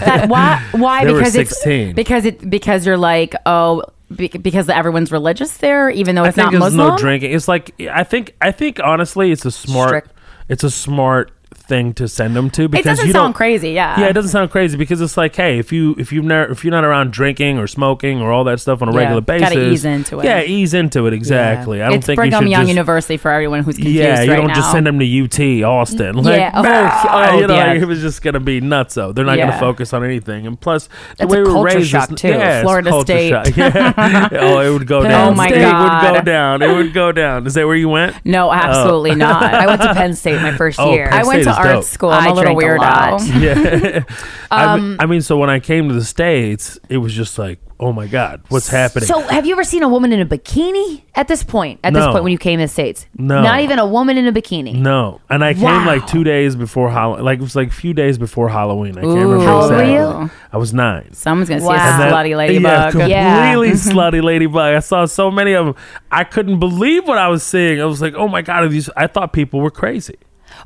[0.00, 0.64] That- why?
[0.72, 1.04] Why?
[1.06, 1.88] They because 16.
[1.90, 3.84] it's because it because you're like oh
[4.14, 6.88] be, because everyone's religious there, even though i it's think not there's Muslim.
[6.88, 10.10] no drinking it's like i think i think honestly it's a smart Strict.
[10.48, 11.30] it's a smart
[11.68, 14.00] thing to send them to because It doesn't you sound crazy, yeah.
[14.00, 16.64] yeah, it doesn't sound crazy because it's like, hey, if you if you've never if
[16.64, 19.48] you're not around drinking or smoking or all that stuff on a Yeah, regular basis,
[19.50, 20.24] gotta ease into it.
[20.24, 21.82] Yeah, ease into it exactly.
[21.82, 24.22] I don't it's think Brigham you should Young just, University for everyone who's confused Yeah,
[24.22, 24.54] you right don't now.
[24.54, 26.16] just send them to UT Austin.
[26.16, 27.72] Like, Yeah, oh, oh, you know, yeah.
[27.74, 28.94] like, it was just gonna be nuts.
[28.94, 29.12] though.
[29.12, 29.48] they're not Yeah.
[29.48, 30.46] gonna focus on anything.
[30.46, 32.28] And plus, the That's way we were raised, shock, is- too.
[32.28, 33.28] Yeah, Florida State.
[33.58, 34.28] Yeah.
[34.32, 35.32] oh, it would go oh down.
[35.32, 36.62] Oh, my State would go down.
[36.62, 37.46] It would go down.
[37.46, 38.16] Is that where you went?
[38.24, 39.14] No, absolutely oh.
[39.14, 39.42] not.
[39.42, 41.08] I went to Penn State my first Oh, year.
[41.10, 41.84] I went to art dope.
[41.84, 42.10] school.
[42.10, 42.78] I'm I a little drank a weirdo.
[42.78, 43.22] lot.
[43.38, 44.04] Yeah.
[44.50, 47.38] I, Um, mean, I mean, so when I came to the states, it was just
[47.38, 49.06] like, oh my god, what's happening?
[49.06, 51.78] So, have you ever seen a woman in a bikini at this point?
[51.84, 53.42] At this point, when you came to the states, No.
[53.42, 54.74] not even a woman in a bikini.
[54.74, 55.86] no, and I came Wow.
[55.86, 57.24] like two days before Halloween.
[57.24, 58.96] Like it was like a few days before Halloween.
[58.98, 59.18] I can't Ooh.
[59.20, 60.30] remember How old were you?
[60.50, 61.12] I was nine.
[61.12, 61.74] Someone's gonna see Wow.
[61.74, 62.90] a And that- slutty Yeah, ladybug.
[62.92, 63.54] completely Yeah.
[63.74, 64.74] slutty ladybug.
[64.74, 65.74] I saw so many of them.
[66.10, 67.80] I couldn't believe what I was seeing.
[67.80, 68.88] I was like, oh my god, are these?
[68.96, 70.16] I thought people were crazy.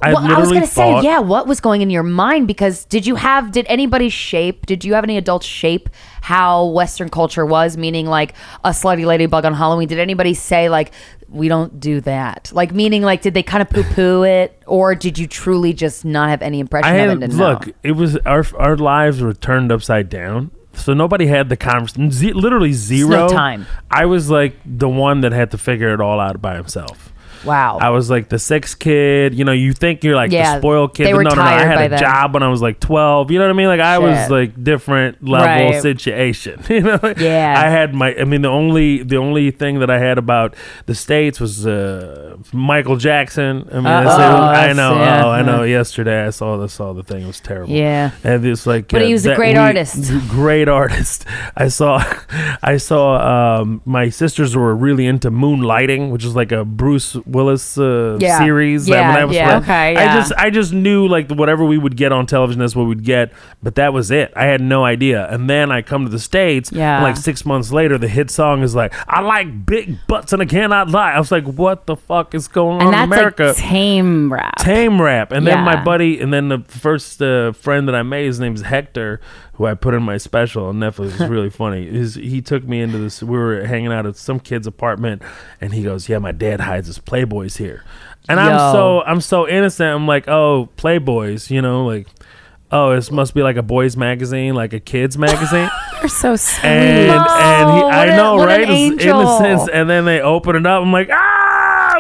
[0.02, 2.48] I well, I was going to say, yeah, what was going in your mind?
[2.48, 5.88] Because did you have, did anybody shape, did you have any adults shape
[6.22, 7.76] how Western culture was?
[7.76, 8.34] Meaning, like
[8.64, 9.86] a slutty ladybug on Halloween.
[9.86, 10.92] Did anybody say, like,
[11.28, 12.50] we don't do that?
[12.52, 14.60] Like, meaning, like, did they kind of poo poo it?
[14.66, 17.24] Or did you truly just not have any impression I of it?
[17.24, 17.72] and look, know?
[17.84, 20.50] it was our our lives were turned upside down.
[20.74, 22.10] So nobody had the conversation.
[22.10, 23.66] Z- literally zero time.
[23.90, 27.12] I was like the one that had to figure it all out by himself.
[27.44, 27.78] Wow.
[27.80, 29.34] I was like the sixth kid.
[29.34, 31.42] You know, you think you're like Yeah, the spoiled kid, they were no, no, no.
[31.42, 31.98] I had a then.
[32.00, 33.30] job when I was like twelve.
[33.30, 33.66] You know what I mean?
[33.68, 35.82] Like I was like different level Right.
[35.82, 36.62] situation.
[36.72, 37.14] You know?
[37.18, 37.54] Yeah.
[37.56, 38.14] I had my.
[38.16, 40.54] I mean, the only the only thing that I had about
[40.86, 43.68] the states was uh, Michael Jackson.
[43.70, 44.94] I mean, I, said- I that's- know.
[44.96, 45.24] yeah.
[45.24, 45.62] Oh, I know.
[45.64, 47.22] Yesterday I saw the saw the thing.
[47.22, 47.72] It was terrible.
[47.72, 48.12] Yeah.
[48.24, 50.10] And it's like, But uh, he was a great we- artist.
[50.28, 51.24] Great artist.
[51.56, 52.02] I saw,
[52.62, 53.60] I saw.
[53.60, 58.38] Um, my sisters were really into Moonlighting, which is like a Bruce Willis uh, Yeah.
[58.38, 58.88] series.
[58.88, 59.54] Yeah, when I was yeah.
[59.54, 60.14] like- Okay, I yeah.
[60.16, 63.32] just, I just knew like whatever we would get on television, that's what we'd get.
[63.62, 64.32] But that was it.
[64.36, 65.26] I had no idea.
[65.28, 66.70] And then I come to the states.
[66.72, 66.96] Yeah.
[66.96, 70.40] and, like six months later, the hit song is like, "I like big butts and
[70.42, 73.44] I cannot lie." I was like, "What the fuck is going on and in America?"
[73.48, 74.56] like tame rap.
[74.56, 75.64] tame rap and then Yeah.
[75.64, 79.20] my buddy and then the first uh, friend that i made his name's hector
[79.54, 81.86] who i put in my special on netflix is really funny.
[81.86, 85.22] Is he took me into this we were hanging out at some kid's apartment
[85.60, 87.84] and he goes yeah my dad hides his playboys here.
[88.28, 89.94] And i'm so i'm so innocent.
[89.94, 92.06] I'm like oh playboys you know like
[92.70, 95.68] oh this must be like a boys magazine like a kids magazine?
[96.00, 96.64] You're so sweet.
[96.64, 98.68] and and he, i a- know an right?
[98.68, 99.20] Angel.
[99.20, 99.68] innocence.
[99.72, 100.82] And then they open it up.
[100.82, 101.41] I'm like ah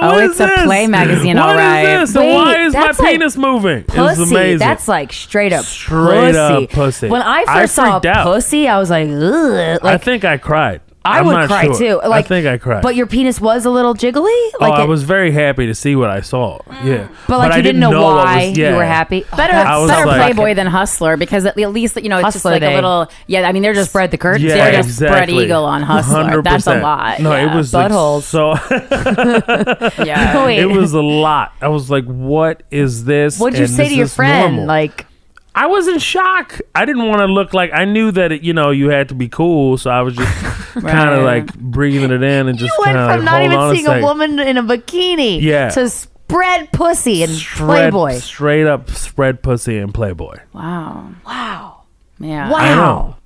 [0.02, 0.62] Oh, what is it's a this?
[0.64, 1.82] play magazine, What all is right.
[2.00, 2.14] this?
[2.16, 3.84] And Wait, why is my that's like penis moving?
[3.84, 4.22] pussy.
[4.22, 4.58] It's amazing.
[4.58, 6.64] That's like straight up Straight pussy.
[6.64, 7.08] up pussy.
[7.08, 8.24] When I I first saw freaked out.
[8.26, 9.80] pussy, I was like, ugh.
[9.82, 10.80] I think I cried.
[11.04, 11.78] I I'm would not cry sure.
[11.78, 12.08] too.
[12.08, 12.82] Like, I think I cried.
[12.82, 14.22] But your penis was a little jiggly.
[14.24, 16.58] oh, Like I it- was very happy to see what I saw.
[16.60, 16.84] Mm.
[16.84, 18.70] Yeah, but like I you didn't know, what why was- yeah.
[18.70, 19.24] you were happy.
[19.32, 22.18] Oh, Better, that's I was better like- Playboy than Hustler because at least you know
[22.18, 23.08] it's Hustler, just like they a little.
[23.26, 24.44] Yeah, I mean they're just spread the curtains.
[24.44, 25.44] Yeah, They're just spread exactly.
[25.44, 26.40] eagle on Hustler.
[26.42, 26.82] That's a 100%.
[26.82, 27.20] lot.
[27.20, 27.52] No, yeah.
[27.52, 28.22] it was like Buttholes.
[28.22, 28.52] so.
[30.04, 30.44] Yeah.
[30.46, 31.52] Wait, it was a lot.
[31.60, 34.56] I was like, "What is this?" What'd you And say is to your this friend?
[34.56, 34.66] normal?
[34.66, 35.06] Like,
[35.54, 36.60] I was in shock.
[36.74, 39.14] I didn't want to look like I knew that it, you know you had to
[39.14, 40.32] be cool, so I was just
[40.72, 41.44] kind of Right.
[41.44, 43.86] like breathing it in and just you went kind of from like, not even seeing
[43.86, 45.68] a, a, woman in a bikini Yeah.
[45.70, 48.18] to spread pussy and Shred- Playboy.
[48.20, 50.38] straight up spread pussy and Playboy.
[50.54, 51.10] Wow.
[51.26, 51.82] Wow.
[52.18, 52.46] Yeah.
[52.50, 52.80] I know.
[52.80, 53.16] Wow.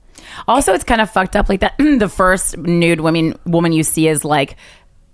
[0.48, 1.74] Also, it's kind of fucked up like that.
[1.78, 4.56] the first nude woman woman you see is like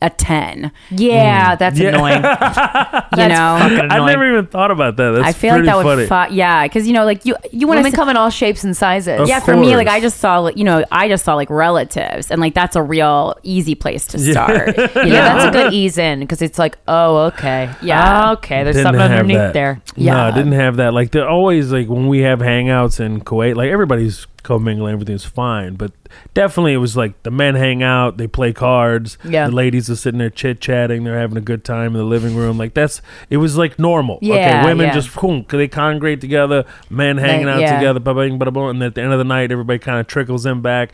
[0.03, 0.71] a ten.
[0.91, 1.59] Yeah, mm.
[1.59, 1.89] that's Yeah.
[1.89, 2.23] annoying.
[3.13, 3.59] You That's know.
[3.69, 4.07] fucking I annoying.
[4.07, 5.11] never even thought about that.
[5.13, 6.29] That's I feel like pretty that would funny.
[6.31, 8.65] fu- yeah, because you know, like you you want Women to come in all shapes
[8.65, 9.21] and sizes.
[9.21, 9.97] Of yeah, for me, like course.
[9.97, 12.83] I just saw, like you know, I just saw like relatives, and like that's a
[12.83, 14.77] real easy place to start.
[14.79, 15.15] You know?
[15.17, 18.01] Yeah, that's a good ease in because it's like, oh, okay, Yeah.
[18.03, 18.33] Ah.
[18.33, 18.63] okay.
[18.65, 19.53] There's something underneath that.
[19.53, 19.81] there.
[19.97, 20.27] No, Yeah.
[20.27, 20.95] I didn't have that.
[20.95, 25.75] Like they're always like when we have hangouts in Kuwait, like everybody's commingling, everything's fine.
[25.75, 25.93] But
[26.35, 29.19] definitely it was like the men hang out, they play cards.
[29.25, 29.47] Yeah.
[29.47, 32.37] The ladies are sitting there chit chatting, they're having a good time in the living
[32.37, 32.59] room.
[32.59, 34.19] Like that's it was like normal.
[34.23, 34.65] Yeah, okay.
[34.67, 34.95] Women yeah.
[34.95, 37.77] just boom, they congregate together, men hanging out yeah.
[37.77, 40.07] together, blah, blah, blah, blah, and at the end of the night everybody kind of
[40.07, 40.93] trickles in back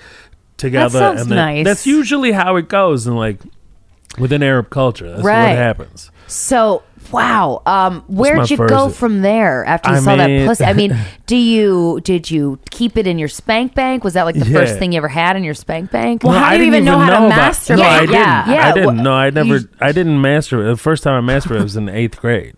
[0.57, 0.99] together.
[0.99, 1.65] sounds and then, nice.
[1.65, 3.41] That's usually how it goes and like
[4.19, 5.11] within Arab culture.
[5.11, 5.49] That's Right.
[5.51, 6.11] what happens.
[6.27, 7.63] So, wow.
[7.67, 10.65] Um, where'd you first- go from there after you I saw that mean- pussy?
[10.65, 10.97] I mean,
[11.27, 14.05] do you did you keep it in your spank bank?
[14.05, 16.23] Was that like the first thing you ever had in your spank bank?
[16.23, 17.77] Well, No, how I do you didn't even know how to about- masturbate?
[17.79, 18.01] No, I Yeah.
[18.01, 18.13] didn't.
[18.13, 18.99] Yeah, I didn't.
[18.99, 19.57] wh- No, I never.
[19.59, 20.71] you- I didn't masturbate.
[20.71, 22.55] The first time I masturbated was in eighth grade.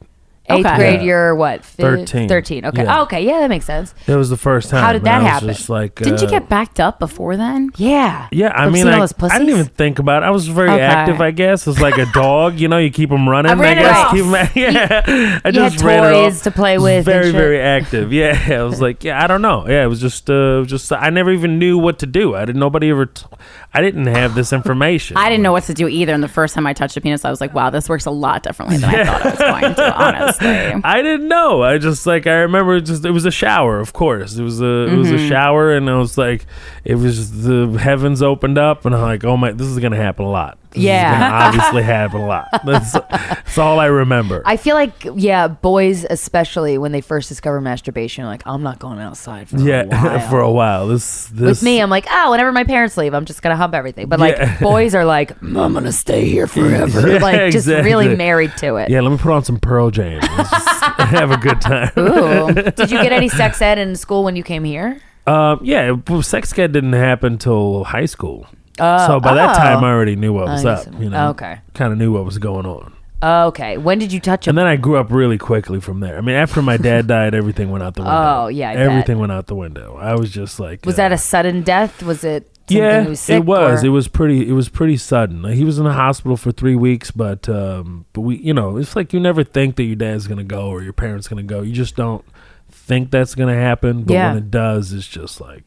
[0.57, 0.77] Eighth Okay.
[0.77, 1.07] grade, Yeah.
[1.07, 1.65] you're what?
[1.65, 2.29] Fif- 13.
[2.29, 2.65] 13.
[2.67, 2.83] Okay.
[2.85, 2.99] Yeah.
[2.99, 3.25] Oh, okay.
[3.25, 3.95] Yeah, that makes sense.
[4.07, 4.83] It was the first time.
[4.83, 5.49] How did and that I was happen?
[5.49, 7.71] Just like, Didn't you uh, get backed up before then?
[7.77, 8.29] Yeah.
[8.33, 10.27] Yeah, I Ever mean, seen all I, those I didn't even think about it.
[10.27, 10.81] I was very Okay.
[10.83, 11.67] active, I guess.
[11.67, 13.51] It's like a dog, you know, you keep them running.
[13.53, 13.97] I ran it guess.
[13.97, 14.13] off.
[14.13, 16.43] Keep 'em- yeah, I you just had ran it toys off.
[16.45, 17.35] to play with and Very, shit?
[17.35, 18.13] very active.
[18.21, 19.67] Yeah, I was like, yeah, I don't know.
[19.69, 20.93] Yeah, it was just, uh, it was just.
[20.93, 22.35] I never even knew what to do.
[22.35, 22.61] I didn't.
[22.61, 23.07] Nobody ever.
[23.07, 23.25] T-
[23.73, 25.17] I didn't have this information.
[25.17, 26.13] I didn't know what to do either.
[26.13, 28.11] And the first time I touched a penis, I was like, wow, this works a
[28.11, 30.81] lot differently than I thought it was going to, honestly.
[30.85, 31.63] I didn't know.
[31.63, 34.37] I just like I remember it just it was a shower, of course.
[34.37, 35.29] It was a it was a Mm-hmm.
[35.29, 36.47] shower, and I was like,
[36.85, 40.25] it was the heavens opened up, and I'm like, oh my, this is gonna happen
[40.25, 40.59] a lot.
[40.73, 41.31] This Yeah.
[41.33, 42.49] obviously happen a lot.
[42.65, 44.43] That's that's all I remember.
[44.47, 48.99] I feel like, yeah, boys, especially when they first discover masturbation, like, I'm not going
[49.01, 50.31] outside for a yeah, while.
[50.31, 50.87] for a while.
[50.89, 53.75] This this With me, I'm like, oh, whenever my parents leave, I'm just gonna hump
[53.75, 54.09] everything.
[54.09, 54.59] But like, Yeah.
[54.61, 57.13] boys are like, I'm gonna stay here forever.
[57.15, 58.91] Yeah, like, just really married to it.
[58.91, 60.21] yeah, let me put on some Pearl Jam.
[60.23, 61.91] Have a good time.
[61.99, 62.53] Ooh.
[62.53, 65.01] Did you get any sex ed in school when you came here?
[65.27, 68.47] Um, yeah, sex ed didn't happen till high school.
[68.81, 69.59] Uh, so by that oh.
[69.59, 70.87] time, I already knew what was I up.
[71.01, 71.61] You know, Okay.
[71.75, 72.95] kind of knew what was going on.
[73.23, 73.77] Okay.
[73.77, 76.17] When did you touch And then I grew up really quickly from there.
[76.17, 78.17] I mean, after my dad died, everything went out the window.
[78.17, 78.87] Oh, yeah, I bet.
[78.87, 79.97] everything went out the window.
[80.01, 82.03] I was just like, Was uh, that a sudden death?
[82.03, 83.03] Was it something yeah?
[83.03, 83.37] who was sick?
[83.37, 83.83] it was.
[83.83, 84.49] or- It was pretty.
[84.49, 85.43] It was pretty sudden.
[85.43, 88.79] Like, he was in the hospital for three weeks, but um, but we, you know,
[88.79, 91.61] it's like you never think that your dad's gonna go or your parents gonna go.
[91.61, 92.25] You just don't
[92.71, 94.05] think that's gonna happen.
[94.05, 94.29] But Yeah.
[94.31, 95.65] when it does, it's just like,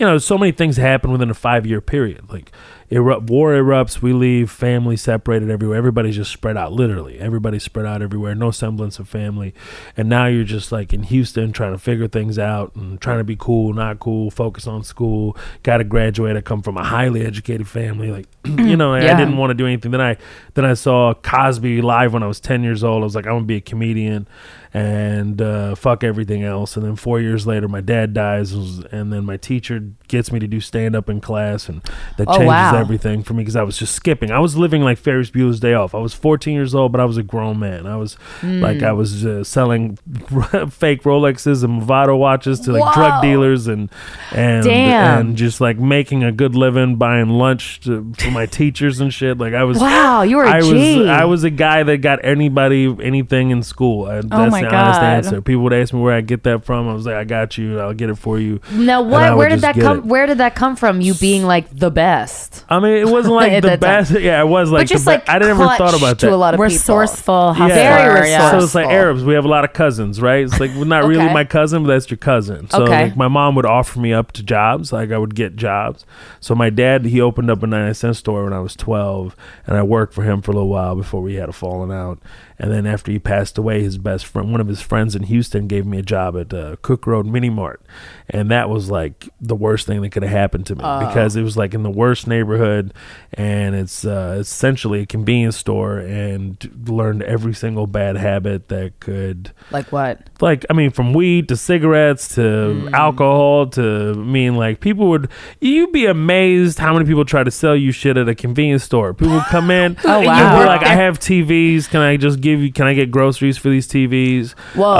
[0.00, 2.30] you know, so many things happen within a five year period.
[2.30, 2.50] Like,
[2.88, 5.76] erupt, war erupts, we leave, family separated everywhere.
[5.76, 6.72] Everybody's just spread out.
[6.72, 8.34] Literally, everybody's spread out everywhere.
[8.34, 9.54] No semblance of family.
[9.96, 13.24] And now you're just like in Houston trying to figure things out and trying to
[13.24, 15.36] be cool, not cool, focus on school.
[15.62, 16.36] Got to graduate.
[16.36, 18.10] I come from a highly educated family.
[18.10, 19.90] Like, you know, I- I didn't want to do anything.
[19.90, 20.16] Then I
[20.54, 23.02] then I saw Cosby live when I was ten years old.
[23.02, 24.26] I was like, I'm gonna be a comedian
[24.72, 26.76] and uh, fuck everything else.
[26.76, 30.46] And then four years later, my dad dies, and then my teacher gets me to
[30.46, 31.82] do stand up in class, and
[32.16, 32.76] that Oh, changes wow.
[32.76, 34.30] everything for me because I was just skipping.
[34.30, 35.94] I was living like Ferris Bueller's Day Off.
[35.94, 37.86] I was 14 years old, but I was a grown man.
[37.86, 38.84] I was like, Hmm.
[38.84, 39.96] I was uh, selling
[40.70, 42.92] fake Rolexes and Movado watches to like Whoa.
[42.94, 43.90] drug dealers and
[44.32, 45.18] and Damn.
[45.28, 49.38] and just like making a good living, buying lunch to, for my teachers and shit.
[49.38, 49.78] Like I was.
[49.78, 50.98] Wow, you were a I G.
[51.00, 54.04] was I was a guy that got anybody anything in school.
[54.04, 55.04] That's Oh my the honest God.
[55.04, 55.40] answer.
[55.42, 56.88] People would ask me where I get that from.
[56.88, 57.80] I was like, I got you.
[57.80, 58.60] I'll get it for you.
[58.72, 59.36] Now, And what?
[59.36, 59.98] Where did that come?
[59.98, 60.04] it.
[60.06, 61.00] Where did that come from?
[61.00, 64.04] You being like the best, I mean, it wasn't like the that time.
[64.04, 64.10] best.
[64.12, 66.26] Yeah, it was like but just the be- like I didn't ever thought about to
[66.26, 66.32] that.
[66.32, 66.64] a lot of people.
[66.64, 67.74] Resourceful, hustler.
[67.74, 68.50] Very yeah.
[68.50, 68.88] So it's like.
[68.88, 69.22] Arabs.
[69.24, 70.44] We have a lot of cousins, right?
[70.44, 72.68] It's like we're not really my cousin, but that's your cousin.
[72.70, 73.04] So Okay.
[73.04, 74.92] like my mom would offer me up to jobs.
[74.92, 76.04] Like I would get jobs.
[76.40, 79.76] So my dad he opened up a 99 cent store when I was 12, and
[79.76, 82.18] I worked for him for a little while before we had a falling out.
[82.60, 85.66] And then after he passed away, his best friend, one of his friends in Houston,
[85.66, 87.80] gave me a job at uh, Cook Road Mini Mart,
[88.28, 91.06] and that was like the worst thing that could have happened to me Oh.
[91.06, 92.92] because it was like in the worst neighborhood,
[93.32, 99.52] and it's uh, essentially a convenience store, and learned every single bad habit that could
[99.70, 100.20] Like what?
[100.42, 102.92] like I mean from weed to cigarettes to Mm.
[102.92, 105.28] alcohol to I mean like people would
[105.60, 109.14] you'd be amazed how many people try to sell you shit at a convenience store.
[109.14, 110.66] People would come in Oh, and wow.
[110.66, 113.86] like I have TVs, can I just give you can I get groceries for these
[113.88, 114.52] TVs?
[114.74, 114.90] Whoa.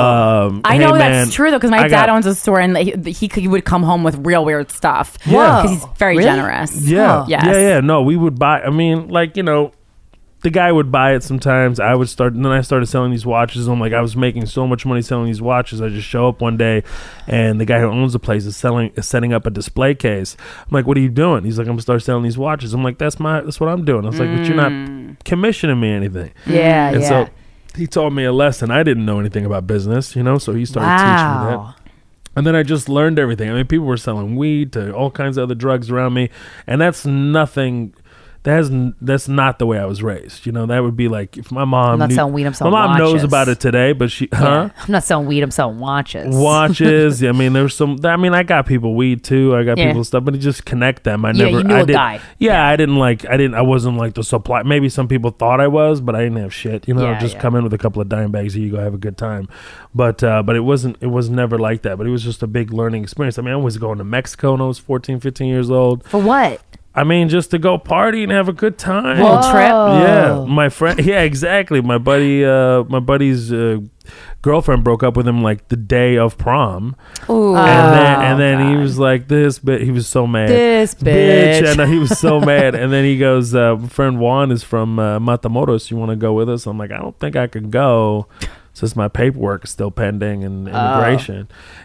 [0.46, 2.34] Um, I hey, know man, that's true though, because my I dad got- owns a
[2.34, 5.18] store and he, he, could, he would come home with real weird stuff.
[5.26, 5.62] Yeah.
[5.62, 6.28] because he's very Really?
[6.30, 6.80] generous.
[6.86, 7.06] Yeah.
[7.20, 7.24] Huh.
[7.28, 7.44] Yes.
[7.46, 7.80] Yeah, yeah.
[7.80, 9.72] No, we would buy I mean, like, you know,
[10.42, 11.78] the guy would buy it sometimes.
[11.78, 13.66] I would start, and then I started selling these watches.
[13.68, 15.82] I'm like, I was making so much money selling these watches.
[15.82, 16.82] I just show up one day,
[17.26, 20.38] and the guy who owns the place is selling, is setting up a display case.
[20.60, 21.44] I'm like, what are you doing?
[21.44, 22.72] He's like, I'm gonna start selling these watches.
[22.72, 24.06] I'm like, that's my, that's what I'm doing.
[24.06, 26.32] I was like, but you're not commissioning me anything.
[26.46, 27.08] Yeah, And yeah.
[27.26, 27.28] so
[27.76, 28.70] he taught me a lesson.
[28.70, 30.38] I didn't know anything about business, you know.
[30.38, 31.74] So he started teaching me that.
[32.36, 33.50] And then I just learned everything.
[33.50, 36.30] I mean, people were selling weed to all kinds of other drugs around me,
[36.66, 37.92] and that's nothing.
[38.42, 38.70] That's
[39.02, 40.46] that's not the way I was raised.
[40.46, 41.90] You know, that would be like if my mom.
[41.92, 43.24] I'm not knew- selling weed, I'm selling My mom knows watches.
[43.24, 44.70] about it today, but she, huh?
[44.74, 44.82] Yeah.
[44.84, 45.42] I'm not selling weed.
[45.42, 46.34] I'm selling watches.
[46.34, 47.22] Watches.
[47.24, 47.98] I mean, there's some.
[48.02, 49.54] I mean, I got people weed too.
[49.54, 49.88] I got Yeah.
[49.88, 51.26] people stuff, but it just connect them.
[51.26, 51.58] I Yeah, never.
[51.58, 52.20] you knew I a did, guy.
[52.38, 53.26] Yeah, I didn't like.
[53.28, 53.56] I didn't.
[53.56, 54.62] I wasn't like the supply.
[54.62, 56.88] Maybe some people thought I was, but I didn't have shit.
[56.88, 57.40] You know, Yeah, just yeah.
[57.42, 58.54] come in with a couple of dime bags.
[58.54, 59.48] Here you go, have a good time.
[59.94, 60.96] But uh, but it wasn't.
[61.02, 61.98] It was never like that.
[61.98, 63.38] But it was just a big learning experience.
[63.38, 66.04] I mean, I was going to Mexico when I was 14, 15 years old.
[66.04, 66.62] For what?
[66.94, 69.16] I mean, just to go party and have a good time.
[69.18, 69.70] Trip.
[69.70, 70.98] Yeah, my friend.
[71.06, 71.80] Yeah, exactly.
[71.80, 72.44] My buddy.
[72.44, 73.78] Uh, my buddy's uh,
[74.42, 76.96] girlfriend broke up with him like the day of prom,
[77.28, 77.54] Ooh.
[77.54, 80.48] and then and then he was like this, but he was so mad.
[80.48, 81.70] This bitch.
[81.70, 82.74] and uh, he was so mad.
[82.80, 85.90] And then he goes, uh, "Friend Juan is from uh, Matamoros.
[85.92, 88.26] You want to go with us?" I'm like, "I don't think I can go."
[88.72, 90.70] since my paperwork is still pending and Oh.
[90.70, 91.34] immigration.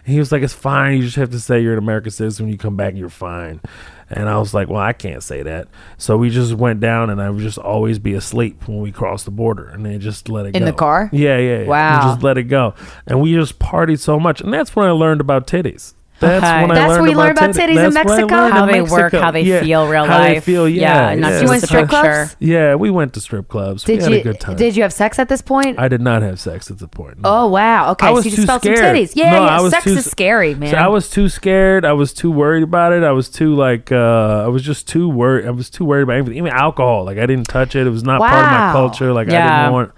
[0.04, 0.96] And he was like, "It's fine.
[0.96, 2.94] You just have to say you're an American citizen when you come back.
[2.94, 3.60] You're fine."
[4.08, 5.68] And I was like, "Well, I can't say that."
[5.98, 9.24] So we just went down, and I would just always be asleep when we crossed
[9.24, 10.56] the border, and they just let it go.
[10.58, 11.10] In go the car?
[11.12, 11.58] Yeah, yeah.
[11.60, 11.66] yeah.
[11.66, 12.02] Wow.
[12.02, 12.74] Just let it go,
[13.06, 15.94] and we just partied so much, and that's when I learned about titties.
[16.18, 16.62] That's Okay.
[16.62, 18.48] when I That's learned where you learn about titties in That's when I Mexico?
[18.48, 19.60] How in they work, how they Yeah.
[19.60, 20.44] feel, real how they life.
[20.44, 20.66] feel.
[20.66, 21.40] Yeah, Yeah, not yeah.
[21.42, 22.06] You went the strip clubs?
[22.08, 22.36] picture.
[22.40, 23.84] Yeah, we went to strip clubs.
[23.84, 24.56] Did we had you a good time.
[24.56, 25.78] did you have sex at this point?
[25.78, 27.20] I did not have sex at the point.
[27.20, 27.28] no.
[27.28, 27.90] oh wow.
[27.92, 28.96] Okay, I so was you just too felt some scared.
[28.96, 29.12] titties.
[29.14, 29.58] Yeah, No, yeah.
[29.58, 30.70] I was Sex too is scary, man.
[30.70, 31.84] So I was too scared.
[31.84, 33.02] I was too worried about it.
[33.04, 35.46] I was too like uh I was just too worried.
[35.46, 36.38] I was too worried about anything.
[36.38, 37.04] Even alcohol.
[37.04, 37.86] Like I didn't touch it.
[37.86, 39.12] It was not part of my culture.
[39.12, 39.90] Like I didn't want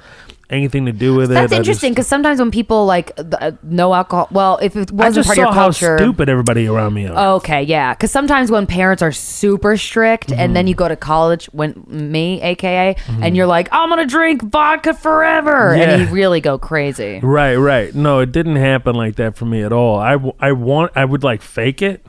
[0.50, 1.34] anything to do with it.
[1.34, 5.38] That's interesting because sometimes when people like uh, no alcohol, well, if it wasn't part
[5.38, 7.34] of your how culture, stupid everybody around me are.
[7.36, 7.94] Okay, yeah.
[7.94, 10.52] Because sometimes when parents are super strict and Mm-hmm.
[10.54, 14.42] then you go to college, when me, AKA, and you're like, I'm going to drink
[14.42, 15.76] vodka forever.
[15.76, 15.90] Yeah.
[15.90, 17.20] And you really go crazy.
[17.22, 17.94] Right, right.
[17.94, 19.98] No, it didn't happen like that for me at all.
[19.98, 22.04] I, I want I would like fake it.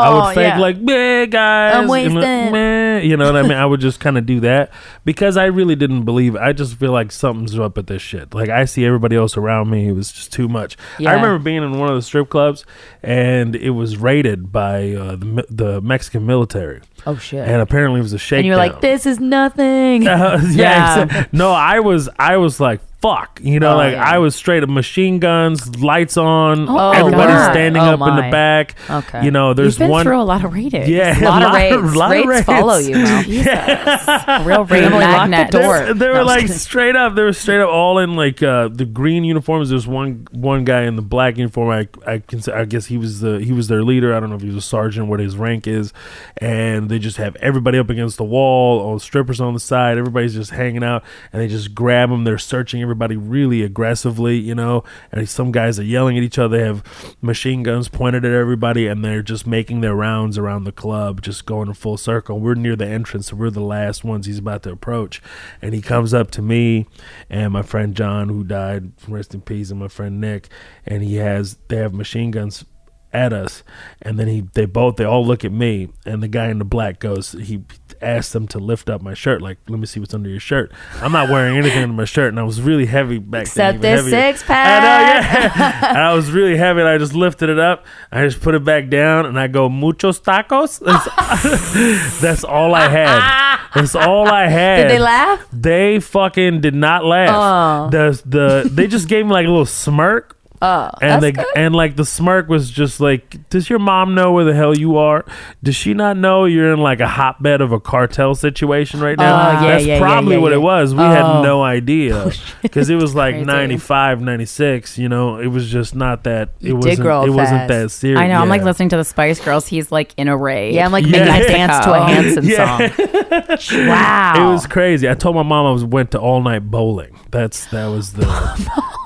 [0.00, 0.58] I Oh, would fake yeah.
[0.58, 1.74] like, meh, guys.
[1.74, 2.14] I'm and, wasted."
[2.52, 3.52] meh," you know what I mean?
[3.52, 4.70] I would just kind of do that
[5.04, 6.34] because I really didn't believe.
[6.34, 6.40] It.
[6.40, 8.34] I just feel like something's up with this shit.
[8.34, 9.88] Like I see everybody else around me.
[9.88, 10.76] It was just too much.
[10.98, 11.10] Yeah.
[11.10, 12.64] I remember being in one of the strip clubs
[13.02, 17.46] and it was raided by uh, the the Mexican military, Oh, shit.
[17.46, 18.38] and apparently it was a shakedown.
[18.38, 20.06] and you're like, this is nothing.
[20.08, 21.04] Uh, yeah.
[21.04, 21.26] Yeah.
[21.32, 23.38] No, I was I was like fuck.
[23.42, 24.02] You know, Oh, like yeah.
[24.14, 27.52] I was straight up machine guns, lights on, Oh, everybody's God.
[27.52, 28.74] standing Oh, up in the back.
[28.88, 29.24] Okay.
[29.26, 30.88] You know, there's You've been one through a lot of ratings.
[30.88, 31.52] yeah, a lot of
[31.82, 31.96] raids.
[31.96, 32.46] lot Raids raids.
[32.46, 33.22] follow you, Mo.
[34.44, 35.50] real rating Emily, lock the magnet.
[35.50, 35.78] door.
[35.86, 37.14] They, they No, were like straight up.
[37.14, 39.68] They were straight up all in like uh, the green uniforms.
[39.68, 41.68] There's one one guy in the black uniform.
[41.70, 44.14] I I can I guess he was the he was their leader.
[44.14, 45.92] I don't know if he was a sergeant, what his rank is.
[46.38, 49.98] And they just have everybody up against the wall, all the strippers on the side.
[49.98, 51.04] Everybody's just hanging out,
[51.34, 52.24] and they just grab them.
[52.24, 54.84] They're searching everybody really aggressively, you know.
[55.12, 56.56] And some guys are yelling at each other.
[56.56, 60.72] They have machine guns pointed at everybody, and they're just making their rounds around the
[60.72, 62.40] club, just going in full circle.
[62.40, 65.22] We're near the entrance, so we're the last ones he's about to approach.
[65.60, 66.86] And he comes up to me
[67.28, 70.48] and my friend John, who died, rest in peace, and my friend Nick,
[70.86, 72.64] and he has they have machine guns
[73.12, 73.62] at us,
[74.02, 76.64] and then he they both they all look at me, and the guy in the
[76.64, 77.62] black goes he
[78.04, 80.72] asked them to lift up my shirt, like let me see what's under your shirt.
[81.00, 83.98] I'm not wearing anything under my shirt, and I was really heavy back Except then.
[83.98, 85.86] even this six I know, yeah.
[85.90, 87.86] and I was really heavy, and I just lifted it up.
[88.12, 90.78] I just put it back down, and I go muchos tacos.
[90.84, 93.58] That's, that's all I had.
[93.74, 94.82] That's all I had.
[94.82, 95.46] Did they laugh?
[95.52, 97.30] They fucking did not laugh.
[97.32, 97.90] Oh.
[97.90, 100.33] The the they just gave me like a little smirk.
[100.64, 101.46] Oh, and that's the good.
[101.56, 104.96] and like the smirk was just like, does your mom know where the hell you
[104.96, 105.24] are?
[105.62, 109.34] Does she not know you're in like a hotbed of a cartel situation right now?
[109.34, 110.58] Oh, yeah, That's yeah, yeah, probably yeah, what yeah.
[110.58, 110.94] it was.
[110.94, 111.08] We Oh.
[111.08, 112.30] had no idea
[112.62, 113.44] because it was like Crazy.
[113.46, 116.50] 95, 96, You know, it was just not that.
[116.60, 117.00] It You did wasn't.
[117.00, 118.18] grow it wasn't that serious.
[118.20, 118.40] I know.
[118.40, 119.66] I'm like listening to the Spice Girls.
[119.66, 120.74] He's like in a rage.
[120.74, 121.24] Yeah, I'm like Yeah.
[121.24, 122.88] making a dance to a Hanson Yeah.
[122.88, 123.84] song.
[123.88, 124.34] Wow.
[124.36, 125.08] It was crazy.
[125.08, 127.18] I told my mom I was went to all night bowling.
[127.30, 128.24] That's that was the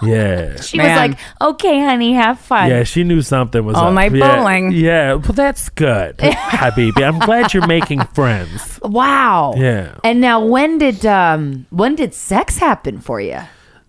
[0.02, 0.60] yeah.
[0.60, 0.88] she Man.
[0.88, 1.18] was like,
[1.50, 2.68] okay, honey, have fun.
[2.70, 3.94] Yeah, she knew something was All up.
[3.94, 4.72] night yeah, bowling.
[4.72, 7.02] Yeah, well, that's good, Habibi.
[7.02, 8.78] I'm glad you're making friends.
[8.82, 9.54] Wow.
[9.56, 9.98] Yeah.
[10.04, 13.38] And now when did um when did sex happen for you?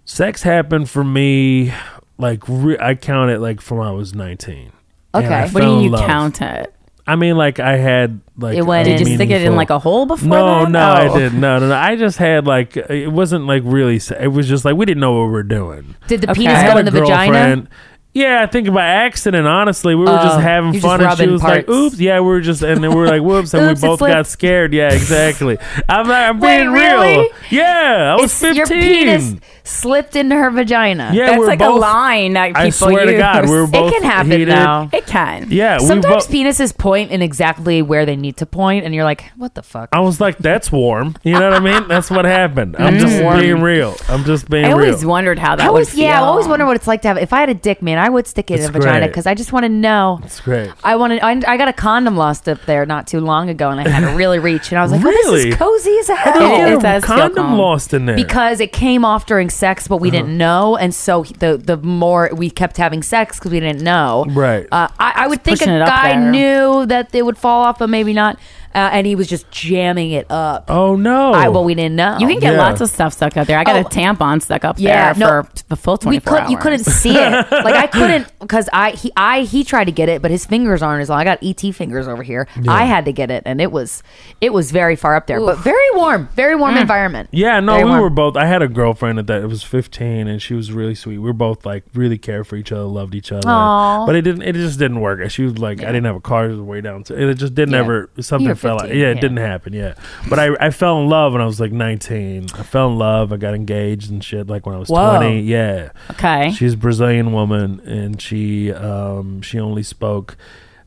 [0.05, 1.71] Sex happened for me
[2.17, 4.71] like re- I count it like from when I was 19.
[5.13, 5.33] And Okay.
[5.33, 6.05] I What do you fell mean you love.
[6.05, 6.73] count it?
[7.11, 8.57] I mean, like I had like.
[8.57, 10.27] It went Did you stick it in like a hole before?
[10.27, 10.71] No, that?
[10.71, 10.93] no, Oh.
[10.93, 11.39] I didn't.
[11.39, 11.75] No, no, no.
[11.75, 13.99] I just had like it wasn't like really.
[14.19, 15.95] It was just like we didn't know what we were doing.
[16.07, 16.41] Did the Okay.
[16.41, 17.67] penis I I go in the vagina?
[18.11, 19.45] Yeah, I think by accident.
[19.45, 22.19] Honestly, we were Oh, just having fun, just and she rubbing was like, "Oops!" Yeah,
[22.21, 24.73] we were just, and then we were like, "Whoops!" and Oops, we both got scared.
[24.73, 25.59] Yeah, exactly.
[25.87, 27.17] I'm, like, I'm Wait, being really?
[27.17, 27.27] real.
[27.51, 29.41] Yeah, I was It's- Your 15.
[29.69, 31.11] Penis slipped into her vagina.
[31.13, 33.13] Yeah, That's we're like a line that people I swear use.
[33.13, 33.91] to God, we were both.
[33.91, 34.49] It can happen, heated.
[34.49, 34.89] though.
[34.91, 35.47] It can.
[35.51, 36.33] Yeah, we Sometimes both.
[36.33, 39.89] penises point in exactly where they need to point, and you're like, "What the fuck?"
[39.91, 41.87] I was like, "That's warm." You know what I mean?
[41.87, 42.75] That's what happened.
[42.77, 42.99] I'm mm.
[42.99, 43.39] just Warm.
[43.39, 43.95] being real.
[44.07, 44.71] I'm just being real.
[44.71, 45.09] I always real.
[45.09, 47.17] wondered how that I would always, yeah, I always wonder what it's like to have.
[47.17, 49.25] If I had a dick, man, I would stick it It's in a vagina because
[49.27, 50.19] I just want to know.
[50.23, 50.71] It's great.
[50.83, 51.21] I wanted.
[51.21, 54.09] I, I got a condom lost up there not too long ago, and I had
[54.09, 56.41] to really reach, and I was like, "Oh, this is cozy as How hell." did
[56.41, 58.15] you It- get it a condom lost in there?
[58.15, 60.17] because it came off during sex, but we Uh-huh.
[60.19, 64.25] didn't know, and so the the more we kept having sex because we didn't know.
[64.29, 64.65] Right.
[64.71, 66.31] Uh, I, I would think a pushing it up guy there.
[66.31, 68.37] knew that they would fall off, but maybe not.
[68.75, 70.65] Uh, and he was just jamming it up.
[70.69, 71.31] Oh no!
[71.33, 72.17] I, well, we didn't know.
[72.19, 72.59] You can get Yeah.
[72.59, 73.57] lots of stuff stuck up there.
[73.59, 73.79] I got Oh.
[73.81, 76.83] a tampon stuck up Yeah, there no, for the full we 24 could, you couldn't
[76.85, 77.47] see it.
[77.51, 80.81] Like I couldn't because I he I he tried to get it, but his fingers
[80.81, 81.19] aren't as long.
[81.19, 82.47] I got ET fingers over here.
[82.67, 84.01] I had to get it, and it was
[84.41, 86.81] it was very far up there, but very warm, very warm Mm.
[86.81, 87.29] environment.
[87.31, 88.01] Yeah, no, Very we warm.
[88.01, 88.37] were both.
[88.37, 89.41] I had a girlfriend at that.
[89.41, 91.17] It was 15, and she was really sweet.
[91.17, 93.47] We were both like really cared for each other, loved each other.
[93.47, 94.05] Aw.
[94.05, 94.43] But it didn't.
[94.43, 95.29] It just didn't work.
[95.31, 96.45] She was like, I didn't have a car.
[96.45, 97.03] It was way down.
[97.03, 97.79] To, it just didn't Yeah.
[97.79, 98.09] ever.
[98.19, 98.81] Something You're fell out.
[98.81, 99.21] 15, Yeah, it yeah.
[99.21, 99.73] didn't happen.
[99.73, 99.93] Yeah,
[100.29, 102.47] but I I fell in love when I was like 19.
[102.53, 103.33] I fell in love.
[103.33, 104.47] I got engaged and shit.
[104.47, 105.17] Like when I was Whoa.
[105.17, 105.41] 20.
[105.41, 105.89] Yeah.
[106.11, 106.51] Okay.
[106.51, 110.37] She's a Brazilian woman, and she um she only spoke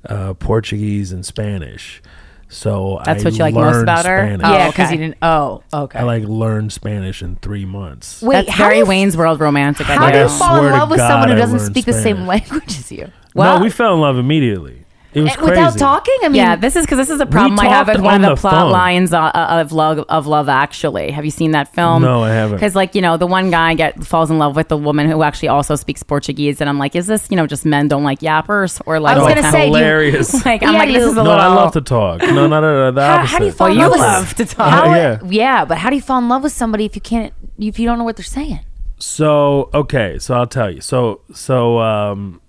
[0.08, 2.02] uh, Portuguese and Spanish.
[2.48, 4.18] So That's I what you like most learned about her?
[4.26, 4.46] Spanish.
[4.46, 4.96] Oh, yeah, because okay.
[4.96, 5.16] he didn't.
[5.22, 5.98] Oh, okay.
[6.00, 8.20] I like learned Spanish in three months.
[8.20, 9.88] Wait, That's how very Wayne's World romantic.
[9.88, 10.38] I How do you I guess.
[10.38, 13.10] fall in love with God, someone who doesn't learned speak the same language as you?
[13.34, 14.84] no, we fell in love immediately.
[15.14, 15.50] It was crazy.
[15.50, 18.00] Without talking, I mean, yeah, this is because this is a problem I have with
[18.00, 18.72] one of the, the plot phone.
[18.72, 21.10] lines uh, uh, of love of Love Actually.
[21.10, 22.02] Have you seen that film?
[22.02, 22.56] No, I haven't.
[22.56, 25.22] Because like you know, the one guy get falls in love with the woman who
[25.22, 28.20] actually also speaks Portuguese, and I'm like, is this you know just men don't like
[28.20, 29.16] yappers or like?
[29.16, 30.44] I was gonna say, of- do you- hilarious.
[30.46, 31.40] like I'm Yeah, like this you- is a no, little.
[31.40, 32.20] I love to talk.
[32.22, 34.34] No, not uh, the how, how do you fall Well, in you love with love
[34.34, 34.70] to talk.
[34.72, 35.18] How, Yeah.
[35.24, 37.86] yeah, but how do you fall in love with somebody if you can't if you
[37.86, 38.60] don't know what they're saying?
[38.98, 40.80] So okay, so I'll tell you.
[40.80, 42.40] So so um,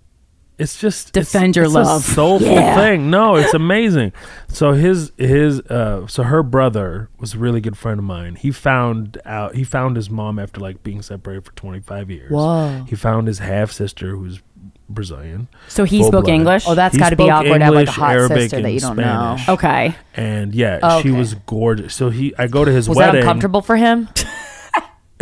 [0.59, 2.01] it's just it's- Defend your it's love.
[2.01, 2.75] A soulful Yeah.
[2.75, 3.09] thing.
[3.09, 4.13] No, it's amazing.
[4.47, 8.35] So his his uh, so her brother was a really good friend of mine.
[8.35, 12.31] He found out he found his mom after like being separated for twenty five years.
[12.31, 12.85] Whoa.
[12.87, 14.41] He found his half sister who's
[14.89, 15.47] Brazilian.
[15.69, 16.33] So he spoke full-blooded.
[16.35, 16.65] English.
[16.67, 18.71] Oh, that's got to be spoke awkward to have like a hot Arabic, sister that
[18.71, 19.47] you don't Spanish.
[19.47, 19.53] know.
[19.55, 19.95] okay.
[20.15, 21.95] And yeah, she was gorgeous.
[21.95, 23.21] So he, I go to his Was that wedding.
[23.21, 24.07] uncomfortable for him?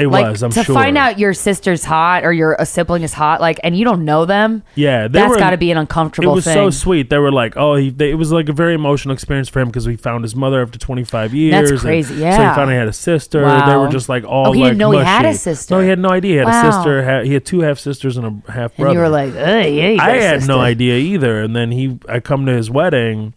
[0.01, 0.43] It Like was.
[0.43, 0.75] I'm to sure.
[0.75, 4.03] find out your sister's hot or your a sibling is hot, like, and you don't
[4.05, 4.63] know them.
[4.75, 6.53] Yeah, that's got to be an uncomfortable It was thing.
[6.55, 7.09] so sweet.
[7.09, 9.67] They were like, oh, he, they, it was like a very emotional experience for him
[9.67, 11.71] because we found his mother after 25 years.
[11.71, 12.49] and crazy, So yeah.
[12.49, 13.43] he finally had a sister.
[13.43, 13.69] Wow.
[13.69, 14.47] They were just like oh, all.
[14.47, 15.75] Oh, he like, didn't know he had a sister.
[15.75, 16.31] No, he had no idea.
[16.31, 16.69] He had Wow.
[16.69, 17.03] a sister.
[17.05, 18.89] Ha- he had two half sisters and a half brother.
[18.89, 21.41] and you were like, "Hey, yeah, I had sister." no idea either.
[21.41, 23.33] And then he, I come to his wedding,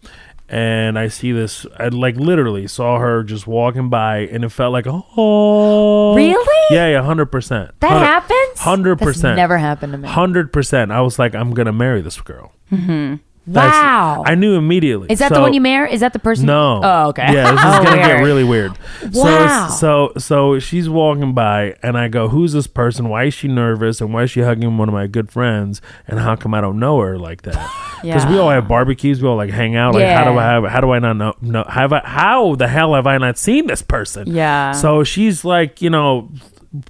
[0.47, 1.65] and I see this.
[1.77, 6.75] I like literally saw her just walking by, and it felt like, oh, Really?
[6.75, 7.71] Yeah, yeah, hundred percent.
[7.79, 8.59] That happens.
[8.59, 9.37] Hundred percent.
[9.37, 10.07] never happened to me.
[10.07, 10.91] Hundred percent.
[10.91, 12.53] I was like, I'm gonna marry this girl.
[12.71, 13.15] Mm-hmm.
[13.47, 14.23] Wow.
[14.25, 15.07] I knew immediately.
[15.11, 15.93] is that the one you marry?
[15.93, 16.45] Is that the person?
[16.47, 16.81] No.
[16.83, 17.31] Oh, okay.
[17.31, 18.77] Yeah, this is Oh, gonna get really weird.
[19.13, 19.67] Wow.
[19.69, 23.09] So, so, so she's walking by, and I go, "Who's this person?
[23.09, 24.01] Why is she nervous?
[24.01, 25.81] And why is she hugging one of my good friends?
[26.07, 27.55] And how come I don't know her like that?
[28.05, 29.95] Because we all have barbecues, we all like hang out.
[29.95, 30.63] Like, how do I have?
[30.65, 31.33] How do I not know?
[31.41, 32.01] know have I?
[32.05, 34.27] How the hell have I not seen this person?
[34.27, 34.73] Yeah.
[34.73, 36.29] So she's like, you know,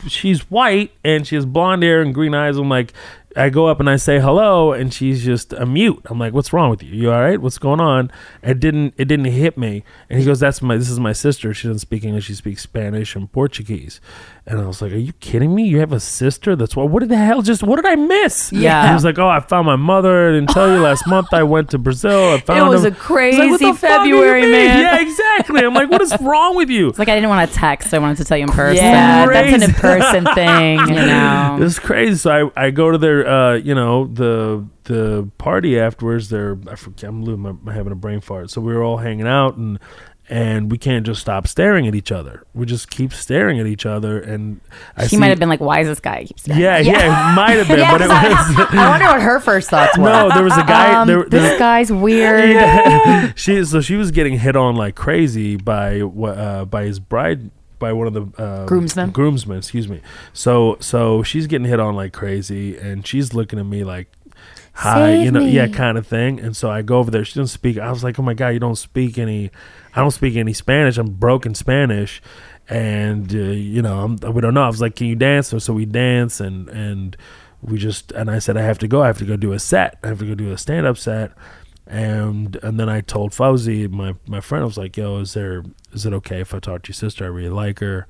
[0.09, 2.57] she's white and she has blonde hair and green eyes.
[2.57, 2.91] I'm like,
[3.35, 6.01] I go up and I say hello, and she's just a mute.
[6.05, 6.91] I'm like, "What's wrong with you?
[6.91, 7.41] You all right?
[7.41, 8.93] What's going on?" It didn't.
[8.97, 9.83] It didn't hit me.
[10.09, 10.77] And he goes, "That's my.
[10.77, 11.53] This is my sister.
[11.53, 12.25] She doesn't speak English.
[12.25, 13.99] She speaks Spanish and Portuguese."
[14.47, 15.63] And I was like, "Are you kidding me?
[15.63, 16.55] You have a sister?
[16.55, 16.89] That's what.
[16.91, 17.41] What did the hell?
[17.41, 18.87] Just what did I miss?" Yeah.
[18.87, 20.29] He was like, "Oh, I found my mother.
[20.29, 21.33] I didn't tell you last month.
[21.33, 22.33] I went to Brazil.
[22.33, 24.79] I found was him." a I was like, the crazy you February, mean?" man.
[24.81, 25.61] Yeah, exactly.
[25.61, 27.91] I'm like, "What is wrong with you?" It's like I didn't want to text.
[27.91, 28.83] I wanted to tell you in person.
[28.83, 30.79] Yeah, that's an in-person thing.
[30.89, 31.57] You know.
[31.61, 32.15] It's crazy.
[32.15, 36.29] So I, I go to their uh you know the the party afterwards.
[36.29, 38.51] They're I forget I'm losing my, I'm having a brain fart.
[38.51, 39.79] So we were all hanging out and
[40.29, 42.43] and we can't just stop staring at each other.
[42.53, 44.59] We just keep staring at each other and
[44.97, 47.31] I He see, might have been like, "Why is this guy?" keep staring yeah yeah,
[47.31, 48.17] it might have been Yeah, but it was
[48.73, 50.05] I, wonder what her first thoughts were.
[50.05, 52.49] no there was a guy Um, there, this there- guy's weird.
[52.49, 53.31] yeah.
[53.35, 57.91] she so she was getting hit on like crazy by uh, by his bride by
[57.93, 59.11] one of the uh, Groomsmen?
[59.11, 59.99] groomsmen excuse me
[60.33, 64.07] so so she's getting hit on like crazy and she's looking at me like
[64.75, 67.39] hi Save you know yeah kind of thing and so i go over there she
[67.39, 69.49] doesn't speak i was like oh my god you don't speak any
[69.95, 72.21] i don't speak any spanish i'm broken spanish
[72.67, 75.73] and uh, you know I'm, we don't know i was like can you dance so
[75.73, 77.15] we dance and and
[77.61, 79.59] we just and i said i have to go i have to go do a
[79.59, 81.31] set i have to go do a stand-up set
[81.87, 85.63] and and then I told Fauzi, my my friend, I was like, "Yo, is there
[85.93, 87.25] is it okay if I talk to your sister?
[87.25, 88.07] I really like her.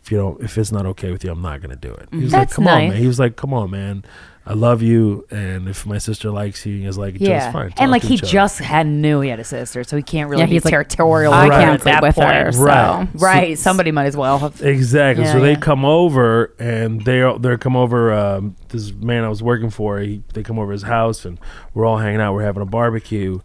[0.00, 2.24] If you don't, if it's not okay with you, I'm not gonna do it." He
[2.24, 2.92] was like, That's "Come on, nice.
[2.92, 4.04] man." He was like, "Come on, man.
[4.50, 7.74] I love you, and if my sister likes you, and is like, Yeah, just fine."
[7.76, 10.30] And like he each other." just had knew he had a sister, so he can't
[10.30, 11.34] really Yeah, be he's like, territorial.
[11.34, 12.32] I with her can't sleep with point.
[12.32, 12.52] her.
[12.52, 12.62] So.
[12.62, 13.08] Right.
[13.14, 14.62] Right, somebody might as well have.
[14.62, 15.24] Exactly.
[15.24, 18.12] Yeah, so they come over and they they come over.
[18.12, 21.38] Um, this man I was working for, he, they come over his house and
[21.74, 22.32] we're all hanging out.
[22.32, 23.40] We're having a barbecue,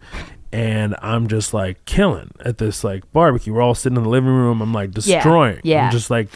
[0.52, 3.52] and I'm just like killing at this like barbecue.
[3.52, 4.62] We're all sitting in the living room.
[4.62, 5.60] I'm like Yeah, destroying.
[5.64, 5.86] yeah.
[5.86, 6.28] I'm just like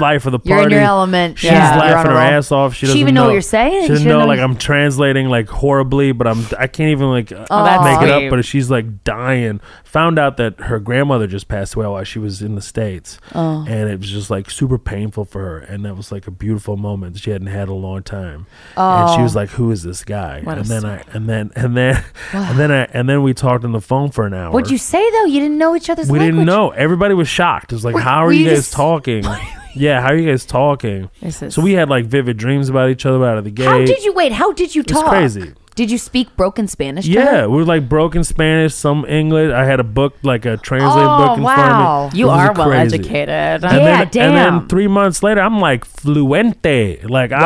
[0.00, 0.50] life of the party.
[0.50, 1.38] You're in your element.
[1.38, 2.74] She's Yeah, laughing her ass off.
[2.74, 3.82] She She doesn't even know what you're saying?
[3.82, 6.90] She She doesn't didn't know know like I'm translating like horribly, but I'm I can't
[6.90, 7.84] even like Oh.
[7.84, 8.30] make it up.
[8.30, 9.60] But she's like dying.
[9.84, 13.64] Found out that her grandmother just passed away while she was in the states, Oh.
[13.68, 15.58] and it was just like super painful for her.
[15.58, 18.46] And that was like a beautiful moment she hadn't had in a long time.
[18.76, 19.22] And she Oh.
[19.22, 22.02] was like, "Who is this guy?" What and then I and then and then
[22.32, 24.50] and then I and then we talked on the phone for an hour.
[24.50, 25.26] What'd you say though?
[25.26, 26.34] You didn't know each other's We language.
[26.40, 26.70] didn't know.
[26.70, 27.70] Everybody was shocked.
[27.72, 29.24] It was like, Were- how are you you guys just- talking?
[29.74, 31.10] yeah, how are you guys talking?
[31.20, 33.66] This is- So we had like vivid dreams about each other out of the gate.
[33.66, 34.32] How did you wait?
[34.32, 34.90] How did you talk?
[34.96, 35.10] It's talk?
[35.10, 35.52] crazy.
[35.74, 37.04] Did you speak broken Spanish?
[37.06, 37.50] to Yeah, her?
[37.50, 39.52] we were like broken Spanish, some English.
[39.52, 41.54] I had a book, like a translated Oh, book in wow.
[41.56, 42.18] front of me.
[42.20, 42.94] You It was are well crazy.
[42.96, 43.28] educated.
[43.28, 44.34] And Yeah, then, And damn.
[44.58, 47.08] then three months later, I'm like fluente.
[47.10, 47.38] Like Wow.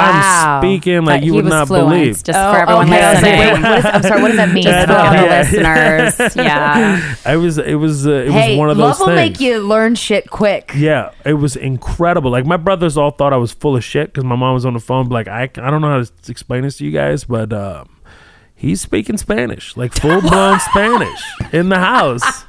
[0.60, 2.22] I'm speaking like But you he would was not fluent, believe.
[2.24, 3.02] Just Oh, for everyone okay.
[3.02, 3.62] I was like, listening.
[3.62, 4.22] wait, what is, I'm sorry.
[4.22, 4.62] What does that mean?
[4.62, 5.38] Just for all the yeah.
[6.12, 6.36] listeners.
[6.36, 7.14] Yeah.
[7.24, 7.58] I was.
[7.58, 8.06] It was.
[8.06, 9.38] Uh, it hey, was one of those love those will things.
[9.38, 10.72] make you learn shit quick.
[10.76, 12.30] Yeah, it was incredible.
[12.30, 14.74] Like my brothers all thought I was full of shit because my mom was on
[14.74, 15.08] the phone.
[15.08, 17.88] Like I, I don't know how to explain this to you guys, but um,
[18.58, 21.20] he's speaking Spanish, like full blown Spanish
[21.52, 22.42] in the house.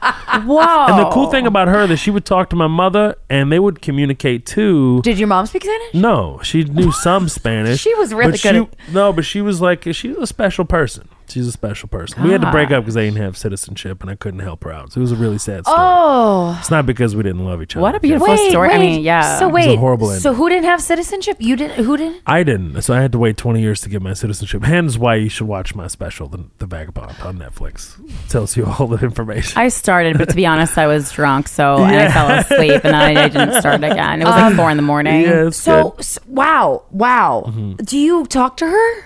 [0.44, 0.86] Whoa.
[0.88, 3.60] And the cool thing about her that she would talk to my mother, and they
[3.60, 5.02] would communicate too.
[5.04, 5.94] Did your mom speak Spanish?
[5.94, 7.80] No, she knew some Spanish.
[7.80, 11.08] She was really good she- no, but she was like she's a special person.
[11.32, 12.24] She's a special person.
[12.24, 14.72] We had to break up because I didn't have citizenship, and I couldn't help her
[14.72, 14.92] out.
[14.94, 15.78] So it was a really sad story.
[15.80, 16.56] Oh.
[16.60, 17.82] It's not because we didn't love each other.
[17.84, 18.70] What a beautiful Wait, story.
[18.70, 18.76] wait.
[18.76, 19.38] I mean, yeah.
[19.40, 19.80] So It was a wait.
[19.80, 21.38] horrible so who didn't have citizenship?
[21.40, 21.84] You didn't.
[21.84, 22.22] Who didn't?
[22.26, 24.64] I didn't, so I had to wait 20 years to get my citizenship.
[24.64, 27.96] Hence why you should watch my special, The, the Vagabond, on Netflix.
[28.30, 29.58] tells you all the information.
[29.60, 32.96] I started, but to be honest, I was drunk, so and I fell asleep, and
[32.96, 34.22] I, I didn't start again.
[34.22, 35.22] It was like four in the morning.
[35.22, 36.00] yeah, it's So, good.
[36.00, 37.44] s wow, wow.
[37.48, 37.84] Mm-hmm.
[37.84, 39.06] Do you talk to her?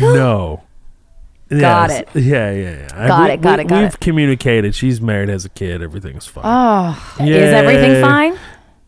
[0.00, 0.62] No.
[1.60, 2.00] Got Yes.
[2.14, 2.22] it.
[2.22, 2.88] Yeah, yeah, yeah.
[2.94, 4.00] I- Got we- it, got we- it, got We've it.
[4.00, 4.74] communicated.
[4.74, 5.82] She's married, has a kid.
[5.82, 6.44] Everything's fine.
[6.46, 7.26] Oh, yeah.
[7.36, 8.38] Is everything fine?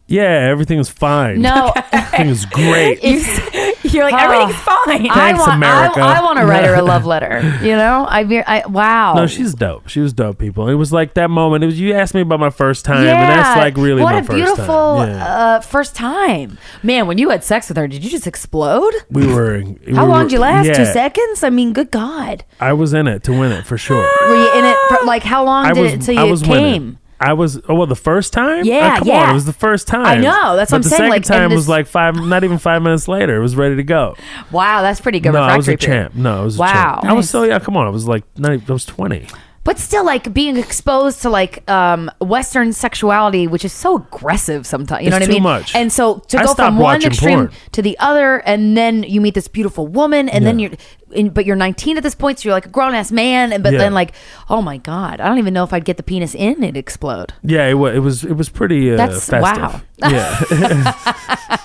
[0.07, 1.41] Yeah, everything's fine.
[1.41, 1.73] no.
[1.93, 3.03] Everything's great.
[3.85, 4.19] You're like, Oh.
[4.19, 5.11] everything's fine.
[5.11, 6.01] I Thanks, want, America.
[6.01, 7.41] I, want to write her a love letter.
[7.63, 9.15] You know, I, mean, I wow.
[9.15, 9.89] no, she's dope.
[9.89, 10.69] She was dope, people.
[10.69, 11.65] It was like that moment.
[11.65, 14.21] It was you asked me about my first time, and that's like really what my
[14.21, 14.65] a first beautiful
[14.97, 15.09] time.
[15.09, 15.27] Yeah.
[15.27, 17.07] uh, first time, man.
[17.07, 18.93] When you had sex with her, did you just explode?
[19.11, 19.61] we were.
[19.61, 20.67] How we long were- did you last?
[20.77, 21.43] Two seconds?
[21.43, 22.45] I mean, good God.
[22.61, 24.09] I was in it to win it for sure.
[24.29, 25.93] Were you in it for like how long I did was.
[25.93, 26.51] it until I you was came?
[26.51, 26.99] winning.
[27.25, 27.61] I was.
[27.69, 28.65] Oh well, the first time.
[28.65, 29.23] Yeah, Oh, come yeah.
[29.25, 30.07] on, it was the first time.
[30.07, 32.15] I know, that's what I'm the saying, second like, time was like five.
[32.17, 34.17] Not even five minutes later, it was ready to go.
[34.53, 35.33] Wow, that's pretty good.
[35.33, 35.81] no, I was a period.
[36.11, 36.15] champ.
[36.15, 36.69] No, I was Wow.
[36.99, 37.05] a champ.
[37.07, 37.59] I was so yeah.
[37.59, 39.27] Come on, I was like, not, even- I was twenty.
[39.65, 45.03] But still, like being exposed to like um, Western sexuality, which is so aggressive sometimes.
[45.05, 45.43] You know It's what I too mean?
[45.43, 45.75] much.
[45.75, 47.51] And so to I go from one extreme porn.
[47.73, 50.73] to the other, and then you meet this beautiful woman, and then you're,
[51.15, 53.63] in, but you're 19 at this point, so you're like a grown ass man, and
[53.63, 53.79] but Yeah.
[53.81, 54.13] then like,
[54.51, 57.33] oh my god, I don't even know if I'd get the penis in, it'd explode.
[57.43, 57.95] Yeah, it was.
[57.95, 58.25] It was.
[58.25, 58.93] It was pretty.
[58.93, 59.43] Uh, That's- festive.
[59.43, 59.81] wow.
[60.07, 60.95] Yeah.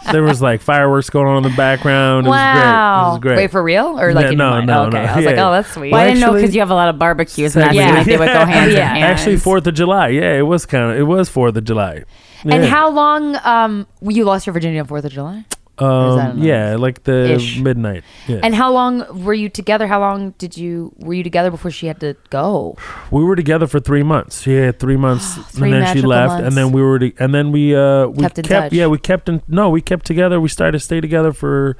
[0.11, 2.27] there was like fireworks going on in the background.
[2.27, 3.01] It wow, was great.
[3.01, 3.37] It was great.
[3.37, 4.67] Wait for real or like Yeah, in no, your mind?
[4.67, 5.11] no, Oh, okay, no.
[5.11, 5.91] I was like, oh, that's sweet.
[5.91, 7.91] Well, I didn't know because you have a lot of barbecues, and I Yeah.
[7.91, 8.91] like they would go hand Yeah.
[8.91, 9.03] in hand.
[9.05, 10.09] Actually, Fourth of July.
[10.09, 10.97] Yeah, it was kind of.
[10.99, 12.03] It was Fourth of July.
[12.45, 15.43] And how long um you lost your virginity on Fourth of July?
[15.81, 17.59] Um, yeah, like the Ish.
[17.59, 18.03] midnight.
[18.27, 18.39] Yeah.
[18.43, 19.87] And how long were you together?
[19.87, 22.75] How long did you were you together before she had to go?
[23.11, 24.41] we were together for three months.
[24.41, 26.47] She had three months, Three and then she magical left, months.
[26.47, 28.73] and then we were, to, and then we uh we Kept in touch.
[28.73, 30.39] yeah, we kept in no, we kept together.
[30.41, 31.77] We started to stay together for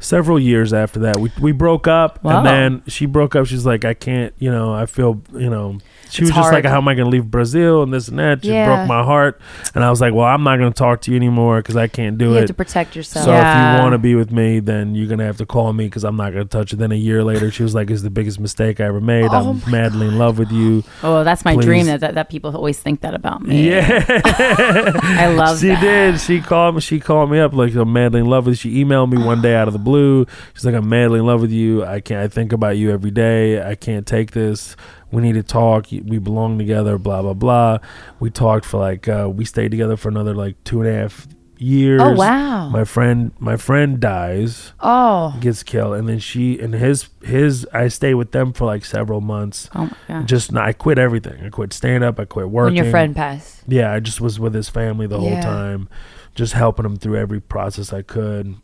[0.00, 1.16] several years after that.
[1.18, 2.38] We we broke up, Wow.
[2.38, 3.46] and then she broke up.
[3.46, 5.78] She's like, I can't, you know, I feel, you know.
[6.14, 8.42] She was just like, "How am I going to leave Brazil and this and that?"
[8.44, 8.66] She Yeah.
[8.76, 9.40] broke my heart,
[9.74, 11.86] and I was like, "Well, I'm not going to talk to you anymore because I
[11.88, 13.24] can't do You have it." to protect yourself.
[13.26, 15.84] So if you want to be with me, then you're gonna have to call me
[15.86, 16.76] because I'm not gonna touch it.
[16.76, 19.26] Then a year later, she was like, "It's the biggest mistake I ever made.
[19.30, 21.64] Oh I'm madly in love with you." oh, that's my Please.
[21.64, 23.68] dream that, that that people always think that about me.
[23.70, 25.80] Yeah, I love she that.
[25.80, 26.20] did.
[26.20, 26.80] She called me.
[26.80, 28.64] She called me up like I'm madly in love with.
[28.64, 28.70] you.
[28.72, 30.26] She emailed me one day out of the blue.
[30.54, 31.84] She's like, "I'm madly in love with you.
[31.84, 32.20] I can't.
[32.20, 33.62] I think about you every day.
[33.62, 34.76] I can't take this.
[35.14, 35.86] We need to talk.
[35.90, 36.98] We belong together.
[36.98, 37.78] Blah blah blah."
[38.20, 41.26] We talked for like uh, we stayed together for another like two and a half
[41.56, 42.02] years.
[42.02, 42.68] Oh wow.
[42.68, 44.72] My friend, my friend dies.
[44.80, 45.36] oh.
[45.40, 49.20] gets killed and then she and his his i stay with them for like several
[49.20, 50.26] months Oh my god.
[50.28, 53.62] just i quit everything i quit stand up i quit working When your friend passed.
[53.68, 55.30] yeah i just was with his family the Yeah.
[55.34, 55.88] whole time
[56.34, 58.56] just helping him through every process i could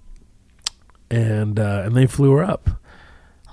[1.10, 2.79] and uh and they flew her up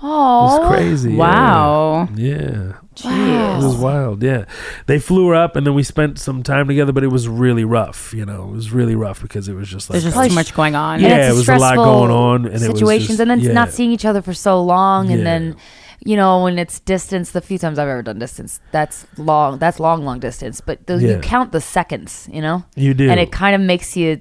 [0.02, 0.58] Oh.
[0.58, 1.16] was crazy.
[1.16, 2.08] Wow.
[2.14, 3.58] yeah Wow.
[3.60, 4.44] it was wild yeah
[4.86, 7.62] they flew her up and then we spent some time together but it was really
[7.64, 10.34] rough you know it was really rough because it was just like There's just too
[10.34, 10.98] much going on.
[11.00, 13.52] Yeah, it was a lot going on, and it was situations, just- and then yeah.
[13.52, 15.56] not seeing each other for so long, and then
[16.04, 17.30] you know when it's distance.
[17.30, 19.58] The few times I've ever done distance, that's long.
[19.58, 20.60] That's long, long distance.
[20.60, 23.96] But the, you count the seconds, you know, you do and it kind of makes
[23.96, 24.20] you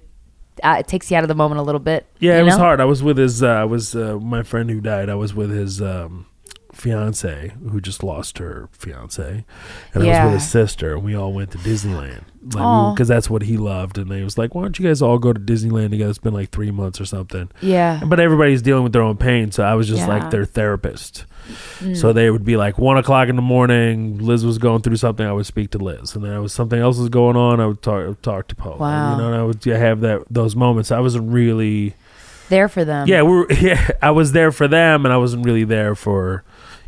[0.63, 2.05] uh, it takes you out of the moment a little bit.
[2.19, 2.79] Yeah, it was hard.
[2.79, 3.43] I was with his.
[3.43, 5.09] Uh, I was uh, my friend who died.
[5.09, 6.25] I was with his um,
[6.77, 9.43] fiance who just lost her fiance,
[9.93, 13.41] and I was with his sister, and we all went to Disneyland because that's what
[13.41, 13.97] he loved.
[13.97, 16.33] And they was like, "Why don't you guys all go to Disneyland together?" It's been
[16.33, 17.49] like three months or something.
[17.61, 18.01] Yeah.
[18.05, 20.07] But everybody's dealing with their own pain, so I was just Yeah.
[20.07, 21.25] like their therapist.
[21.79, 21.95] Mm.
[21.95, 24.17] So they would be like one o'clock in the morning.
[24.19, 25.25] Liz was going through something.
[25.25, 27.59] I would speak to Liz, and then I was something else was going on.
[27.59, 28.77] I would talk talk to Poe.
[28.79, 29.13] Wow.
[29.13, 30.91] You know, and I would have that those moments.
[30.91, 31.95] I wasn't really.
[32.49, 33.07] There for them.
[33.07, 33.47] Yeah, we were.
[33.59, 36.43] Yeah, I was there for them, and I wasn't really there for,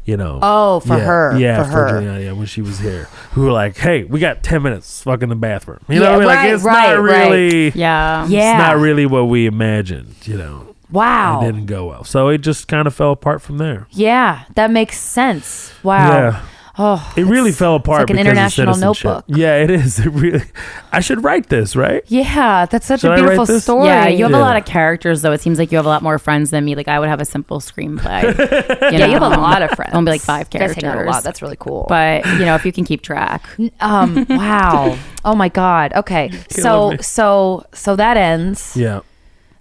[0.09, 0.39] you know.
[0.41, 1.37] Oh, for yeah, her.
[1.39, 1.89] Yeah, For for, her.
[1.99, 2.19] Juliana.
[2.21, 5.03] Yeah, when she was here, Who were like, "Hey, we got ten minutes.
[5.03, 6.27] Fuck in the bathroom." You Yeah, know, what I mean?
[6.27, 7.29] right, like it's right, not right.
[7.29, 7.69] really.
[7.69, 8.27] Yeah.
[8.27, 8.53] Yeah.
[8.53, 10.15] It's not really what we imagined.
[10.23, 11.41] You know, Wow.
[11.41, 13.85] it didn't go well, so it just kind of fell apart from there.
[13.91, 15.71] Yeah, that makes sense.
[15.83, 16.07] Wow.
[16.09, 16.41] Yeah.
[16.81, 18.03] Oh, It really fell apart.
[18.03, 19.25] like an international notebook.
[19.27, 19.99] Yeah, it is.
[20.05, 20.45] It really.
[20.93, 22.03] I should write this, right?
[22.07, 23.63] Yeah, that's such Should a I write beautiful this?
[23.63, 23.87] story.
[23.87, 24.37] Yeah, you have Yeah.
[24.37, 25.33] a lot of characters though.
[25.33, 26.75] It seems like you have a lot more friends than me.
[26.75, 28.23] Like I would have a simple screenplay.
[28.93, 29.93] You yeah, you have a lot of friends.
[29.93, 30.83] Only like five You guys characters.
[30.83, 31.23] hang out a lot.
[31.23, 31.85] That's really cool.
[31.89, 33.45] But you know, if you can keep track.
[33.81, 34.97] um, wow.
[35.25, 35.91] Oh my God.
[35.93, 36.31] Okay.
[36.49, 36.97] So me.
[37.01, 38.75] so so that ends.
[38.77, 39.01] Yeah.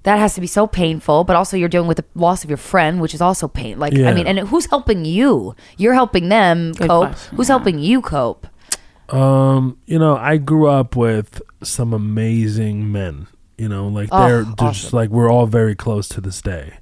[0.05, 1.25] That has to be so painful.
[1.25, 3.79] But also, you're dealing with the loss of your friend, which is also pain.
[3.79, 5.55] Like I mean, and who's helping you?
[5.77, 7.09] You're helping them cope.
[7.11, 8.47] question, Who's helping you cope?
[9.09, 13.27] Um, you know, I grew up with some amazing men.
[13.57, 16.75] You know, like Oh, they're, they're just like we're all very close to this day.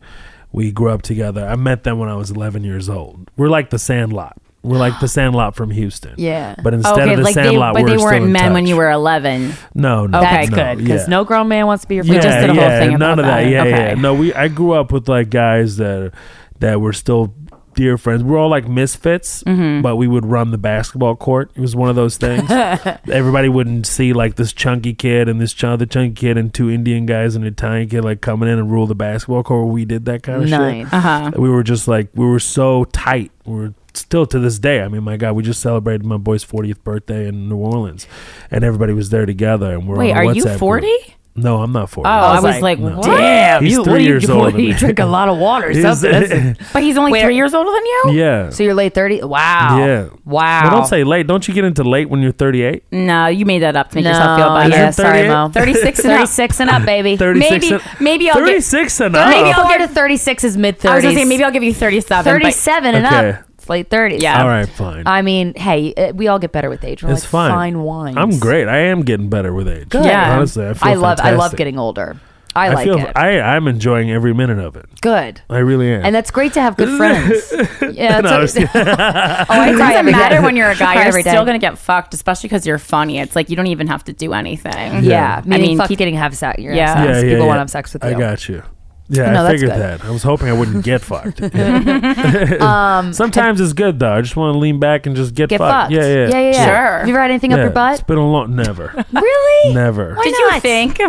[0.53, 1.47] We grew up together.
[1.47, 3.31] I met them when I was 11 years old.
[3.37, 4.37] We're like the Sandlot.
[4.67, 6.15] We're like the Sandlot from Houston.
[6.19, 6.55] Yeah.
[6.63, 8.77] But instead okay, of the like they, Sandlot, but we're they weren't men when you
[8.77, 9.53] were eleven.
[9.75, 11.07] No, no, Okay, That's no, good because yeah.
[11.11, 13.19] no grown man wants to be your friend We just did a whole thing none
[13.19, 13.45] of that.
[13.45, 13.49] that.
[13.51, 13.71] Yeah, Okay.
[13.71, 13.95] yeah.
[13.95, 14.35] No, we.
[14.35, 16.13] I grew up with like guys that
[16.59, 17.35] that were still
[17.75, 18.25] dear friends.
[18.25, 19.83] We're all like misfits, Mm-hmm.
[19.83, 21.51] but we would run the basketball court.
[21.55, 22.51] It was one of those things.
[22.51, 26.71] Everybody wouldn't see like this chunky kid and this ch- other chunky kid and two
[26.71, 29.69] Indian guys and an Italian kid like coming in and rule the basketball court.
[29.69, 30.85] We did that kind of Nice.
[30.87, 30.95] shit.
[30.95, 31.31] Uh huh.
[31.37, 33.31] We were just like we were so tight.
[33.45, 34.81] We were still to this day.
[34.82, 38.06] I mean, my God, we just celebrated my boy's 40th birthday in New Orleans,
[38.51, 39.73] and everybody was there together.
[39.73, 40.59] And we're Wait, on a are you WhatsApp group.
[40.59, 40.97] forty?
[41.39, 42.09] No, I'm not 40.
[42.09, 43.02] Oh, I was like, no.
[43.02, 43.62] damn.
[43.62, 44.74] He's you, three what you, years what older than you me.
[44.78, 46.56] drink a lot of water or He's- something.
[46.73, 48.05] But he's only Wait, three years older than you.
[48.14, 48.48] yeah.
[48.48, 49.23] so you're late 30?
[49.23, 49.77] Wow.
[49.85, 50.09] Yeah.
[50.24, 50.62] Wow.
[50.62, 51.27] Well, don't say late.
[51.27, 52.85] Don't you get into late when you're 38?
[52.90, 54.68] No, you made that up to make no, yourself feel better.
[54.70, 55.28] yeah, Isn't sorry, 38?
[55.28, 55.48] Mo.
[55.52, 56.18] 36 and up.
[56.20, 57.16] 36 and up, baby.
[57.18, 59.28] 36 Maybe- and, maybe I'll get- 36 and up.
[59.28, 60.89] Maybe I'll 34 get- to 36 is mid 30s.
[60.89, 62.24] I was gonna say maybe I'll give you thirty-seven.
[62.24, 63.28] but- 37 and Okay.
[63.40, 63.45] up.
[63.67, 64.23] It's late 30s.
[64.23, 64.43] Yeah.
[64.43, 65.03] All right, fine.
[65.07, 67.03] I mean, hey, uh, we all get better with age.
[67.03, 67.51] We're it's like fine.
[67.51, 68.17] fine wines.
[68.17, 68.69] I'm great.
[68.69, 69.89] I am getting better with age.
[69.89, 70.05] Good.
[70.05, 70.37] Yeah.
[70.37, 71.59] Honestly, I feel I love I love fantastic.
[71.59, 72.17] getting older.
[72.55, 73.13] I, I like feel it.
[73.17, 74.87] I I'm enjoying every minute of it.
[75.03, 75.43] Good.
[75.51, 76.05] I really am.
[76.07, 77.53] And that's great to have good friends.
[77.95, 80.77] Yeah, that's No, it's it's- oh, I It cry doesn't every matter when you're a
[80.79, 80.95] guy.
[80.95, 81.31] You're every day.
[81.31, 83.19] still gonna get fucked, especially because you're funny.
[83.19, 85.03] It's like you don't even have to do anything.
[85.05, 86.63] Yeah, I meaning mean, fuck keep- getting have sex.
[86.63, 86.87] You're Yeah.
[86.95, 87.09] have sex.
[87.09, 87.47] yeah, yeah, People yeah.
[87.47, 88.11] want to have sex with you.
[88.11, 88.63] I got you.
[89.09, 89.81] Yeah, No, I figured good.
[89.81, 90.05] that.
[90.05, 91.41] I was hoping I wouldn't get fucked.
[91.41, 93.11] Yeah.
[93.12, 94.12] Sometimes it's good though.
[94.12, 95.73] I just want to lean back and just get, Um, Get fucked.
[95.73, 95.93] fucked.
[95.93, 96.65] Yeah, yeah, yeah, yeah.
[96.66, 96.99] Sure.
[96.99, 98.07] Have you ever had anything Yeah, up your It's butt?
[98.09, 98.57] been a long.
[98.57, 99.74] Never, Really?
[99.74, 100.15] never.
[100.15, 100.55] Why Did not?
[100.57, 101.01] you think?
[101.01, 101.05] I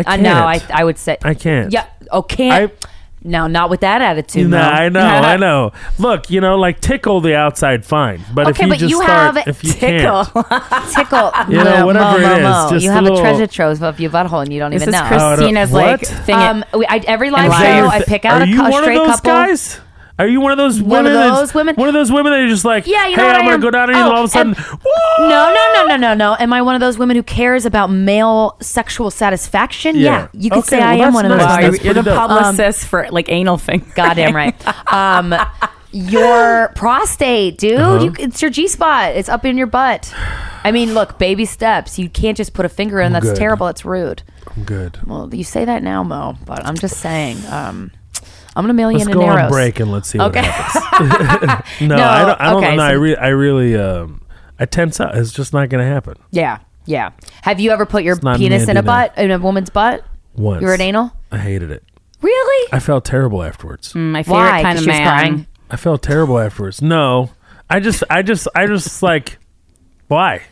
[0.00, 0.22] Uh, can't.
[0.22, 1.16] no, I I would say.
[1.24, 1.72] I can't.
[1.72, 1.86] Yeah.
[2.12, 2.70] Oh, can't.
[2.70, 2.86] I-
[3.22, 4.48] no, not with that attitude.
[4.50, 4.62] No, Mo.
[4.62, 5.72] I know, I know.
[5.98, 8.24] Look, you know, like tickle the outside, fine.
[8.32, 10.24] But if you but just you start, have if you Tickle.
[10.24, 11.32] can't, tickle.
[11.48, 12.68] You know, No, whatever mo, it mo, is, mo.
[12.70, 14.82] just you a have a, little- treasure trove of your butthole and you don't This
[14.82, 15.06] even is know.
[15.06, 16.06] Krystyna's like What?
[16.08, 16.34] thing.
[16.36, 18.82] um, we, I, every live show, why I pick out Are a, you cou- one
[18.82, 19.30] straight of those couple.
[19.32, 19.80] guys?
[20.20, 21.20] Are you one of those One women?
[21.28, 21.74] of those women?
[21.76, 23.54] One of those women that are just like, Yeah, you know what I'm I gonna
[23.54, 23.60] am?
[23.60, 25.28] go down here Oh, and all of a sudden, and- whoa!
[25.28, 26.36] No, no, no, no, no, no.
[26.38, 29.96] Am I one of those women who cares about male sexual satisfaction?
[29.96, 30.02] Yeah.
[30.02, 31.40] Yeah, you could Okay, say I am that's one of those.
[31.40, 32.16] Wow, That's you're, you're the dope.
[32.28, 33.84] publicist for like anal thing.
[33.94, 34.92] Goddamn right.
[34.92, 35.34] Um,
[35.92, 37.78] your prostate, dude.
[37.80, 38.04] Uh-huh.
[38.04, 39.12] You, it's your G spot.
[39.16, 40.12] It's up in your butt.
[40.62, 41.98] I mean, look, baby steps.
[41.98, 43.06] You can't just put a finger in.
[43.06, 43.36] I'm That's good.
[43.36, 43.66] terrible.
[43.66, 44.22] That's rude.
[44.56, 44.98] I'm good.
[45.06, 47.38] Well, you say that now, Mo, but I'm just saying.
[47.48, 47.90] Um,
[48.56, 49.50] I'm gonna mail you Let's in go an on arrows.
[49.52, 51.80] break and let's see what happens.
[51.80, 52.40] no, No, I don't.
[52.40, 52.82] I don't okay, know.
[52.82, 54.22] I, re- I really, um,
[54.58, 55.14] I tense up.
[55.14, 56.14] It's just not going to happen.
[56.32, 57.10] Yeah, yeah.
[57.42, 60.04] Have you ever put your penis in a Mandy butt in a woman's butt?
[60.34, 61.12] Once You're an anal.
[61.30, 61.84] I hated it.
[62.22, 62.68] Really?
[62.72, 63.92] I felt terrible afterwards.
[63.94, 64.62] Mm, My favorite Why?
[64.62, 65.02] kind 'Cause of man.
[65.06, 65.46] crying?
[65.70, 66.82] I felt terrible afterwards.
[66.82, 67.30] No,
[67.70, 69.38] I just, I just, I just like,
[70.08, 70.42] why?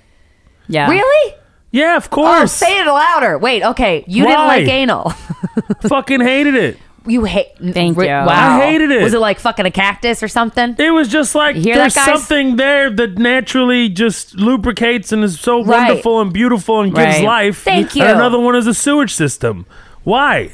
[0.68, 0.88] Yeah.
[0.88, 1.34] Really?
[1.72, 2.52] Yeah, of Oh, course.
[2.52, 3.36] say it louder.
[3.38, 4.04] Wait, okay.
[4.06, 5.10] You didn't like anal.
[5.88, 6.78] Fucking hated it.
[7.08, 7.48] You hate.
[7.58, 8.12] Thank Re- you.
[8.12, 8.58] Wow.
[8.60, 9.02] I hated it.
[9.02, 10.76] Was it like fucking a cactus or something?
[10.78, 12.18] It was just like You hear there's that, guys?
[12.20, 15.88] something there that naturally just lubricates and is so Right.
[15.88, 17.24] wonderful and beautiful and gives Right.
[17.24, 17.62] life.
[17.62, 18.02] Thank you.
[18.02, 19.66] And another one is a sewage system.
[20.04, 20.50] Why?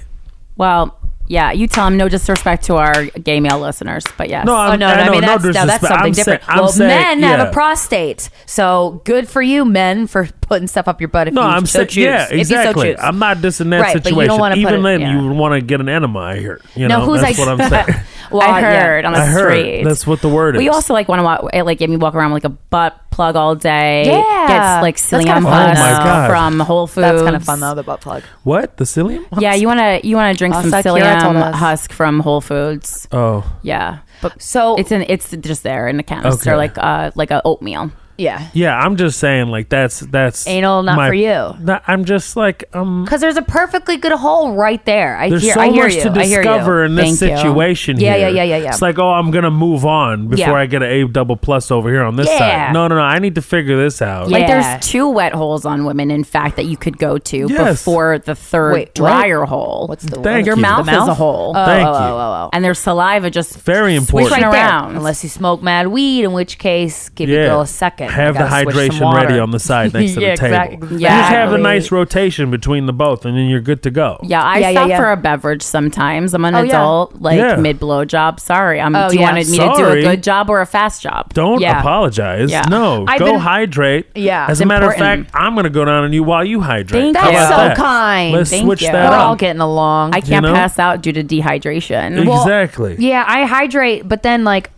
[0.56, 4.44] Well, Yeah, you tell him no disrespect to our gay male listeners, but yes.
[4.44, 6.42] No, oh, I'm, Oh no, no, I, mean that's, no, that's something I'm different.
[6.42, 10.86] Say, well, saying, men have a prostate, so good for you, men, for putting stuff
[10.86, 11.28] up your butt.
[11.28, 12.04] If No, you I'm so saying choose.
[12.04, 12.90] yeah, so exactly.
[12.92, 13.00] choose.
[13.02, 14.28] I'm not dissing that Right, but you situation.
[14.28, 15.12] don't wanna put Even it- then, yeah.
[15.22, 16.18] you would want to get an enema.
[16.18, 16.60] I hear.
[16.76, 18.00] You No, know, who's that's like- what I'm saying.
[18.30, 18.70] Well, I yeah.
[18.84, 19.50] heard on the I heard.
[19.52, 19.84] street.
[19.84, 20.58] That's what the word is.
[20.60, 22.98] We also like want to walk, like get me walk around with like a butt
[23.10, 24.06] plug all day.
[24.06, 24.48] Yeah.
[24.48, 27.04] gets like That's kinda psyllium Oh from Whole Foods.
[27.06, 27.74] That's kind of fun though.
[27.74, 28.22] The butt plug.
[28.42, 29.24] what the psyllium?
[29.40, 32.40] Yeah, you want to you want to drink Oh, some Sakura psyllium husk from Whole
[32.40, 33.06] Foods.
[33.12, 36.56] Oh, Yeah, but So it's in it's just there in the canister, Okay.
[36.56, 37.90] like uh like a oatmeal.
[38.16, 38.78] Yeah, yeah.
[38.78, 41.54] I'm just saying, like that's that's Anal, not my- for you.
[41.60, 43.04] No, I'm just like um.
[43.04, 45.16] because there's a perfectly good hole right there.
[45.16, 45.54] I There's hear.
[45.54, 46.02] so I hear much you.
[46.04, 47.36] to I hear discover in this Thank you.
[47.38, 47.98] situation.
[48.00, 48.28] Yeah, here.
[48.28, 48.68] yeah, yeah, yeah, yeah.
[48.70, 50.54] It's like, oh, I'm gonna move on before Yeah.
[50.54, 52.66] I get an A double plus over here on this Yeah.
[52.66, 52.72] side.
[52.72, 53.00] No, no, no.
[53.02, 54.28] I need to figure this out.
[54.28, 54.38] Yeah.
[54.38, 57.78] Like there's two wet holes on women, in fact, that you could go to Yes.
[57.78, 59.48] before the third Wait, what?
[59.48, 59.86] hole.
[59.88, 60.62] What's the Thank Your you.
[60.62, 61.96] mouth, The is a hole, Oh, Thank oh, you.
[61.96, 62.50] oh, oh, oh.
[62.52, 64.28] and their saliva just Very important.
[64.30, 64.60] swishing Right there.
[64.66, 64.96] around.
[64.96, 67.48] Unless you smoke mad weed, in which case, give your Yeah.
[67.48, 68.03] girl a second.
[68.10, 70.54] Have the gotta switch some hydration ready on the side next to Yeah, the table.
[70.54, 73.90] exact- You just have a nice rotation between the both, and then you're good to
[73.90, 74.18] go.
[74.22, 74.96] Yeah, I Yeah, yeah, stop yeah.
[74.98, 76.34] for a beverage sometimes.
[76.34, 76.68] I'm an Oh, yeah.
[76.72, 77.56] adult, like Yeah.
[77.56, 78.40] mid blow job.
[78.40, 78.94] Sorry, I'm.
[78.94, 79.26] Oh, do you yeah.
[79.26, 81.32] wanted me to do a good job or a fast job?
[81.34, 81.80] Don't Yeah.
[81.80, 82.50] apologize.
[82.50, 82.62] Yeah.
[82.68, 84.06] No, I've go been- hydrate.
[84.14, 84.46] Yeah.
[84.48, 85.20] As It's a matter important.
[85.20, 87.02] of fact, I'm going to go down on you while you hydrate.
[87.14, 87.36] Thank How you.
[87.36, 87.76] about so that?
[87.76, 88.32] kind.
[88.34, 88.92] Let's Thank switch you.
[88.92, 89.26] that We're up.
[89.28, 90.14] all getting along.
[90.14, 92.18] I can't pass out due to dehydration.
[92.22, 92.96] Exactly.
[92.98, 94.70] Yeah, I hydrate, but then like,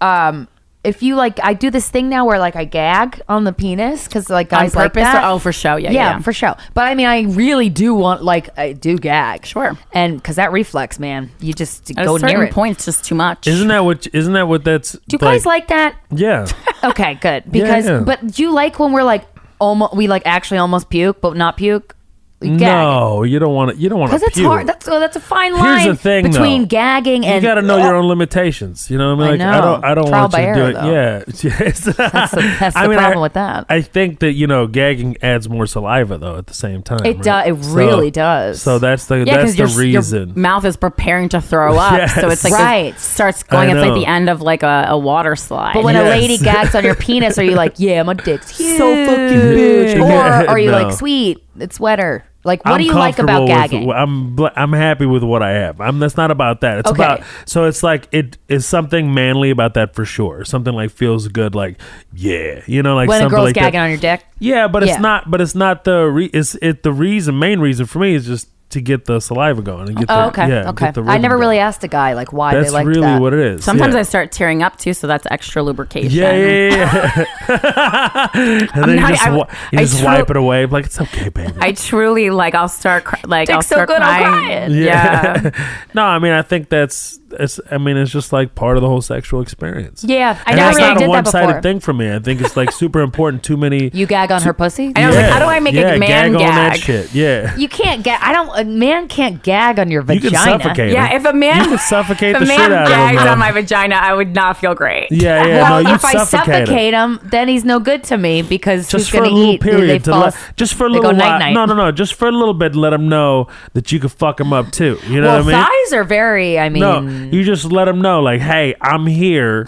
[0.00, 0.48] um,
[0.84, 4.04] if you like, I do this thing now where like I gag on the penis
[4.04, 5.04] because like On guys like purpose?
[5.04, 5.24] that.
[5.24, 5.76] Or, oh, for show.
[5.76, 6.18] Yeah, yeah, yeah.
[6.18, 6.56] for sure.
[6.74, 9.46] But I mean, I really do want like I do gag.
[9.46, 9.78] Sure.
[9.92, 12.52] And because that reflex, man, you just At go a certain near it.
[12.52, 13.46] point, it's just too much.
[13.46, 14.08] Isn't that what?
[14.12, 14.92] Isn't that what that's?
[14.92, 15.96] Do you guys like that?
[16.10, 16.46] Yeah.
[16.84, 17.44] Okay, good.
[17.48, 18.00] Because yeah.
[18.00, 19.24] but do you like when we're like
[19.60, 21.94] almost we like actually almost puke but not puke?
[22.42, 22.60] We gag.
[22.60, 23.76] no, you don't want to.
[23.76, 24.18] You don't want to.
[24.18, 24.66] Because it's hard.
[24.66, 26.66] That's oh, that's a fine Here's line the thing, between though.
[26.66, 28.90] gagging and you got to know your own limitations.
[28.90, 29.40] You know what I mean?
[29.40, 29.72] I Like I, know.
[29.72, 29.84] don't.
[29.84, 30.74] I don't Trial want you to do error, it.
[30.74, 30.92] though.
[30.92, 31.24] Yeah.
[31.62, 31.80] Yes.
[31.84, 33.66] That's the, that's I the mean, problem I, with that.
[33.68, 37.00] I think that you know gagging adds more saliva though at the same time.
[37.04, 37.22] It right?
[37.22, 37.46] does.
[37.48, 38.62] It So- really does.
[38.62, 40.28] So that's the Yeah, that's the your, reason.
[40.30, 42.14] your mouth is preparing to throw up, Yes.
[42.20, 42.94] so it's like Right.
[42.94, 43.70] it starts going.
[43.70, 45.74] I It's like the end of like a, a water slide.
[45.74, 48.78] But when a lady gags on your penis, are you like, yeah, my dick's huge?
[48.78, 50.00] So fucking big.
[50.00, 50.04] Or
[50.48, 52.24] are you like, sweet, it's wetter?
[52.44, 53.90] Like, what I'm do you like about with- gagging?
[53.90, 55.80] I'm I'm happy with what I have.
[55.80, 56.78] I'm that's not about that.
[56.80, 57.02] It's Okay.
[57.04, 60.44] about so it's like it is something manly about that for sure.
[60.44, 61.54] Something like feels good.
[61.54, 61.76] Like
[62.14, 63.84] yeah, you know, like when a girl's like gagging that.
[63.84, 64.24] on your dick?
[64.40, 65.30] Yeah, but it's not.
[65.30, 66.04] But it's not the.
[66.06, 66.82] Re- it's it.
[66.82, 70.06] The reason, main reason for me is just to get the saliva going and get
[70.08, 70.24] oh, the.
[70.24, 70.48] Oh, okay.
[70.48, 70.86] Yeah, okay.
[70.86, 71.66] Get the I never rhythm really going.
[71.66, 73.20] asked a guy like why That's they like really that.
[73.20, 73.64] what it is.
[73.64, 74.00] Sometimes yeah.
[74.00, 76.10] I start tearing up too, so that's extra lubrication.
[76.10, 78.28] Yeah, yeah, yeah.
[78.74, 80.66] and then you just, I- you I just tru- wipe it away.
[80.66, 81.54] Like it's okay, baby.
[81.60, 82.54] I truly like.
[82.54, 83.50] I'll start cry- like.
[83.50, 84.70] I'll Dick's so start good, I'm crying.
[84.70, 84.82] crying.
[84.82, 85.50] Yeah.
[85.94, 87.60] no, I mean I think that's it's.
[87.70, 90.04] I mean it's just like part of the whole sexual experience.
[90.04, 92.14] Yeah, I and never that's really not a did that one-sided thing for me.
[92.14, 93.42] I think it's like super important.
[93.42, 93.90] Too many.
[94.02, 94.92] You gag on her pussy?
[94.96, 97.12] I was like, how do I make a man gag, on that shit?
[97.14, 98.18] Yeah, You can't gag.
[98.22, 98.48] I don't.
[98.58, 100.30] A man can't gag on your you vagina.
[100.30, 100.92] can suffocate.
[100.92, 103.16] Yeah, if a man you can suffocate a the man shit out of him.
[103.16, 105.08] gags on my vagina, I would not feel great.
[105.12, 105.62] yeah, yeah.
[105.62, 107.18] well, no, you if I suffocate, him.
[107.18, 109.54] him, then he's no good to me because just who's for a going to little
[109.54, 109.60] eat?
[109.60, 111.14] Period to fall let, just for a little while.
[111.18, 111.52] night-night.
[111.52, 111.92] No, no, no.
[111.92, 114.98] Just for a little bit, let him know that you can fuck him up too.
[115.06, 115.66] You know what I mean?
[115.66, 116.58] thighs are very.
[116.58, 116.82] I mean,
[117.30, 119.66] No, you just let them know, like, hey, I'm here,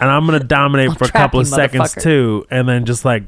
[0.00, 3.24] and I'm gonna dominate for a couple you, of seconds too, and then just like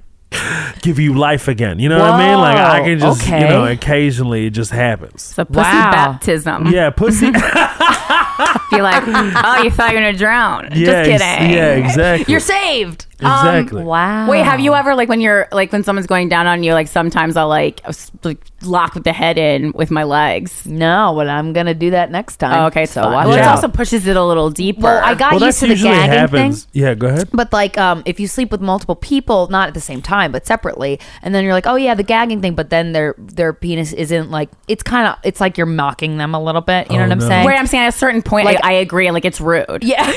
[0.83, 1.79] give you life again.
[1.79, 2.39] You know what I mean?
[2.39, 5.15] Like I can just, you know, occasionally it just happens.
[5.31, 5.91] It's a pussy Wow.
[5.93, 6.69] baptism.
[6.69, 7.31] Yeah, pussy.
[7.31, 10.69] Be like, oh, you thought you were gonna drown.
[10.73, 11.51] yeah, Just ex- kidding.
[11.57, 12.33] Yeah, exactly.
[12.33, 13.07] you're saved.
[13.29, 13.85] Exactly.
[13.85, 14.29] Wow.
[14.29, 16.73] Wait, have you ever like when you're like when someone's going down on you?
[16.75, 17.81] Like sometimes I'll like,
[18.25, 20.67] like lock the head in with my legs.
[20.67, 22.63] No, but I'm gonna do that next time.
[22.63, 23.57] Oh, okay, so watch well, it out.
[23.57, 24.83] also pushes it a little deeper.
[24.83, 26.65] Well, I got well, used to the gagging happens.
[26.65, 26.71] thing.
[26.83, 27.29] Yeah, go ahead.
[27.33, 30.47] But like, um, if you sleep with multiple people, not at the same time, but
[30.47, 33.93] separately, and then you're like, oh yeah, the gagging thing, but then their their penis
[33.93, 36.91] isn't like it's kind of it's like you're mocking them a little bit.
[36.91, 37.45] You know Oh, what I'm saying?
[37.45, 39.11] Where I'm saying at a certain point, Like- I, I agree.
[39.11, 39.83] Like it's rude.
[39.83, 40.11] yeah,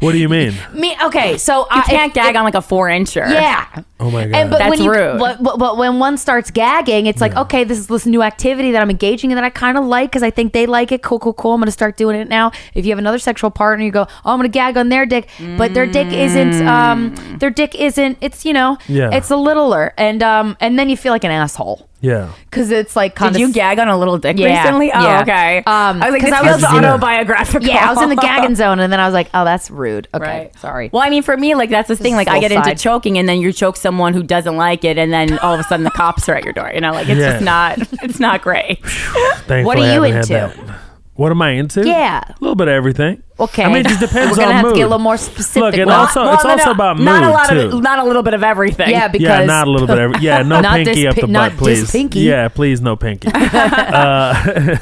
[0.00, 0.54] What do you mean?
[0.74, 0.96] me.
[1.04, 3.28] Okay, so You I can't if- gag if- on like a four incher.
[3.30, 3.66] Yeah.
[4.00, 4.34] Oh my god.
[4.34, 5.18] And but That's when you, rude.
[5.18, 8.72] But, but, but when one starts gagging, it's like okay, this is this new activity
[8.72, 11.02] that I'm engaging in that I kind of like because I think they like it.
[11.02, 11.52] Cool, cool, cool.
[11.54, 12.52] I'm gonna start doing it now.
[12.74, 15.28] If you have another sexual partner, you go, oh, I'm gonna gag on their dick,
[15.58, 16.66] but their dick isn't.
[16.66, 18.18] Um, their dick isn't.
[18.20, 19.10] It's you know, Yeah.
[19.12, 22.30] it's a littler, and um, and then you feel like an asshole yeah.
[22.50, 24.92] because it's like kind Did of you gag on a little dick Yeah, recently?
[24.92, 25.20] Oh, yeah.
[25.22, 25.58] okay.
[25.58, 26.78] Um, I was like, 'cause this I feels was- Yeah.
[26.92, 27.66] autobiographical.
[27.68, 30.08] Yeah, I was in the gagging zone, and then I was like, oh, that's rude.
[30.14, 30.58] Okay, Right.
[30.58, 30.90] sorry.
[30.92, 32.14] Well, I mean, for me, like that's the thing.
[32.14, 32.78] Like, I full get into side.
[32.78, 35.64] choking, and then you choke someone who doesn't like it, and then all of a
[35.64, 36.70] sudden the cops are at your door.
[36.74, 37.32] You know, like it's Yeah.
[37.32, 37.78] just not.
[38.02, 38.84] It's not great.
[38.86, 40.62] Thankfully, What are I you haven't had into?
[40.66, 40.78] that.
[41.16, 41.86] What am I into?
[41.86, 42.22] Yeah.
[42.28, 43.22] a little bit of everything.
[43.40, 43.64] Okay.
[43.64, 44.74] I mean, it just depends We're gonna on have mood.
[44.74, 45.62] to get a little more specific.
[45.62, 47.58] Look, and Well, also Well, it's no, also no, about mood not a lot too.
[47.76, 48.90] of not a little bit of everything.
[48.90, 49.98] yeah, because yeah, not a little bit.
[49.98, 51.90] Of, yeah, no Not pinky this up the pi- butt, not this please.
[51.90, 52.20] pinky.
[52.20, 53.28] Yeah, please, no pinky.
[53.34, 54.76] uh,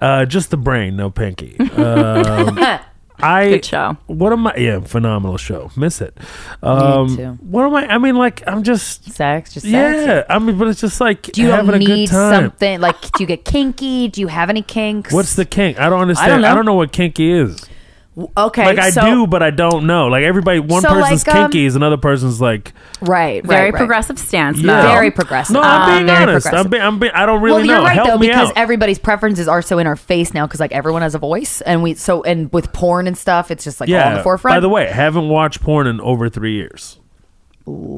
[0.00, 1.56] uh, just the brain, no pinky.
[1.58, 2.58] Um,
[3.20, 3.96] I Good show.
[4.06, 4.56] What am I?
[4.56, 5.70] Yeah, phenomenal show.
[5.76, 6.16] Miss it.
[6.62, 7.38] Um, too.
[7.40, 7.86] What am I?
[7.94, 9.04] I mean, like, I'm just.
[9.12, 10.06] sex, just sex.
[10.06, 12.44] Yeah, I mean, but it's just like Do you having a good need time.
[12.44, 13.00] something like?
[13.00, 14.08] Do you get kinky?
[14.08, 15.12] Do you have any kinks?
[15.12, 15.80] What's the kink?
[15.80, 16.32] I don't understand.
[16.44, 16.54] I know.
[16.54, 17.64] don't know what kinky is.
[18.36, 18.64] Okay?
[18.64, 20.08] Like I so- do, but I don't know.
[20.08, 22.72] Like everybody, one So, person's like, um, kinky is another person's like.
[23.00, 23.78] Right, Very right, right.
[23.78, 24.58] progressive stance.
[24.58, 24.66] Yeah.
[24.66, 24.92] Mel.
[24.92, 25.54] Very progressive.
[25.54, 26.46] No, I'm Um, being very honest.
[26.46, 26.70] I'm progressive.
[26.70, 27.74] being, I'm being, I don't really well, know.
[27.74, 28.56] you're right Help though me because out.
[28.56, 31.82] everybody's preferences are so in our face now because like everyone has a voice and
[31.82, 34.16] we so and with porn and stuff it's just like all in yeah.
[34.16, 34.56] the forefront.
[34.56, 36.98] By the way, I haven't watched porn in over three years.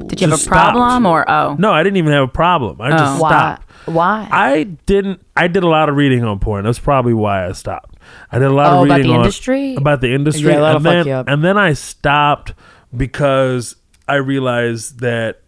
[0.06, 1.06] Did you have a problem stopped.
[1.06, 1.56] or oh?
[1.58, 2.80] No, I didn't even have a problem.
[2.80, 3.28] I just why?
[3.30, 3.70] stopped.
[3.86, 4.28] Why?
[4.30, 5.24] I didn't.
[5.36, 6.64] I did a lot of reading on porn.
[6.64, 7.96] That's probably why I stopped.
[8.32, 9.74] I did a lot Oh, of about reading the on- industry?
[9.76, 11.28] about the industry, Yeah, and fuck then you up.
[11.28, 12.54] and then I stopped
[12.96, 13.76] because
[14.08, 15.40] I realized that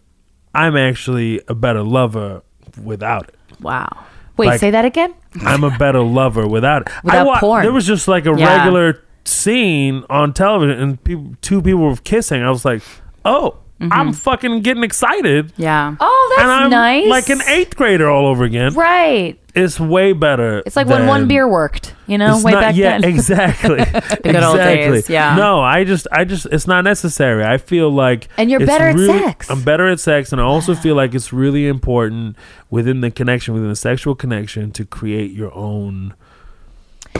[0.55, 2.43] I'm actually a better lover
[2.82, 3.36] without it.
[3.60, 3.89] Wow.
[4.36, 5.14] Wait, like- say that again.
[5.44, 6.89] I'm a better lover without it.
[7.05, 7.62] Without I porn.
[7.62, 8.56] There was just like a Yeah.
[8.59, 12.43] regular scene on television, and people, two people were kissing.
[12.43, 12.82] I was like,
[13.24, 13.56] oh.
[13.91, 14.11] I'm mm-hmm.
[14.13, 15.53] fucking getting excited.
[15.57, 15.97] Yeah.
[15.99, 17.09] Oh, that's and I'm nice.
[17.09, 18.75] like an eighth grader all over again.
[18.75, 19.39] Right.
[19.55, 20.63] It's way better.
[20.65, 21.95] It's like when one beer worked.
[22.07, 23.11] You know, way not- back yeah, then.
[23.11, 23.77] exactly.
[23.85, 24.93] good old exactly.
[24.93, 25.37] days, yeah.
[25.37, 27.45] No, I just, I just, it's not necessary.
[27.45, 29.51] I feel like, And you're it's better at sex.
[29.51, 32.37] I'm better at sex, and I also feel like it's really important
[32.71, 36.15] within the connection, within the sexual connection, to create your own.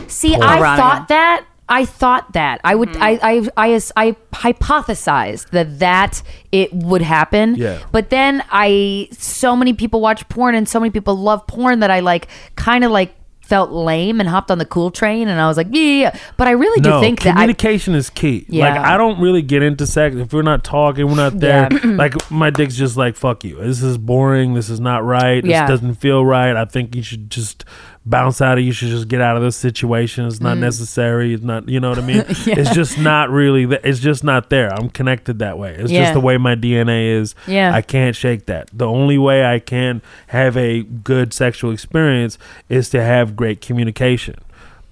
[0.09, 0.43] See, Porn.
[0.43, 1.47] I thought that.
[1.73, 2.91] I thought that I would.
[2.91, 3.03] Mm-hmm.
[3.03, 6.23] I, I I I hypothesized that that
[6.53, 7.55] it would happen.
[7.55, 7.83] Yeah.
[7.91, 11.91] But then I so many people watch porn and so many people love porn that
[11.91, 15.49] I like kind of like felt lame and hopped on the cool train and I
[15.49, 16.19] was like yeah, yeah.
[16.37, 18.45] But I really do no, think that I, communication is key.
[18.51, 18.69] Yeah.
[18.69, 21.69] Like I don't really get into sex if we're not talking, we're not there.
[21.73, 21.79] Yeah.
[21.85, 23.57] like my dick's just like fuck you.
[23.57, 24.53] This is boring.
[24.53, 25.43] This is not right.
[25.43, 25.67] Yeah.
[25.67, 26.55] This doesn't feel right.
[26.55, 27.65] I think you should just
[28.05, 28.65] bounce out of.
[28.65, 30.27] You should just get out of this situation.
[30.27, 30.43] It's Mm.
[30.43, 31.35] not necessary.
[31.35, 31.69] It's not.
[31.69, 32.25] You know what I mean?
[32.47, 33.67] It's just not really.
[33.67, 34.73] th- It's just not there.
[34.73, 35.75] I'm connected that way.
[35.79, 36.03] It's Yeah.
[36.03, 37.35] just the way my DNA is.
[37.47, 37.73] Yeah.
[37.75, 38.71] I can't shake that.
[38.73, 42.39] The only way I can have a good sexual experience
[42.69, 44.35] is to have great communication.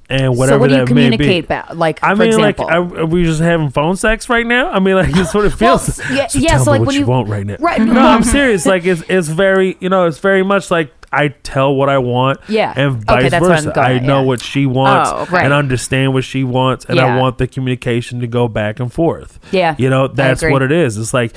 [0.08, 1.16] And whatever so what do you that may be.
[1.18, 1.76] communicate about?
[1.78, 4.68] Like I for mean, example, like, are, are we just having phone sex right now?
[4.70, 6.00] I mean, like, it's what it Well, feels.
[6.10, 7.54] yeah, so yeah, so, like, what when you you- want right now.
[7.60, 7.80] Right.
[7.86, 8.66] No, I'm serious.
[8.66, 12.38] Like, it's it's very, you know, it's very much like I tell what I want.
[12.48, 12.72] Yeah.
[12.76, 13.72] And Okay, vice what I'm versa.
[13.74, 14.26] going I know yeah.
[14.26, 15.44] what she wants Oh, right.
[15.44, 19.38] and understand what she wants, and I want the communication to go back and forth.
[19.52, 20.96] Yeah, You know, that's what it is.
[20.98, 21.34] It's like,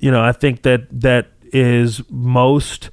[0.00, 2.90] you know, I think that that is most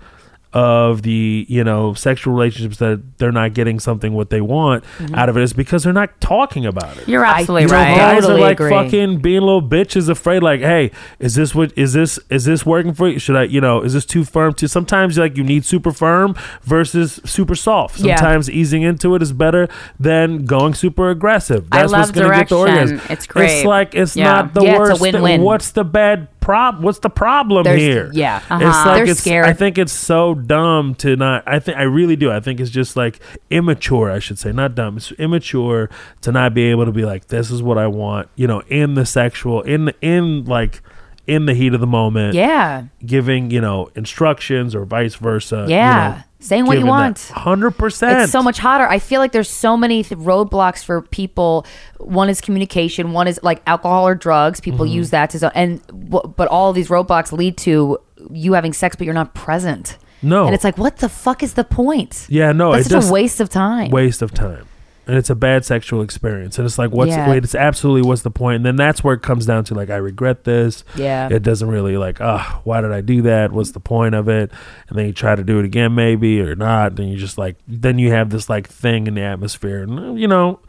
[0.55, 5.13] of the you know sexual relationships that they're not getting something what they want Mm-hmm.
[5.15, 7.97] out of it is because they're not talking about it You're absolutely I- right.
[7.97, 8.69] guys Totally are like agree.
[8.69, 12.93] fucking being little bitches afraid like hey is this what is this is this working
[12.93, 15.65] for you should i you know is this too firm too sometimes like you need
[15.65, 16.33] super firm
[16.63, 18.15] versus super soft Yeah.
[18.15, 19.67] sometimes easing into it is better
[19.99, 22.81] than going super aggressive I that's what's love gonna get the direction.
[22.99, 23.51] orgasm It's great.
[23.51, 24.23] it's like it's Yeah.
[24.23, 25.13] not the Yeah, it's a worst thing.
[25.13, 25.41] win-win.
[25.41, 28.37] what's the bad prob what's the problem There's- here yeah.
[28.37, 28.89] it's Uh-huh.
[28.89, 29.45] like They're it's scared.
[29.47, 32.69] i think it's so dumb to not i think i really do i think it's
[32.69, 33.19] just like
[33.49, 35.89] immature i should say not dumb it's immature
[36.21, 38.93] to not be able to be like this is what i want you know in
[38.93, 40.83] the sexual in the in like
[41.27, 46.23] in the heat of the moment yeah, giving you know instructions or vice versa Yeah.
[46.39, 47.17] Saying what you want.
[47.17, 48.87] 100% It's so much hotter.
[48.87, 51.65] I feel like there's so many th- roadblocks for people.
[51.97, 53.13] One is communication.
[53.13, 54.59] One is like alcohol or drugs.
[54.61, 54.95] People Mm-hmm.
[54.95, 57.97] use that to and but all these roadblocks lead to
[58.29, 59.97] you having sex, but you're not present.
[60.21, 60.45] No.
[60.45, 62.25] and it's like, what the fuck is the point?
[62.29, 63.89] yeah no that's such just a waste of time.
[63.91, 64.67] waste of time
[65.07, 66.57] and it's a bad sexual experience.
[66.57, 67.29] And it's like what's Yeah.
[67.29, 68.57] wait it's absolutely what's the point?
[68.57, 70.83] And then that's where it comes down to like i regret this.
[70.95, 71.27] Yeah.
[71.31, 73.51] it doesn't really like ah why did i do that?
[73.51, 74.51] What's the point of it?
[74.89, 76.95] And then you try to do it again maybe or not.
[76.95, 79.83] Then you just like then you have this like thing in the atmosphere.
[79.83, 80.59] And you know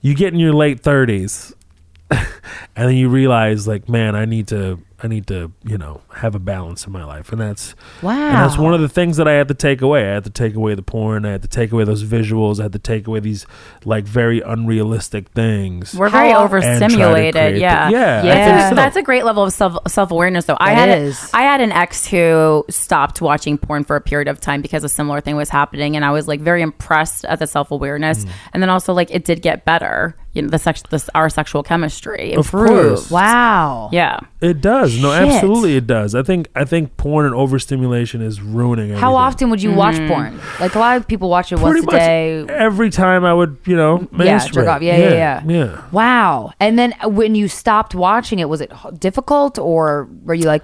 [0.00, 1.52] you get in your late 30s
[2.10, 2.26] and
[2.74, 6.38] then you realize like man i need to i need to you know have a
[6.38, 9.32] balance in my life and that's Wow, and that's one of the things that I
[9.32, 10.08] had to take away.
[10.08, 11.24] I had to take away the porn.
[11.26, 12.60] I had to take away those visuals.
[12.60, 13.44] I had to take away these
[13.84, 15.94] like very unrealistic things.
[15.94, 17.56] We're very How- and overstimulated.
[17.60, 18.22] Yeah, the- yeah, Yeah.
[18.22, 18.72] That's, so.
[18.72, 20.56] a, that's a great level of self self awareness, though.
[20.60, 21.30] I It had is.
[21.34, 24.88] I had an ex who stopped watching porn for a period of time because a
[24.88, 28.30] similar thing was happening, and I was like very impressed at the self awareness, Mm.
[28.52, 30.14] and then also like it did get better.
[30.38, 32.68] You know the sex this our sexual chemistry Of improve.
[32.96, 33.10] course.
[33.10, 33.90] Wow.
[33.92, 34.20] Yeah.
[34.40, 34.98] It does.
[35.02, 35.28] No, Shit.
[35.34, 36.14] absolutely it does.
[36.14, 39.00] I think I think porn and overstimulation is ruining everything.
[39.00, 40.40] How often would you watch porn?
[40.60, 42.46] Like a lot of people watch it once a day.
[42.48, 44.80] every time I would, you know, Yeah, jerk off.
[44.80, 45.42] Yeah, yeah, yeah.
[45.46, 45.82] yeah.
[45.92, 46.52] Wow.
[46.60, 50.62] And then uh, when you stopped watching it, was it difficult or were you like,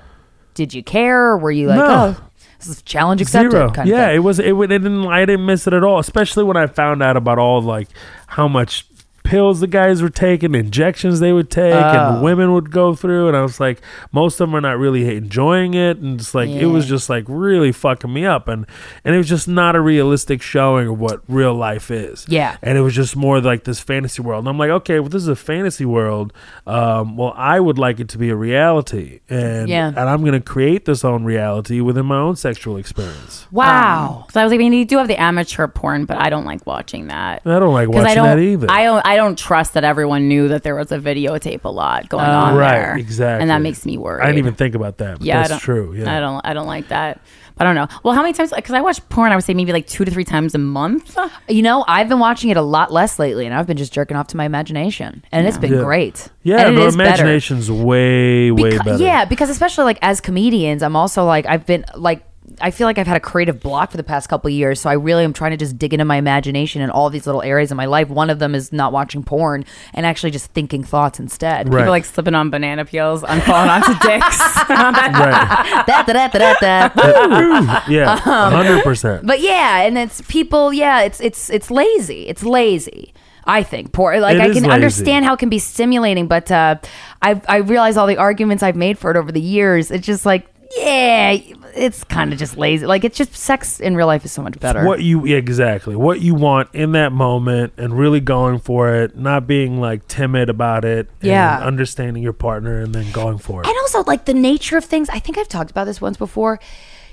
[0.54, 1.30] did you care?
[1.32, 2.16] Or were you like, No.
[2.16, 2.24] oh,
[2.58, 3.50] this is challenge accepted?
[3.50, 3.70] Zero.
[3.70, 4.16] Kind yeah, of thing?
[4.16, 4.38] it was.
[4.38, 5.06] It, it didn't.
[5.06, 5.98] I didn't miss it at all.
[5.98, 7.88] Especially when I found out about all like
[8.28, 8.86] how much
[9.24, 11.78] pills the guys were taking, injections they would take, Oh.
[11.78, 13.26] and the women would go through.
[13.28, 13.80] And I was like,
[14.12, 17.24] most of them are not really enjoying it, and it's like it was just like
[17.26, 18.66] really fucking me up, and
[19.04, 22.26] and it was just not a realistic showing of what real life is.
[22.28, 22.56] Yeah.
[22.62, 24.40] and it was just more like this fantasy world.
[24.44, 26.32] And I'm like, okay, well, this is a fantasy world.
[26.66, 29.88] Um, well, I would like it to be a reality, and Yeah.
[29.88, 33.46] and I'm gonna create this own reality within my own sexual experience.
[33.50, 34.26] Wow.
[34.32, 36.44] So I was like, I mean, you do have the amateur porn, but I don't
[36.44, 37.42] like watching that.
[37.46, 38.66] I don't like watching I don't, that either.
[38.70, 39.06] I don't.
[39.06, 42.46] I don't trust that everyone knew that there was a videotape a lot going ah,
[42.46, 42.96] on Oh, right, there.
[42.98, 43.42] exactly.
[43.42, 44.22] and that makes me worried.
[44.22, 45.18] I didn't even think about that.
[45.18, 45.94] But Yeah, I that's don't- true.
[45.94, 46.40] Yeah, I don't.
[46.44, 47.20] I don't like that.
[47.56, 47.86] I don't know.
[48.02, 48.52] Well, how many times?
[48.52, 49.30] Because I watch porn.
[49.30, 51.16] I would say maybe like two to three times a month.
[51.48, 54.16] You know, I've been watching it a lot less lately, and I've been just jerking
[54.16, 55.82] off to my imagination, and it's been Yeah.
[55.84, 56.28] great.
[56.42, 57.10] Yeah, and it no, is better.
[57.22, 59.02] imagination's way, way Beca- better.
[59.04, 62.24] Yeah, because especially like as comedians, I'm also like I've been like
[62.60, 64.88] I feel like I've had a creative block for the past couple of years, so
[64.90, 67.70] I really am trying to just dig into my imagination in all these little areas
[67.70, 68.08] of my life.
[68.08, 71.72] One of them is not watching porn and actually just thinking thoughts instead.
[71.72, 71.80] Right.
[71.80, 73.24] People like slipping on banana peels.
[73.24, 74.38] I'm falling onto dicks.
[74.68, 75.84] right.
[75.86, 77.82] Da, da, da, da, da, da.
[77.88, 79.26] Yeah, Um, hundred percent.
[79.26, 80.72] But yeah, and it's people.
[80.72, 82.26] Yeah, it's it's it's lazy.
[82.28, 83.12] It's lazy.
[83.46, 84.18] I think poor.
[84.20, 84.70] Like It I can lazy.
[84.70, 86.76] understand how it can be stimulating, but uh,
[87.20, 89.90] I I realize all the arguments I've made for it over the years.
[89.90, 90.46] It's just like
[90.78, 91.36] yeah,
[91.76, 92.86] it's kind of just lazy.
[92.86, 94.84] Like it's just sex in real life is so much better.
[94.84, 99.46] What you exactly what you want in that moment, and really going for it, not
[99.46, 101.08] being like timid about it.
[101.20, 101.58] and Yeah.
[101.58, 103.66] understanding your partner, and then going for it.
[103.66, 105.08] and also like the nature of things.
[105.08, 106.60] I think I've talked about this once before.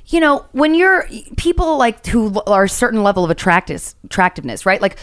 [0.07, 1.07] You know, when you're
[1.37, 4.81] people like who are a certain level of attractiveness, attractiveness, right?
[4.81, 4.97] Like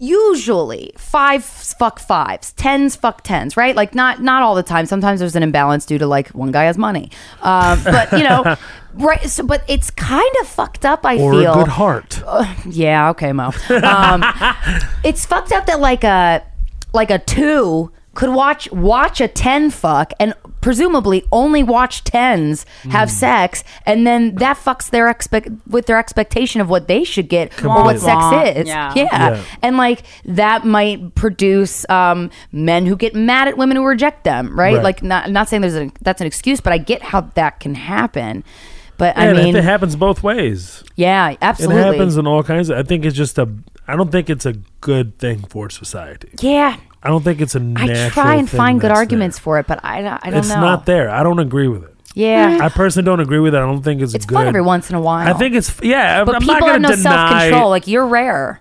[0.00, 3.76] usually five fuck fives, tens fuck tens, right?
[3.76, 4.86] Like not not all the time.
[4.86, 7.10] Sometimes there's an imbalance due to like one guy has money,
[7.42, 8.56] um, but you know,
[8.94, 9.22] right?
[9.28, 11.04] So, but it's kind of fucked up.
[11.04, 12.22] I or feel a good heart.
[12.66, 13.52] yeah, okay, Mo.
[13.68, 14.24] Um,
[15.04, 16.42] it's fucked up that like a
[16.92, 23.08] like a two could watch watch a ten fuck and presumably only watch tens have
[23.08, 23.14] Hmm.
[23.14, 27.52] sex and then that fucks their expect with their expectation of what they should get
[27.64, 28.66] or what sex is.
[28.68, 28.92] Yeah.
[28.96, 29.42] Yeah.
[29.62, 34.58] And like that might produce um, men who get mad at women who reject them,
[34.58, 34.74] right?
[34.74, 34.82] Right.
[34.84, 37.74] Like not not saying there's a, that's an excuse, but I get how that can
[37.74, 38.44] happen.
[38.98, 41.80] But I mean, if it happens both ways, yeah, absolutely.
[41.80, 42.68] it happens in all kinds.
[42.68, 43.48] of I think it's just a.
[43.88, 46.28] I don't think it's a good thing for society.
[46.42, 49.42] yeah, I don't think it's a I try and thing find good arguments there.
[49.42, 50.60] for it, but I, don't- I don't It's know.
[50.60, 51.08] not there.
[51.10, 51.94] I don't agree with it.
[52.14, 53.58] Yeah, I personally don't agree with it.
[53.58, 54.34] I don't think it's it's good.
[54.34, 55.26] fun every once in a while.
[55.32, 56.24] I think it's yeah.
[56.24, 57.70] but I'm people not have no self control.
[57.70, 58.60] Like you're rare.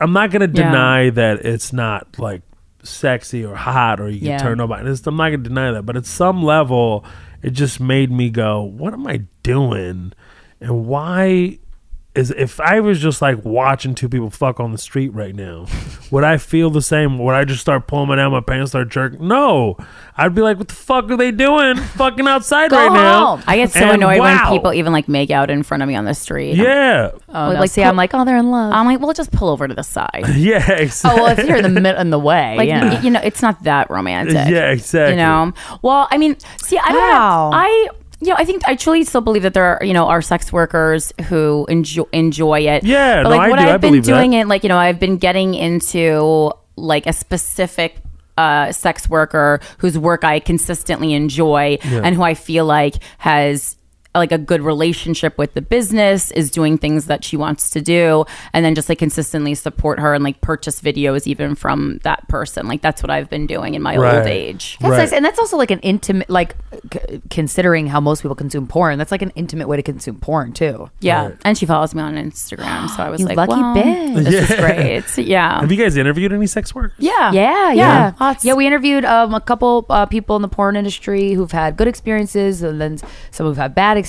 [0.00, 0.66] I'm not going to Yeah.
[0.68, 2.42] deny that it's not like
[2.82, 4.38] sexy or hot or you can Yeah.
[4.38, 4.82] turn nobody.
[4.82, 7.04] It's- I'm not going to deny that, but at some level,
[7.42, 10.12] it just made me go, "What am I doing?"
[10.60, 11.58] And why
[12.18, 15.66] is if I was just like watching two people fuck on the street right now,
[16.10, 17.18] would I feel the same?
[17.18, 19.26] Would I just start pulling my down my pants, start jerking?
[19.28, 19.76] No,
[20.16, 21.76] I'd be like, "What the fuck are they doing?
[21.96, 24.50] Fucking outside Go right now." I get so And annoyed wow.
[24.50, 26.56] when people even like make out in front of me on the street.
[26.56, 27.60] Yeah, Oh, no.
[27.60, 28.72] like, see, I'm like, oh, they're in love.
[28.72, 30.24] I'm like, well, just pull over to the side.
[30.34, 31.20] yeah, exactly.
[31.20, 32.94] oh, well, if you're in the mid- in the way, Like, yeah.
[32.94, 34.34] y- you know, it's not that romantic.
[34.48, 35.12] Yeah, exactly.
[35.12, 37.50] You know, well, I mean, see, I don't Wow.
[37.50, 37.56] know.
[37.56, 37.88] I,
[38.20, 40.52] you know, I think I truly still believe that there are, you know, are sex
[40.52, 42.84] workers who enjoy enjoy it.
[42.84, 43.64] Yeah, but no, like I what do.
[43.66, 44.12] I I've been believe that.
[44.12, 47.96] doing it, like you know, I've been getting into like a specific.
[48.36, 53.76] Uh, sex worker whose work I consistently enjoy and who I feel like has
[54.18, 58.24] like a good relationship with the business is doing things that she wants to do
[58.52, 62.66] and then just like consistently support her and like purchase videos even from that person
[62.68, 64.18] like that's what i've been doing in my Right.
[64.18, 64.98] old age That's Right.
[64.98, 66.54] nice, and that's also like an intimate, like
[66.92, 68.98] c- considering how most people consume porn.
[68.98, 70.90] That's like an intimate way to consume porn too.
[71.00, 71.36] Yeah, Right.
[71.44, 74.24] and she follows me on Instagram, so I was like, lucky well, bitch.
[74.24, 74.56] This is
[75.16, 75.26] great.
[75.26, 76.92] Yeah, Have you guys interviewed any sex workers?
[76.98, 77.74] yeah, Yeah, yeah, Yeah.
[77.74, 78.12] yeah.
[78.20, 78.44] Lots.
[78.44, 82.62] we interviewed um, a couple uh, people in the porn industry who've had good experiences,
[82.62, 82.98] and then
[83.30, 84.07] some who've had bad experiences.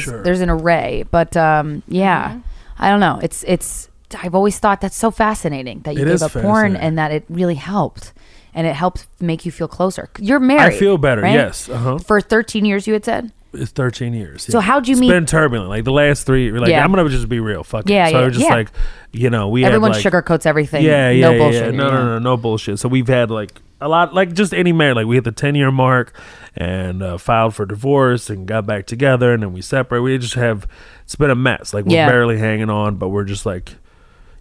[0.00, 0.22] Sure.
[0.22, 2.40] There's an array, but um, yeah, Mm-hmm.
[2.84, 3.18] I don't know.
[3.22, 3.88] It's it's.
[4.22, 7.24] I've always thought that's so fascinating that you It gave up porn and that it
[7.28, 8.12] really helped,
[8.54, 10.08] and it helped make you feel closer.
[10.18, 10.74] You're married.
[10.74, 11.22] I feel better.
[11.22, 11.34] right?
[11.34, 11.68] Yes.
[11.68, 11.98] Uh huh.
[11.98, 13.32] For 13 years, you had said.
[13.52, 14.42] It's 13 years.
[14.44, 14.62] So yeah.
[14.62, 15.70] how'd you It's meet- been turbulent.
[15.70, 16.84] Like the last three, like Yeah.
[16.84, 17.64] I'm gonna just be real.
[17.64, 17.92] Fuck it.
[17.94, 18.54] Yeah, So yeah, it's just yeah.
[18.54, 18.68] like,
[19.10, 20.84] you know, we Everyone had like, sugarcoats everything.
[20.84, 21.64] Yeah, yeah, no yeah, bullshit.
[21.64, 21.70] yeah.
[21.80, 22.78] No, no, no, no bullshit.
[22.78, 23.50] So we've had like
[23.80, 24.96] a lot, like just any marriage.
[24.96, 26.12] Like we hit the 10 year mark
[26.56, 30.00] and uh, filed for divorce and got back together and then we separate.
[30.00, 30.66] We just have.
[31.04, 31.72] It's been a mess.
[31.72, 32.08] Like we're Yeah.
[32.08, 33.76] barely hanging on, but we're just like,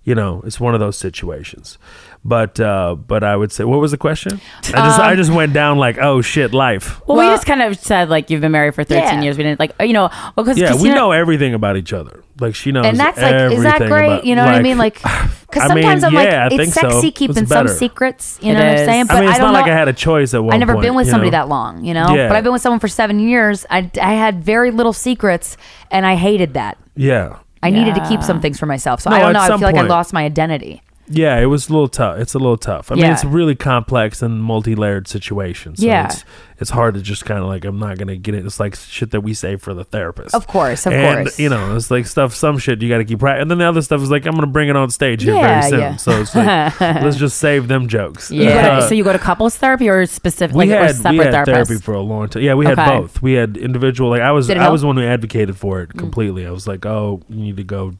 [0.04, 1.78] you know, it's one of those situations.
[2.26, 4.42] But uh but I would say, what was the question?
[4.66, 7.00] I just I just went down like, oh shit, life.
[7.08, 9.22] Well, we just kind of said like you've been married for 13 Yeah.
[9.22, 9.38] years.
[9.38, 12.24] We didn't like you know well because Yeah, we know everything about each other.
[12.40, 14.06] Like she knows, and that's like, is that great?
[14.06, 14.78] about- you know what I mean?
[14.78, 16.90] Like, because I mean, sometimes I'm yeah, like, it's think so.
[16.92, 18.38] sexy It's keeping some secrets.
[18.42, 18.86] You It know what I'm is.
[18.86, 19.06] saying?
[19.08, 20.54] But I mean, it's don't not like I had a choice at one.
[20.54, 21.38] I've never point, been with somebody know?
[21.40, 22.14] that long, you know.
[22.14, 22.28] Yeah.
[22.28, 23.66] But I've been with someone for seven years.
[23.70, 25.58] I, I had very little secrets,
[25.90, 26.78] and I hated that.
[26.96, 29.02] Yeah, I needed to keep some things for myself.
[29.02, 29.40] So No, I don't know.
[29.40, 30.82] I some feel like I lost my identity.
[31.10, 31.38] Yeah.
[31.40, 32.20] It was a little tough.
[32.20, 32.92] It's a little tough.
[32.92, 35.76] I mean, it's a really complex and multi-layered situation.
[35.76, 36.08] So Yeah.
[36.08, 36.24] it's,
[36.60, 38.46] it's hard to just kind of like I'm not gonna get it.
[38.46, 40.34] It's like shit that we say for the therapist.
[40.34, 41.40] Of course, of and, course.
[41.40, 42.34] You know, it's like stuff.
[42.34, 44.34] Some shit you got to keep right, and then the other stuff is like I'm
[44.34, 45.80] gonna bring it on stage here Yeah, very soon.
[45.80, 45.96] yeah.
[45.98, 48.30] So it's like let's just save them jokes.
[48.30, 51.46] To- Uh, so you go to couples therapy or specific we like had we had
[51.46, 52.42] therapy for a long time.
[52.44, 52.90] Yeah, we had Okay.
[53.02, 53.22] both.
[53.22, 54.10] We had individual.
[54.10, 54.70] Like I was, I help?
[54.70, 54.72] Mm.
[54.72, 56.46] was the one who advocated for it completely.
[56.48, 57.94] I was like, oh, you need to go.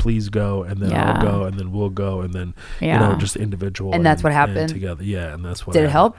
[0.00, 1.12] Please go, and then Yeah.
[1.12, 3.92] I'll go, and then we'll go, and then you know, just individual.
[3.94, 4.70] And that's what happened?
[4.70, 5.04] together.
[5.04, 6.16] Yeah, and that's what Did it help?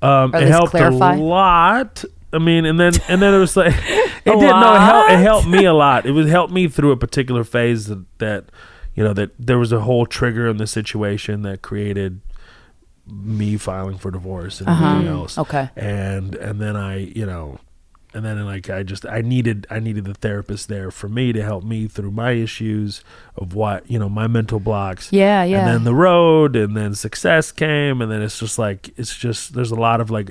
[0.00, 1.16] Um, it helped clarify?
[1.16, 2.04] a lot.
[2.32, 3.74] I mean, and then and then it was like
[4.24, 5.10] it did no, it helped.
[5.12, 6.06] It helped me a lot.
[6.06, 8.44] It was helped me through a particular phase that, that
[8.94, 12.20] you know that there was a whole trigger in the situation that created
[13.06, 15.36] me filing for divorce and everything else.
[15.36, 15.42] Uh-huh.
[15.48, 15.70] Okay.
[15.76, 17.58] and and then I you know.
[18.14, 21.42] And then, like, I just I needed I needed the therapist there for me to
[21.42, 23.02] help me through my issues
[23.36, 25.12] of what you know my mental blocks.
[25.12, 25.58] Yeah, yeah.
[25.58, 29.54] And then the road, and then success came, and then it's just like it's just
[29.54, 30.30] there's a lot of like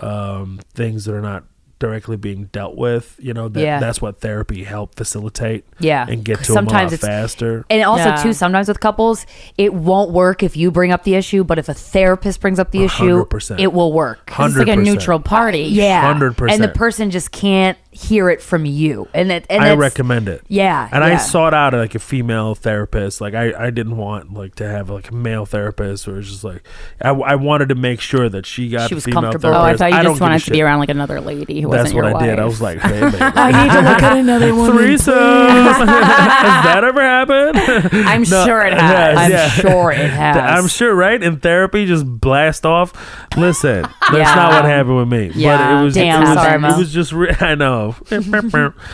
[0.00, 1.44] um, things that are not
[1.80, 3.16] directly being dealt with.
[3.18, 3.80] You know, that, Yeah.
[3.80, 5.64] that's what therapy helped facilitate.
[5.80, 6.06] Yeah.
[6.08, 7.64] and get to sometimes them a lot faster.
[7.70, 8.22] And also, Yeah.
[8.22, 9.24] too, sometimes with couples,
[9.56, 12.70] it won't work if you bring up the issue, but if a therapist brings up
[12.70, 13.60] the issue, 100%.
[13.60, 14.30] it will work.
[14.38, 15.62] It's like a neutral party.
[15.62, 16.52] Yeah, 100%.
[16.52, 20.42] And the person just can't hear it from you, and it, and I recommend it.
[20.48, 23.20] Yeah, and I sought out like a female therapist.
[23.20, 26.62] Like I, I didn't want like to have like a male therapist, or just like
[27.02, 29.52] I, I wanted to make sure that she got She was female comfortable.
[29.54, 29.82] therapist.
[29.82, 30.52] Oh, I thought you don't just wanted to shit.
[30.52, 32.38] be around like another lady who That's wasn't what your I did.
[32.38, 33.16] I was like, hey, baby.
[33.20, 34.70] I need to look at another one.
[34.70, 35.86] Threesomes.
[35.86, 37.58] Has that ever happened?
[38.06, 39.18] I'm No, sure it yes, has.
[39.18, 39.48] I'm yeah.
[39.48, 40.36] sure it has.
[40.36, 41.20] I'm sure, right?
[41.22, 42.92] In therapy, just blast off.
[43.36, 44.34] Listen, that's Yeah.
[44.34, 45.32] not what happened with me.
[45.34, 47.79] Yeah, but it was, damn, it was, sorry, it was just, re- I know.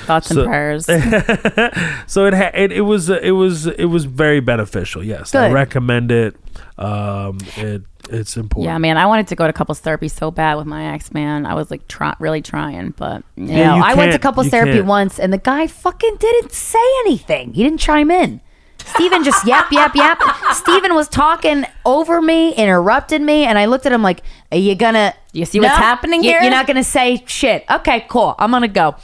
[0.06, 0.86] Thoughts So- and prayers.
[2.06, 5.02] so it, ha- it it was it was it was very beneficial.
[5.04, 6.36] Yes, I recommend it.
[6.78, 8.66] Um, it it's important.
[8.70, 11.44] Yeah, man, I wanted to go to couples therapy so bad with my ex man.
[11.46, 14.48] I was like try- really trying, but You Yeah, know, you I went to couples
[14.48, 14.86] therapy can't.
[14.86, 17.54] once, and the guy fucking didn't say anything.
[17.54, 18.40] He didn't chime in.
[18.78, 20.20] Steven just yap, yap, yap.
[20.52, 24.22] Steven was talking over me, interrupted me, and I looked at him like,
[24.52, 26.42] Are you gonna You see what's happening You- here?
[26.42, 27.64] You're not gonna say shit.
[27.70, 28.34] Okay, cool.
[28.38, 28.94] I'm gonna go.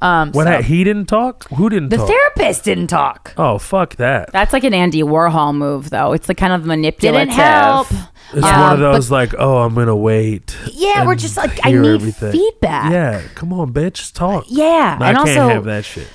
[0.00, 1.48] Um What so- ha- he didn't talk?
[1.50, 2.08] Who didn't the talk?
[2.08, 3.34] therapist didn't talk.
[3.38, 4.32] oh fuck that!
[4.32, 6.12] that's like an Andy Warhol move, though.
[6.12, 7.28] It's like kind of manipulative.
[7.28, 7.86] Didn't help.
[8.34, 10.56] It's Um, one of but- those like, oh, I'm gonna wait.
[10.72, 12.32] Yeah, we're and just like, I hear need everything.
[12.32, 12.90] feedback.
[12.90, 14.44] Yeah, come on, bitch, just talk.
[14.48, 16.08] Yeah, No, and I can't also have that shit.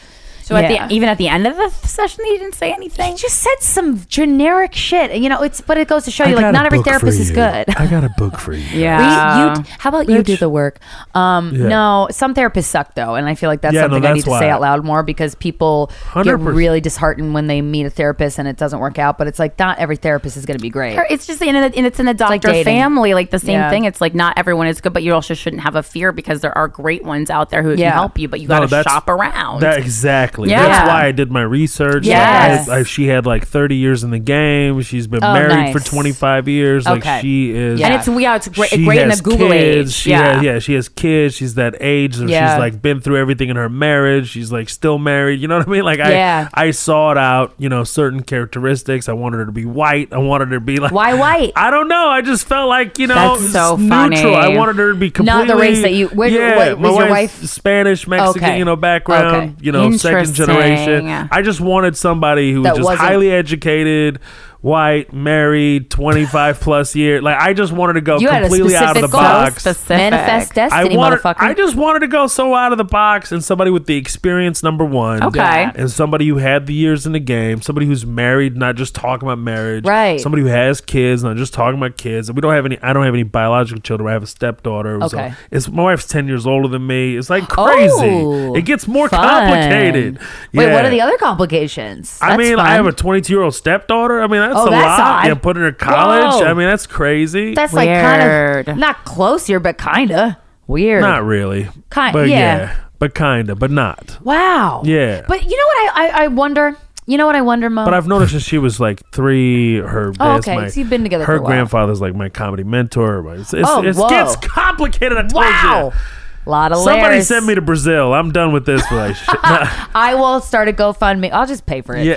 [0.48, 0.88] So at Yeah.
[0.88, 3.12] the even at the end of the session, he didn't say anything.
[3.12, 5.14] He just said some generic shit.
[5.18, 7.32] You know, it's but it goes to show I you like not every therapist is
[7.32, 7.66] good.
[7.78, 8.64] I got a book for you.
[8.80, 9.54] Yeah.
[9.56, 10.80] We- you, how about you do the work?
[11.14, 11.68] Um, Yeah.
[11.68, 14.24] No, some therapists suck though, and I feel like that's Yeah, no, something I need
[14.24, 14.50] to say why.
[14.50, 16.56] out loud more because people get 100%.
[16.56, 19.18] really disheartened when they meet a therapist and it doesn't work out.
[19.18, 20.98] But it's like not every therapist is going to be great.
[21.10, 22.64] It's just in a, and it's in a doctor dating.
[22.64, 23.70] family, like the same Yeah.
[23.70, 23.84] thing.
[23.84, 26.58] It's like not everyone is good, but you also shouldn't have a fear because there
[26.58, 27.90] are great ones out there who Yeah.
[27.90, 29.60] can help you, but you got to that's- shop around.
[29.62, 30.37] That exactly.
[30.46, 30.62] Yeah.
[30.64, 32.06] That's why I did my research.
[32.06, 34.82] Like, I, I, she had like 30 years in the game.
[34.82, 36.86] She's been Oh, married for 25 years.
[36.86, 37.80] Like she is.
[37.80, 37.88] Yeah.
[37.88, 39.90] and it's yeah, it's great, great in the Google kids.
[39.92, 39.96] age.
[39.96, 41.36] She yeah, has, yeah, she has kids.
[41.36, 42.18] She's that age.
[42.20, 42.56] where Yeah.
[42.56, 44.30] She's like been through everything in her marriage.
[44.30, 45.40] She's like still married.
[45.42, 45.84] You know what I mean?
[45.84, 46.50] Like Yeah.
[46.54, 49.10] I, I sought out, you know, certain characteristics.
[49.10, 50.14] I wanted her to be white.
[50.14, 51.54] I wanted her to be like Why white?
[51.56, 52.10] I don't know.
[52.10, 53.90] I just felt like you know, That's so it's neutral.
[54.34, 54.36] funny.
[54.36, 56.90] I wanted her to be completely Not the race that you- where- yeah, what- my
[56.90, 58.58] was your wife- Spanish, Mexican, Okay.
[58.58, 59.36] you know, background.
[59.36, 59.54] Okay.
[59.62, 60.27] You know, second.
[60.32, 61.06] Generation.
[61.32, 64.20] I just wanted somebody who was just highly educated,
[64.62, 67.22] white, married, 25 plus years.
[67.24, 69.22] Like I just wanted to go You completely out of the goal.
[69.22, 69.62] box.
[69.62, 69.98] Specific.
[69.98, 71.36] Manifest destiny, I wanted, motherfucker.
[71.42, 74.64] I just wanted to go so out of the box and somebody with the experience
[74.64, 75.24] number one.
[75.24, 75.72] Okay.
[75.76, 79.28] And somebody who had the years in the game, somebody who's married, not just talking
[79.28, 79.86] about marriage.
[79.86, 80.20] Right.
[80.20, 82.32] Somebody who has kids, not just talking about kids.
[82.32, 84.10] We don't have any I don't have any biological children.
[84.10, 85.00] I have a stepdaughter.
[85.02, 85.34] So Okay.
[85.52, 87.16] it's my wife's ten years older than me.
[87.18, 87.94] It's like crazy.
[88.00, 89.20] Oh, it gets more fun.
[89.24, 90.20] complicated.
[90.54, 92.18] Wait, what are the other complications?
[92.22, 94.22] I That's mean, I have a 22 year old stepdaughter.
[94.22, 95.24] I mean, that's Oh, a that's lot.
[95.24, 95.28] odd.
[95.28, 96.42] Yeah, put her in college.
[96.42, 96.46] Whoa.
[96.48, 97.54] I mean, that's crazy.
[97.54, 98.68] That's like kind Weird.
[98.70, 100.36] of not close here, but kind of
[100.68, 101.02] weird.
[101.02, 101.68] not really.
[101.90, 102.76] Kind- but yeah.
[103.00, 104.18] but kinda, but not.
[104.24, 104.82] wow.
[104.86, 105.24] Yeah.
[105.28, 105.98] But you know what?
[105.98, 106.76] I, I I wonder.
[107.10, 107.86] You know what I wonder, Mo?
[107.86, 109.78] But I've noticed that she was like three.
[109.78, 110.56] Her Oh, okay.
[110.58, 111.52] my- So you've been together Her for a while.
[111.52, 113.34] grandfather's like my comedy mentor.
[113.36, 115.18] It's, it's, Oh, it gets complicated.
[115.18, 115.92] I told wow.
[115.94, 116.00] you.
[116.48, 117.28] A lot of Somebody layers.
[117.28, 118.14] send me to Brazil.
[118.14, 119.38] I'm done with this relationship.
[119.44, 121.30] I will start a GoFundMe.
[121.30, 122.06] I'll just pay for it.
[122.06, 122.16] Yeah.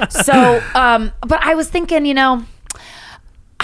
[0.00, 2.46] um, so, um, but I was thinking, you know,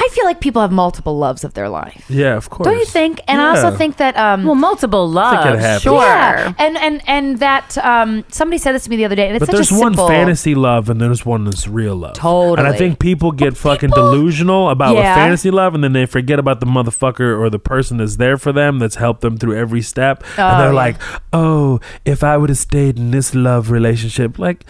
[0.05, 2.05] I feel like people have multiple loves of their life.
[2.09, 2.67] yeah, of course.
[2.67, 3.21] Don't you think?
[3.29, 3.77] And I also Yeah.
[3.77, 5.61] think that um, Well, multiple it loves.
[5.61, 5.83] happens.
[5.83, 6.03] Sure.
[6.03, 9.37] Yeah, and and and that um, somebody said this to me the other day, and
[9.37, 10.09] it's But such there's a one simple.
[10.09, 12.15] fantasy love and there's one that's real love.
[12.15, 12.59] Totally.
[12.59, 15.15] And I think people get fucking people- delusional about Yeah.
[15.15, 18.37] what fantasy love and then they forget about the motherfucker or the person that's there
[18.37, 20.25] for them that's helped them through every step.
[20.37, 20.85] Oh, and they're yeah.
[20.87, 20.97] like,
[21.33, 24.65] oh, if I would have stayed in this love relationship, like,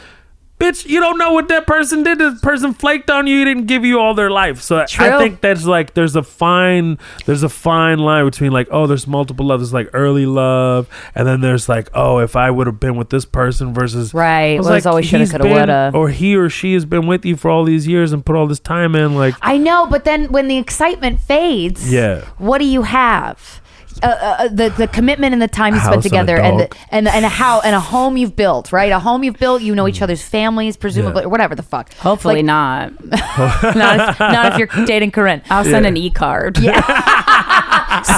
[0.63, 2.19] bitch, you don't know what that person did.
[2.19, 3.39] This person flaked on you.
[3.41, 4.63] He didn't give you all their life.
[4.63, 8.69] So I- I think that's like there's a fine there's a fine line between like
[8.71, 9.61] oh there's multiple love.
[9.61, 13.11] There's like early love, and then there's like oh if I would have been with
[13.11, 14.59] this person versus Right.
[14.59, 15.91] Was Well, it's always shoulda, coulda, woulda.
[15.95, 18.47] Or he or she has been with you for all these years and put all
[18.47, 19.15] this time in.
[19.17, 22.21] Like, I know, but then when the excitement fades, Yeah.
[22.39, 23.61] what do you have?
[24.03, 26.61] Uh, uh, the the commitment and the time you spent house and a together, and
[26.61, 28.91] the, and and a how and a home you've built, right?
[28.91, 29.63] A home you've built.
[29.63, 31.27] You know each other's families, presumably, Yeah.
[31.27, 31.93] or whatever the fuck.
[31.95, 33.05] Hopefully Like, not.
[33.11, 35.43] not if, not if you're dating Corinne.
[35.51, 35.89] I'll send Yeah.
[35.91, 36.57] an e card.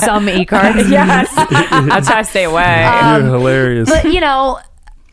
[0.00, 0.88] Some e cards.
[0.90, 1.28] yes.
[1.36, 2.88] I'll try to stay away.
[3.18, 3.90] you're hilarious.
[3.90, 4.58] but you know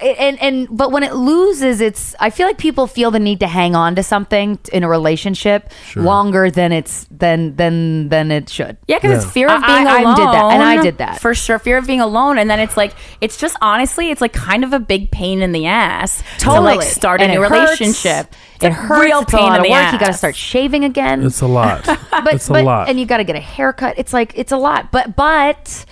[0.01, 3.47] and and but when it loses its i feel like people feel the need to
[3.47, 8.77] hang on to something in a relationship longer than it's than than than it should
[8.87, 9.17] Yeah, because Yeah.
[9.17, 10.15] it's fear of being I- I alone.
[10.15, 11.19] did that, and I did that.
[11.21, 11.59] for sure.
[11.59, 14.73] Fear of being alone, and then it's like it's just honestly, it's like kind of
[14.73, 16.77] a big pain in the ass to Totally.
[16.77, 17.79] like start And a new it hurts.
[17.79, 18.33] relationship.
[18.55, 19.93] It's it a hurts real it's a pain lot in of the work ass.
[19.93, 21.83] you got to start shaving again it's a lot.
[22.11, 22.89] but, it's a but- lot.
[22.89, 25.85] and you got to get a haircut it's like it's a lot but but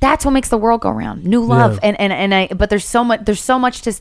[0.00, 1.88] that's what makes the world go round new love Yeah.
[1.90, 3.92] and and and i but there's so much there's so much to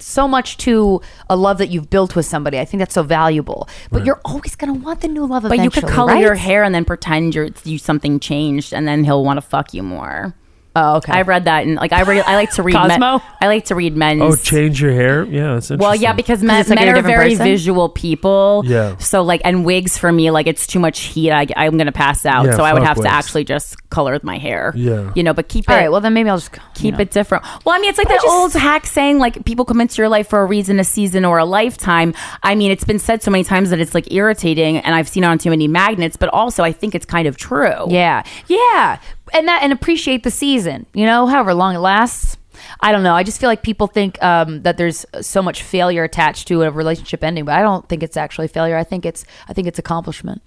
[0.00, 1.00] so much to
[1.30, 2.58] a love that you've built with somebody.
[2.58, 3.68] I think that's so valuable.
[3.92, 6.20] But you're always going to want the new love But you could color right?
[6.20, 9.72] your hair and then pretend you're you something changed, and then he'll want to fuck
[9.72, 10.34] you more.
[10.76, 11.12] Oh, okay.
[11.12, 12.74] I've read that, and like I re- I like to read.
[12.74, 13.22] men- Cosmo?
[13.40, 14.22] I like to read men's.
[14.22, 15.24] oh, change your hair?
[15.24, 15.78] Yeah, that's interesting.
[15.78, 17.44] Well, yeah, because men, like men are very person?
[17.46, 18.62] visual people.
[18.66, 18.96] Yeah.
[18.98, 21.30] So like, and wigs for me, like it's too much heat.
[21.30, 22.46] I, I'm gonna pass out.
[22.46, 23.06] Yeah, so I would have wigs.
[23.08, 24.72] to actually just color my hair.
[24.76, 25.12] Yeah.
[25.14, 25.78] You know, but keep All it.
[25.78, 25.90] right.
[25.92, 26.98] Well, then maybe I'll just keep you know.
[26.98, 27.44] it different.
[27.64, 30.02] Well, I mean, it's like But that just- old hack saying, like, people come into
[30.02, 32.14] your life for a reason, a season, or a lifetime.
[32.42, 35.22] I mean, it's been said so many times that it's like irritating, and I've seen
[35.22, 37.86] it on too many magnets, but also I think it's kind of true.
[37.88, 38.98] Yeah, yeah,
[39.34, 40.86] and that and appreciate the season.
[40.94, 42.36] You know, however long it lasts.
[42.80, 43.14] I don't know.
[43.14, 46.70] I just feel like people think um, that there's so much failure attached to a
[46.70, 48.76] relationship ending, but I don't think it's actually failure.
[48.76, 50.40] I think it's I think it's accomplishment.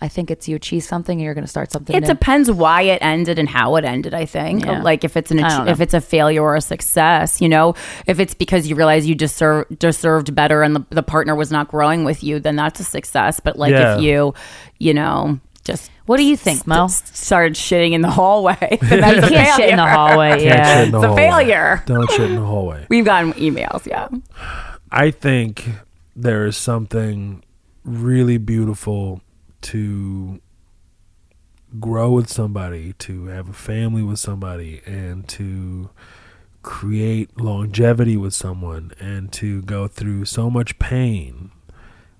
[0.00, 1.94] I think it's you achieve something and you're going to start something.
[1.96, 2.06] It new.
[2.06, 4.14] depends why it ended and how it ended.
[4.14, 4.80] I think, Yeah.
[4.82, 7.74] like if it's an I if it's a failure or a success, you know,
[8.06, 11.66] if it's because you realize you deserve deserved better and the, the partner was not
[11.66, 13.40] growing with you, then that's a success.
[13.40, 13.96] But like Yeah.
[13.96, 14.34] if you,
[14.78, 16.88] you know, just What do you think, Mo?
[16.88, 19.94] st- started shitting in the hallway, then that's You can't shit in the failure.
[19.96, 20.30] hallway.
[20.30, 21.22] Can't Yeah, shit in the It's a hallway.
[21.22, 21.82] failure.
[21.86, 22.86] Don't shit in the hallway.
[22.90, 24.08] We've gotten emails, yeah.
[24.90, 25.68] I think
[26.16, 27.44] there is something
[27.84, 29.20] really beautiful
[29.60, 30.40] to
[31.78, 35.90] grow with somebody, to have a family with somebody, and to
[36.62, 41.50] create longevity with someone, and to go through so much pain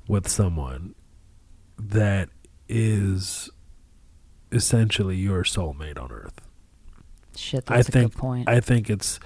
[0.06, 0.94] with someone
[1.78, 2.28] that
[2.68, 3.50] is
[4.52, 6.40] essentially your soulmate on earth.
[7.36, 7.64] shit.
[7.68, 8.48] I That's a think good point.
[8.48, 9.20] I think it's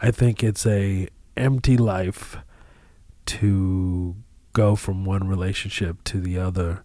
[0.00, 2.36] I think it's a empty life
[3.26, 4.16] to
[4.52, 6.82] go from one relationship to the other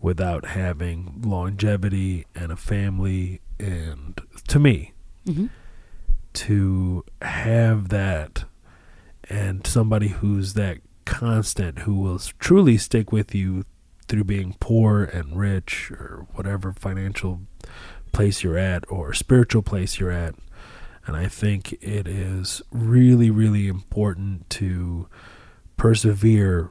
[0.00, 4.92] without having longevity and a family and to me
[5.26, 5.50] Mhm.
[6.34, 8.44] to have that
[9.28, 13.64] and somebody who's that constant who will truly stick with you
[14.08, 17.40] through being poor and rich or whatever financial
[18.12, 20.34] place you're at or spiritual place you're at.
[21.06, 25.08] And I think it is really, really important to
[25.76, 26.70] persevere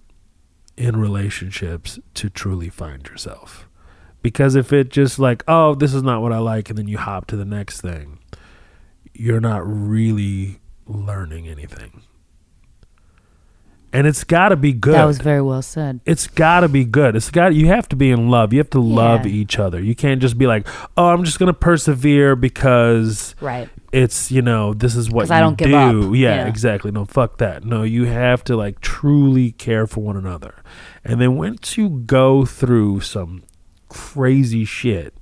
[0.78, 3.68] in relationships to truly find yourself.
[4.22, 6.98] Because if it just like, oh, this is not what I like, and then you
[6.98, 8.20] hop to the next thing,
[9.14, 12.04] you're not really learning anything.
[13.94, 16.00] And it's got to be good That was very well said.
[16.06, 17.16] it's got to be good.
[17.18, 18.54] It's got you have to be in love.
[18.54, 19.82] You have to love each other.
[19.82, 20.66] You can't just be like,
[20.96, 23.68] "Oh, I'm just going to persevere because Right.
[23.92, 25.94] it's, you know, this is what you I don't give up.
[26.16, 26.48] Yeah, Yeah.
[26.48, 26.92] exactly.
[26.92, 27.66] No, fuck that.
[27.66, 30.56] No, you have to like truly care for one another.
[31.04, 33.44] And then once you go through some
[33.90, 35.14] crazy shit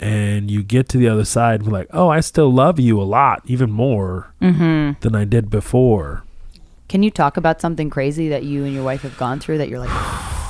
[0.00, 3.00] and you get to the other side and be like, "Oh, I still love you
[3.00, 5.00] a lot, even more Mm-hmm.
[5.00, 6.24] than I did before."
[6.88, 9.68] Can you talk about something crazy that you and your wife have gone through that
[9.68, 9.90] you're like,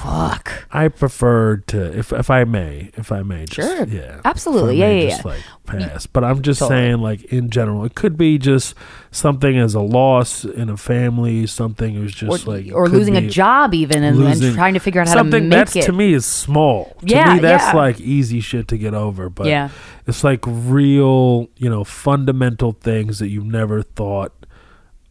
[0.02, 0.52] fuck?
[0.70, 3.84] I prefer to, if if I may, if I may, just, Sure.
[3.86, 4.78] yeah, Absolutely.
[4.80, 5.30] if I may Yeah, yeah, just yeah.
[5.32, 6.06] like pass.
[6.06, 6.78] But I'm just Totally.
[6.80, 8.74] saying, like in general, it could be just
[9.10, 13.28] something as a loss in a family, something who's just Or, like, or losing a
[13.28, 15.82] job even and, and trying to figure out how to make that's it.
[15.86, 16.96] to me is small.
[17.00, 17.72] To Yeah, me, that's yeah.
[17.76, 19.28] like easy shit to get over.
[19.28, 19.70] But Yeah.
[20.06, 24.32] it's like real, you know, fundamental things that you never thought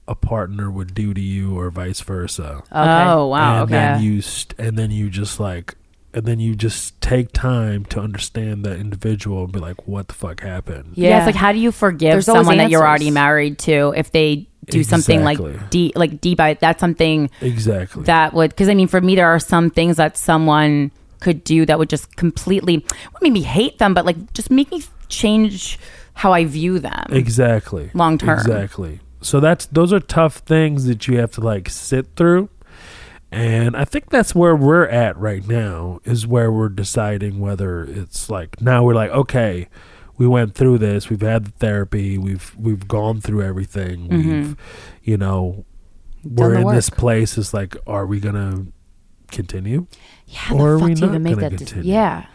[0.08, 3.04] a partner would do to you, or vice versa Okay.
[3.12, 3.56] Oh wow.
[3.56, 3.72] and okay.
[3.74, 5.76] then you st- and then you just like
[6.14, 10.14] and then you just take time to understand that individual and be like what the
[10.14, 11.18] fuck happened Yeah.
[11.18, 14.48] it's like how do you forgive There's someone that you're already married to if they
[14.70, 15.38] do something like
[15.70, 16.40] deep, like deep?
[16.40, 19.96] I- That's something exactly that would because I mean, for me, there are some things
[19.98, 22.78] that someone could do that would just completely
[23.14, 25.80] not make me hate them, but like just make me change
[26.14, 27.06] how I view them.
[27.12, 28.40] exactly Long term.
[28.40, 32.50] exactly so that's those are tough things that you have to like sit through
[33.30, 38.30] and i think that's where we're at right now is where we're deciding whether it's
[38.30, 39.68] like now we're like okay
[40.18, 44.30] we went through this we've had the therapy we've we've gone through everything mm-hmm.
[44.30, 44.56] we've
[45.04, 45.66] you know
[46.24, 48.66] we're in this place is like are we gonna
[49.30, 49.86] continue
[50.26, 51.52] yeah, or are the we fuck do you not gonna that?
[51.52, 51.94] dec- continue?
[51.94, 52.26] yeah.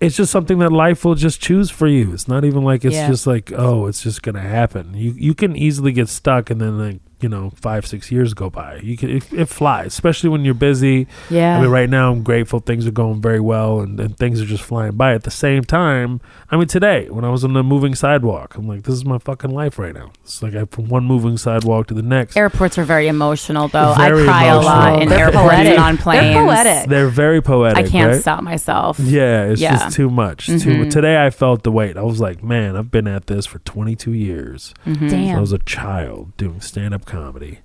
[0.00, 2.12] It's just something that life will just choose for you.
[2.12, 3.08] It's not even like it's Yeah.
[3.08, 4.94] just like oh, it's just gonna happen.
[4.94, 8.48] You you can easily get stuck, and then like you know five six years go
[8.50, 8.76] by.
[8.82, 11.06] You can it, it flies, especially when you're busy.
[11.30, 11.58] Yeah.
[11.58, 14.46] I mean, right now I'm grateful things are going very well, and, and things are
[14.46, 15.14] just flying by.
[15.14, 16.20] At the same time,
[16.50, 19.18] I mean today when I was on the moving sidewalk, I'm like, this is my
[19.18, 20.12] fucking life right now.
[20.22, 22.36] It's like I from one moving sidewalk to the next.
[22.36, 23.94] Airports are very emotional, though.
[23.96, 25.02] Very I cry a lot emotional.
[25.02, 25.72] in They're airports poetic.
[25.72, 26.22] and on planes.
[26.34, 26.88] They're poetic.
[26.88, 27.86] They're very poetic.
[27.86, 28.20] I can't right?
[28.20, 28.98] stop myself.
[29.00, 29.78] Yeah, it's Yeah.
[29.78, 30.46] just too much.
[30.46, 30.90] Too Mhm.
[30.90, 31.96] today I felt the weight.
[31.96, 34.74] I was like, man, I've been at this for 22 years.
[34.86, 35.36] Mhm.
[35.36, 37.58] I was a child doing stand-up comedy,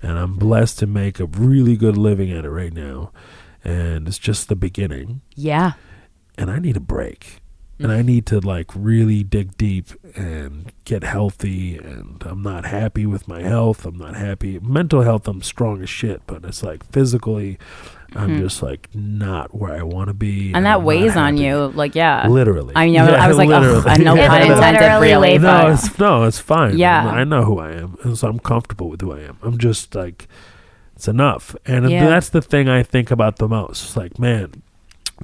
[0.00, 3.10] and I'm blessed to make a really good living at it right now.
[3.64, 5.72] And it's just the beginning, yeah.
[6.38, 7.40] and I need a break.
[7.82, 11.78] And I need to like really dig deep and get healthy.
[11.78, 13.86] And I'm not happy with my health.
[13.86, 14.58] I'm not happy.
[14.60, 17.58] Mental health, I'm strong as shit, but it's like physically,
[18.14, 20.48] I'm just like not where I want to be.
[20.48, 20.56] Mm-hmm.
[20.56, 21.68] And that I'm weighs on you.
[21.68, 22.26] Like, yeah.
[22.28, 22.74] Literally.
[22.76, 23.06] I know.
[23.08, 23.82] Yeah, I was like, oh.
[23.86, 25.38] I know It pun intended, literally really.
[25.38, 26.76] no, it's no, it's fine.
[26.76, 27.06] Yeah.
[27.06, 29.38] I know who I am, and so I'm comfortable with who I am.
[29.42, 30.28] I'm just like,
[30.96, 32.06] it's enough, and Yeah.
[32.06, 33.84] that's the thing I think about the most.
[33.84, 34.62] It's like, man,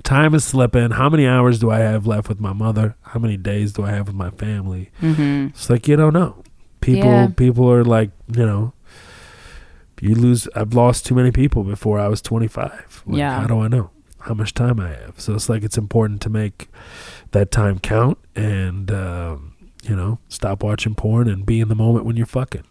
[0.03, 0.93] time is slipping.
[0.93, 2.97] How many hours do I have left with my mother?
[3.03, 4.91] How many days do I have with my family?
[5.03, 5.51] Mhm.
[5.51, 6.43] It's like you don't know.
[6.81, 7.29] People, Yeah.
[7.29, 8.73] people are like, you know.
[10.01, 10.47] You lose.
[10.55, 13.03] I've lost too many people before I was 25.
[13.07, 13.41] Like, Yeah.
[13.41, 13.91] How do I know
[14.21, 15.15] how much time I have?
[15.19, 16.69] So it's like it's important to make
[17.31, 22.05] that time count and um, you know stop watching porn and be in the moment
[22.05, 22.65] when you're fucking.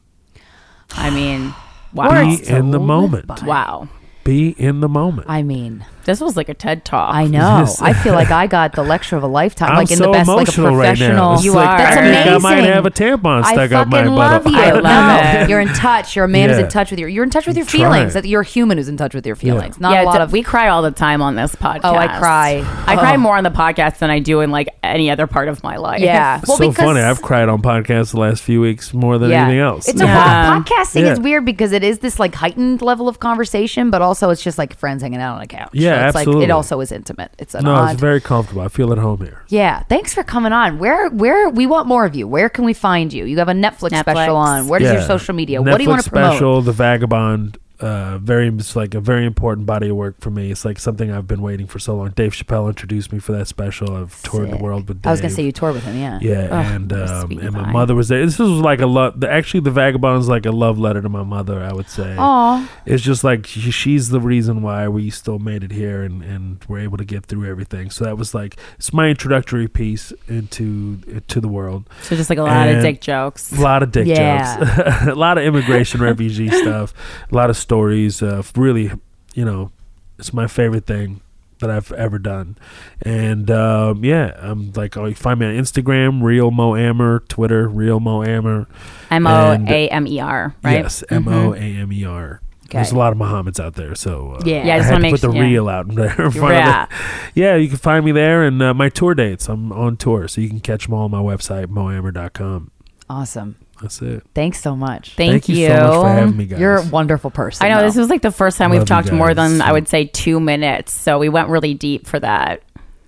[0.91, 1.53] I mean,
[1.93, 2.11] wow.
[2.23, 3.27] Be in the live moment.
[3.27, 3.37] by.
[3.43, 3.89] Wow.
[4.25, 5.29] Be in the moment.
[5.29, 7.13] I mean, This was like a TED talk.
[7.13, 7.59] I know.
[7.59, 7.79] Yes.
[7.81, 10.11] I feel like I got the lecture of a lifetime, I'm like in so the
[10.11, 11.35] best, like a emotional right professional.
[11.35, 11.39] now.
[11.41, 11.77] You like, are.
[11.77, 14.53] That's I think I might have a tampon stuck fucking up my love butt.
[14.53, 14.59] You.
[14.59, 16.15] I love no, You're in touch.
[16.15, 16.65] You're a man who's Yeah.
[16.65, 17.07] in touch with your.
[17.09, 17.83] You're in touch with your Trying.
[17.83, 18.13] feelings.
[18.13, 19.79] That you're a human who's in touch with your feelings.
[19.79, 20.31] Not yeah, a lot of.
[20.31, 21.81] we cry all the time on this podcast.
[21.83, 22.63] Oh, I cry.
[22.87, 22.99] I Oh.
[22.99, 25.77] cry more on the podcast than I do in like any other part of my
[25.77, 26.01] life.
[26.01, 26.39] yeah.
[26.39, 26.99] It's so funny.
[26.99, 29.87] I've cried on podcasts the last few weeks more than anything else.
[29.87, 34.01] It's a podcasting is weird because it is this like heightened level of conversation, but
[34.01, 35.69] also it's just like friends hanging out on a couch.
[35.73, 36.45] Yeah, so it's like absolutely.
[36.45, 37.31] it also is intimate.
[37.37, 37.91] It's an no, odd.
[37.91, 38.61] it's very comfortable.
[38.61, 39.43] I feel at home here.
[39.49, 39.83] yeah.
[39.83, 40.79] Thanks for coming on.
[40.79, 42.27] Where where we want more of you.
[42.27, 43.25] Where can we find you?
[43.25, 44.01] You have a Netflix, Netflix.
[44.01, 44.67] special on.
[44.67, 45.59] Where does your social media?
[45.59, 46.31] Netflix what do you want to promote?
[46.33, 47.57] special, The Vagabond.
[47.79, 50.51] Uh, very, it's like a very important body of work for me.
[50.51, 52.09] It's like something I've been waiting for so long.
[52.11, 53.95] Dave Chappelle introduced me for that special.
[53.95, 55.07] I've toured the world with Dave.
[55.07, 55.97] I was gonna say you toured with him.
[55.97, 56.19] Yeah.
[56.21, 58.25] Yeah, and um, and my mother was there.
[58.25, 59.19] This was like a love.
[59.19, 61.61] The, actually, the vagabond is like a love letter to my mother.
[61.61, 62.15] I would say.
[62.17, 62.69] Aw.
[62.85, 66.63] It's just like she, she's the reason why we still made it here and and
[66.67, 67.89] we're able to get through everything.
[67.89, 70.97] So that was like it's my introductory piece into
[71.27, 71.89] to the world.
[72.03, 73.51] So just like a lot And- of dick jokes.
[73.51, 74.57] A lot of dick Yeah.
[74.57, 76.93] jokes, a lot of immigration refugee stuff,
[77.31, 78.91] a lot of stories of really
[79.35, 79.71] you know,
[80.17, 81.21] it's my favorite thing
[81.59, 82.57] that I've ever done.
[83.01, 87.67] And um, yeah, I'm like, oh, you find me on Instagram, Real Mo Amer, Twitter,
[87.67, 88.67] Real Mo Amer.
[89.11, 90.83] M O A M E R, right?
[90.83, 92.41] Yes, M O A M E R.
[92.65, 92.79] Okay.
[92.79, 94.65] There's a lot of Muhammad's out there, so uh, Yeah.
[94.65, 95.41] Yeah, I I just had make put the yeah.
[95.41, 96.87] real out there in front Yeah.
[97.35, 99.47] Yeah, you can find me there and uh, my tour dates.
[99.47, 102.71] I'm on tour, so you can catch them all on my website, moamer.com.
[103.07, 103.55] Awesome.
[103.81, 104.23] That's it.
[104.33, 105.15] Thanks so much.
[105.15, 105.67] Thank, you.
[105.67, 106.59] so much for having me, guys.
[106.59, 107.65] You're a wonderful person.
[107.65, 107.87] I know though.
[107.87, 109.51] this was like the first time Love we've you talked more guys.
[109.51, 112.61] than I would say two minutes, so we went really deep for that.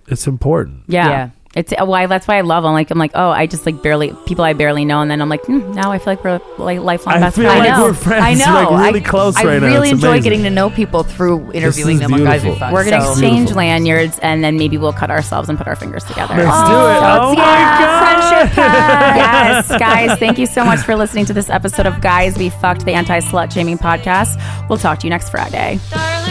[0.08, 0.84] it's important.
[0.88, 1.08] Yeah.
[1.08, 1.30] Yeah.
[1.58, 2.64] It's why that's why I love.
[2.64, 5.20] I'm like I'm like oh I just like barely people I barely know and then
[5.20, 7.58] I'm like hmm, now I feel like we're like lifelong I best feel friends.
[7.60, 7.82] like I know.
[7.84, 8.24] we're friends.
[8.24, 8.70] I know.
[8.70, 9.66] Like, really I, close I right now.
[9.66, 10.22] really It's enjoy amazing.
[10.22, 12.66] getting to know people through interviewing is them on Guys Be beautiful.
[12.66, 12.72] Fun.
[12.72, 13.56] We're gonna so- exchange Beautiful.
[13.58, 16.34] lanyards and then maybe we'll cut ourselves and put our fingers together.
[16.36, 17.02] Let's do it.
[17.02, 18.28] Oh my god.
[18.56, 22.84] yes, guys, thank you so much for listening to this episode of Guys We Fucked,
[22.84, 24.38] the anti slut shaming podcast.
[24.68, 25.80] We'll talk to you next Friday.
[25.90, 26.27] Darling,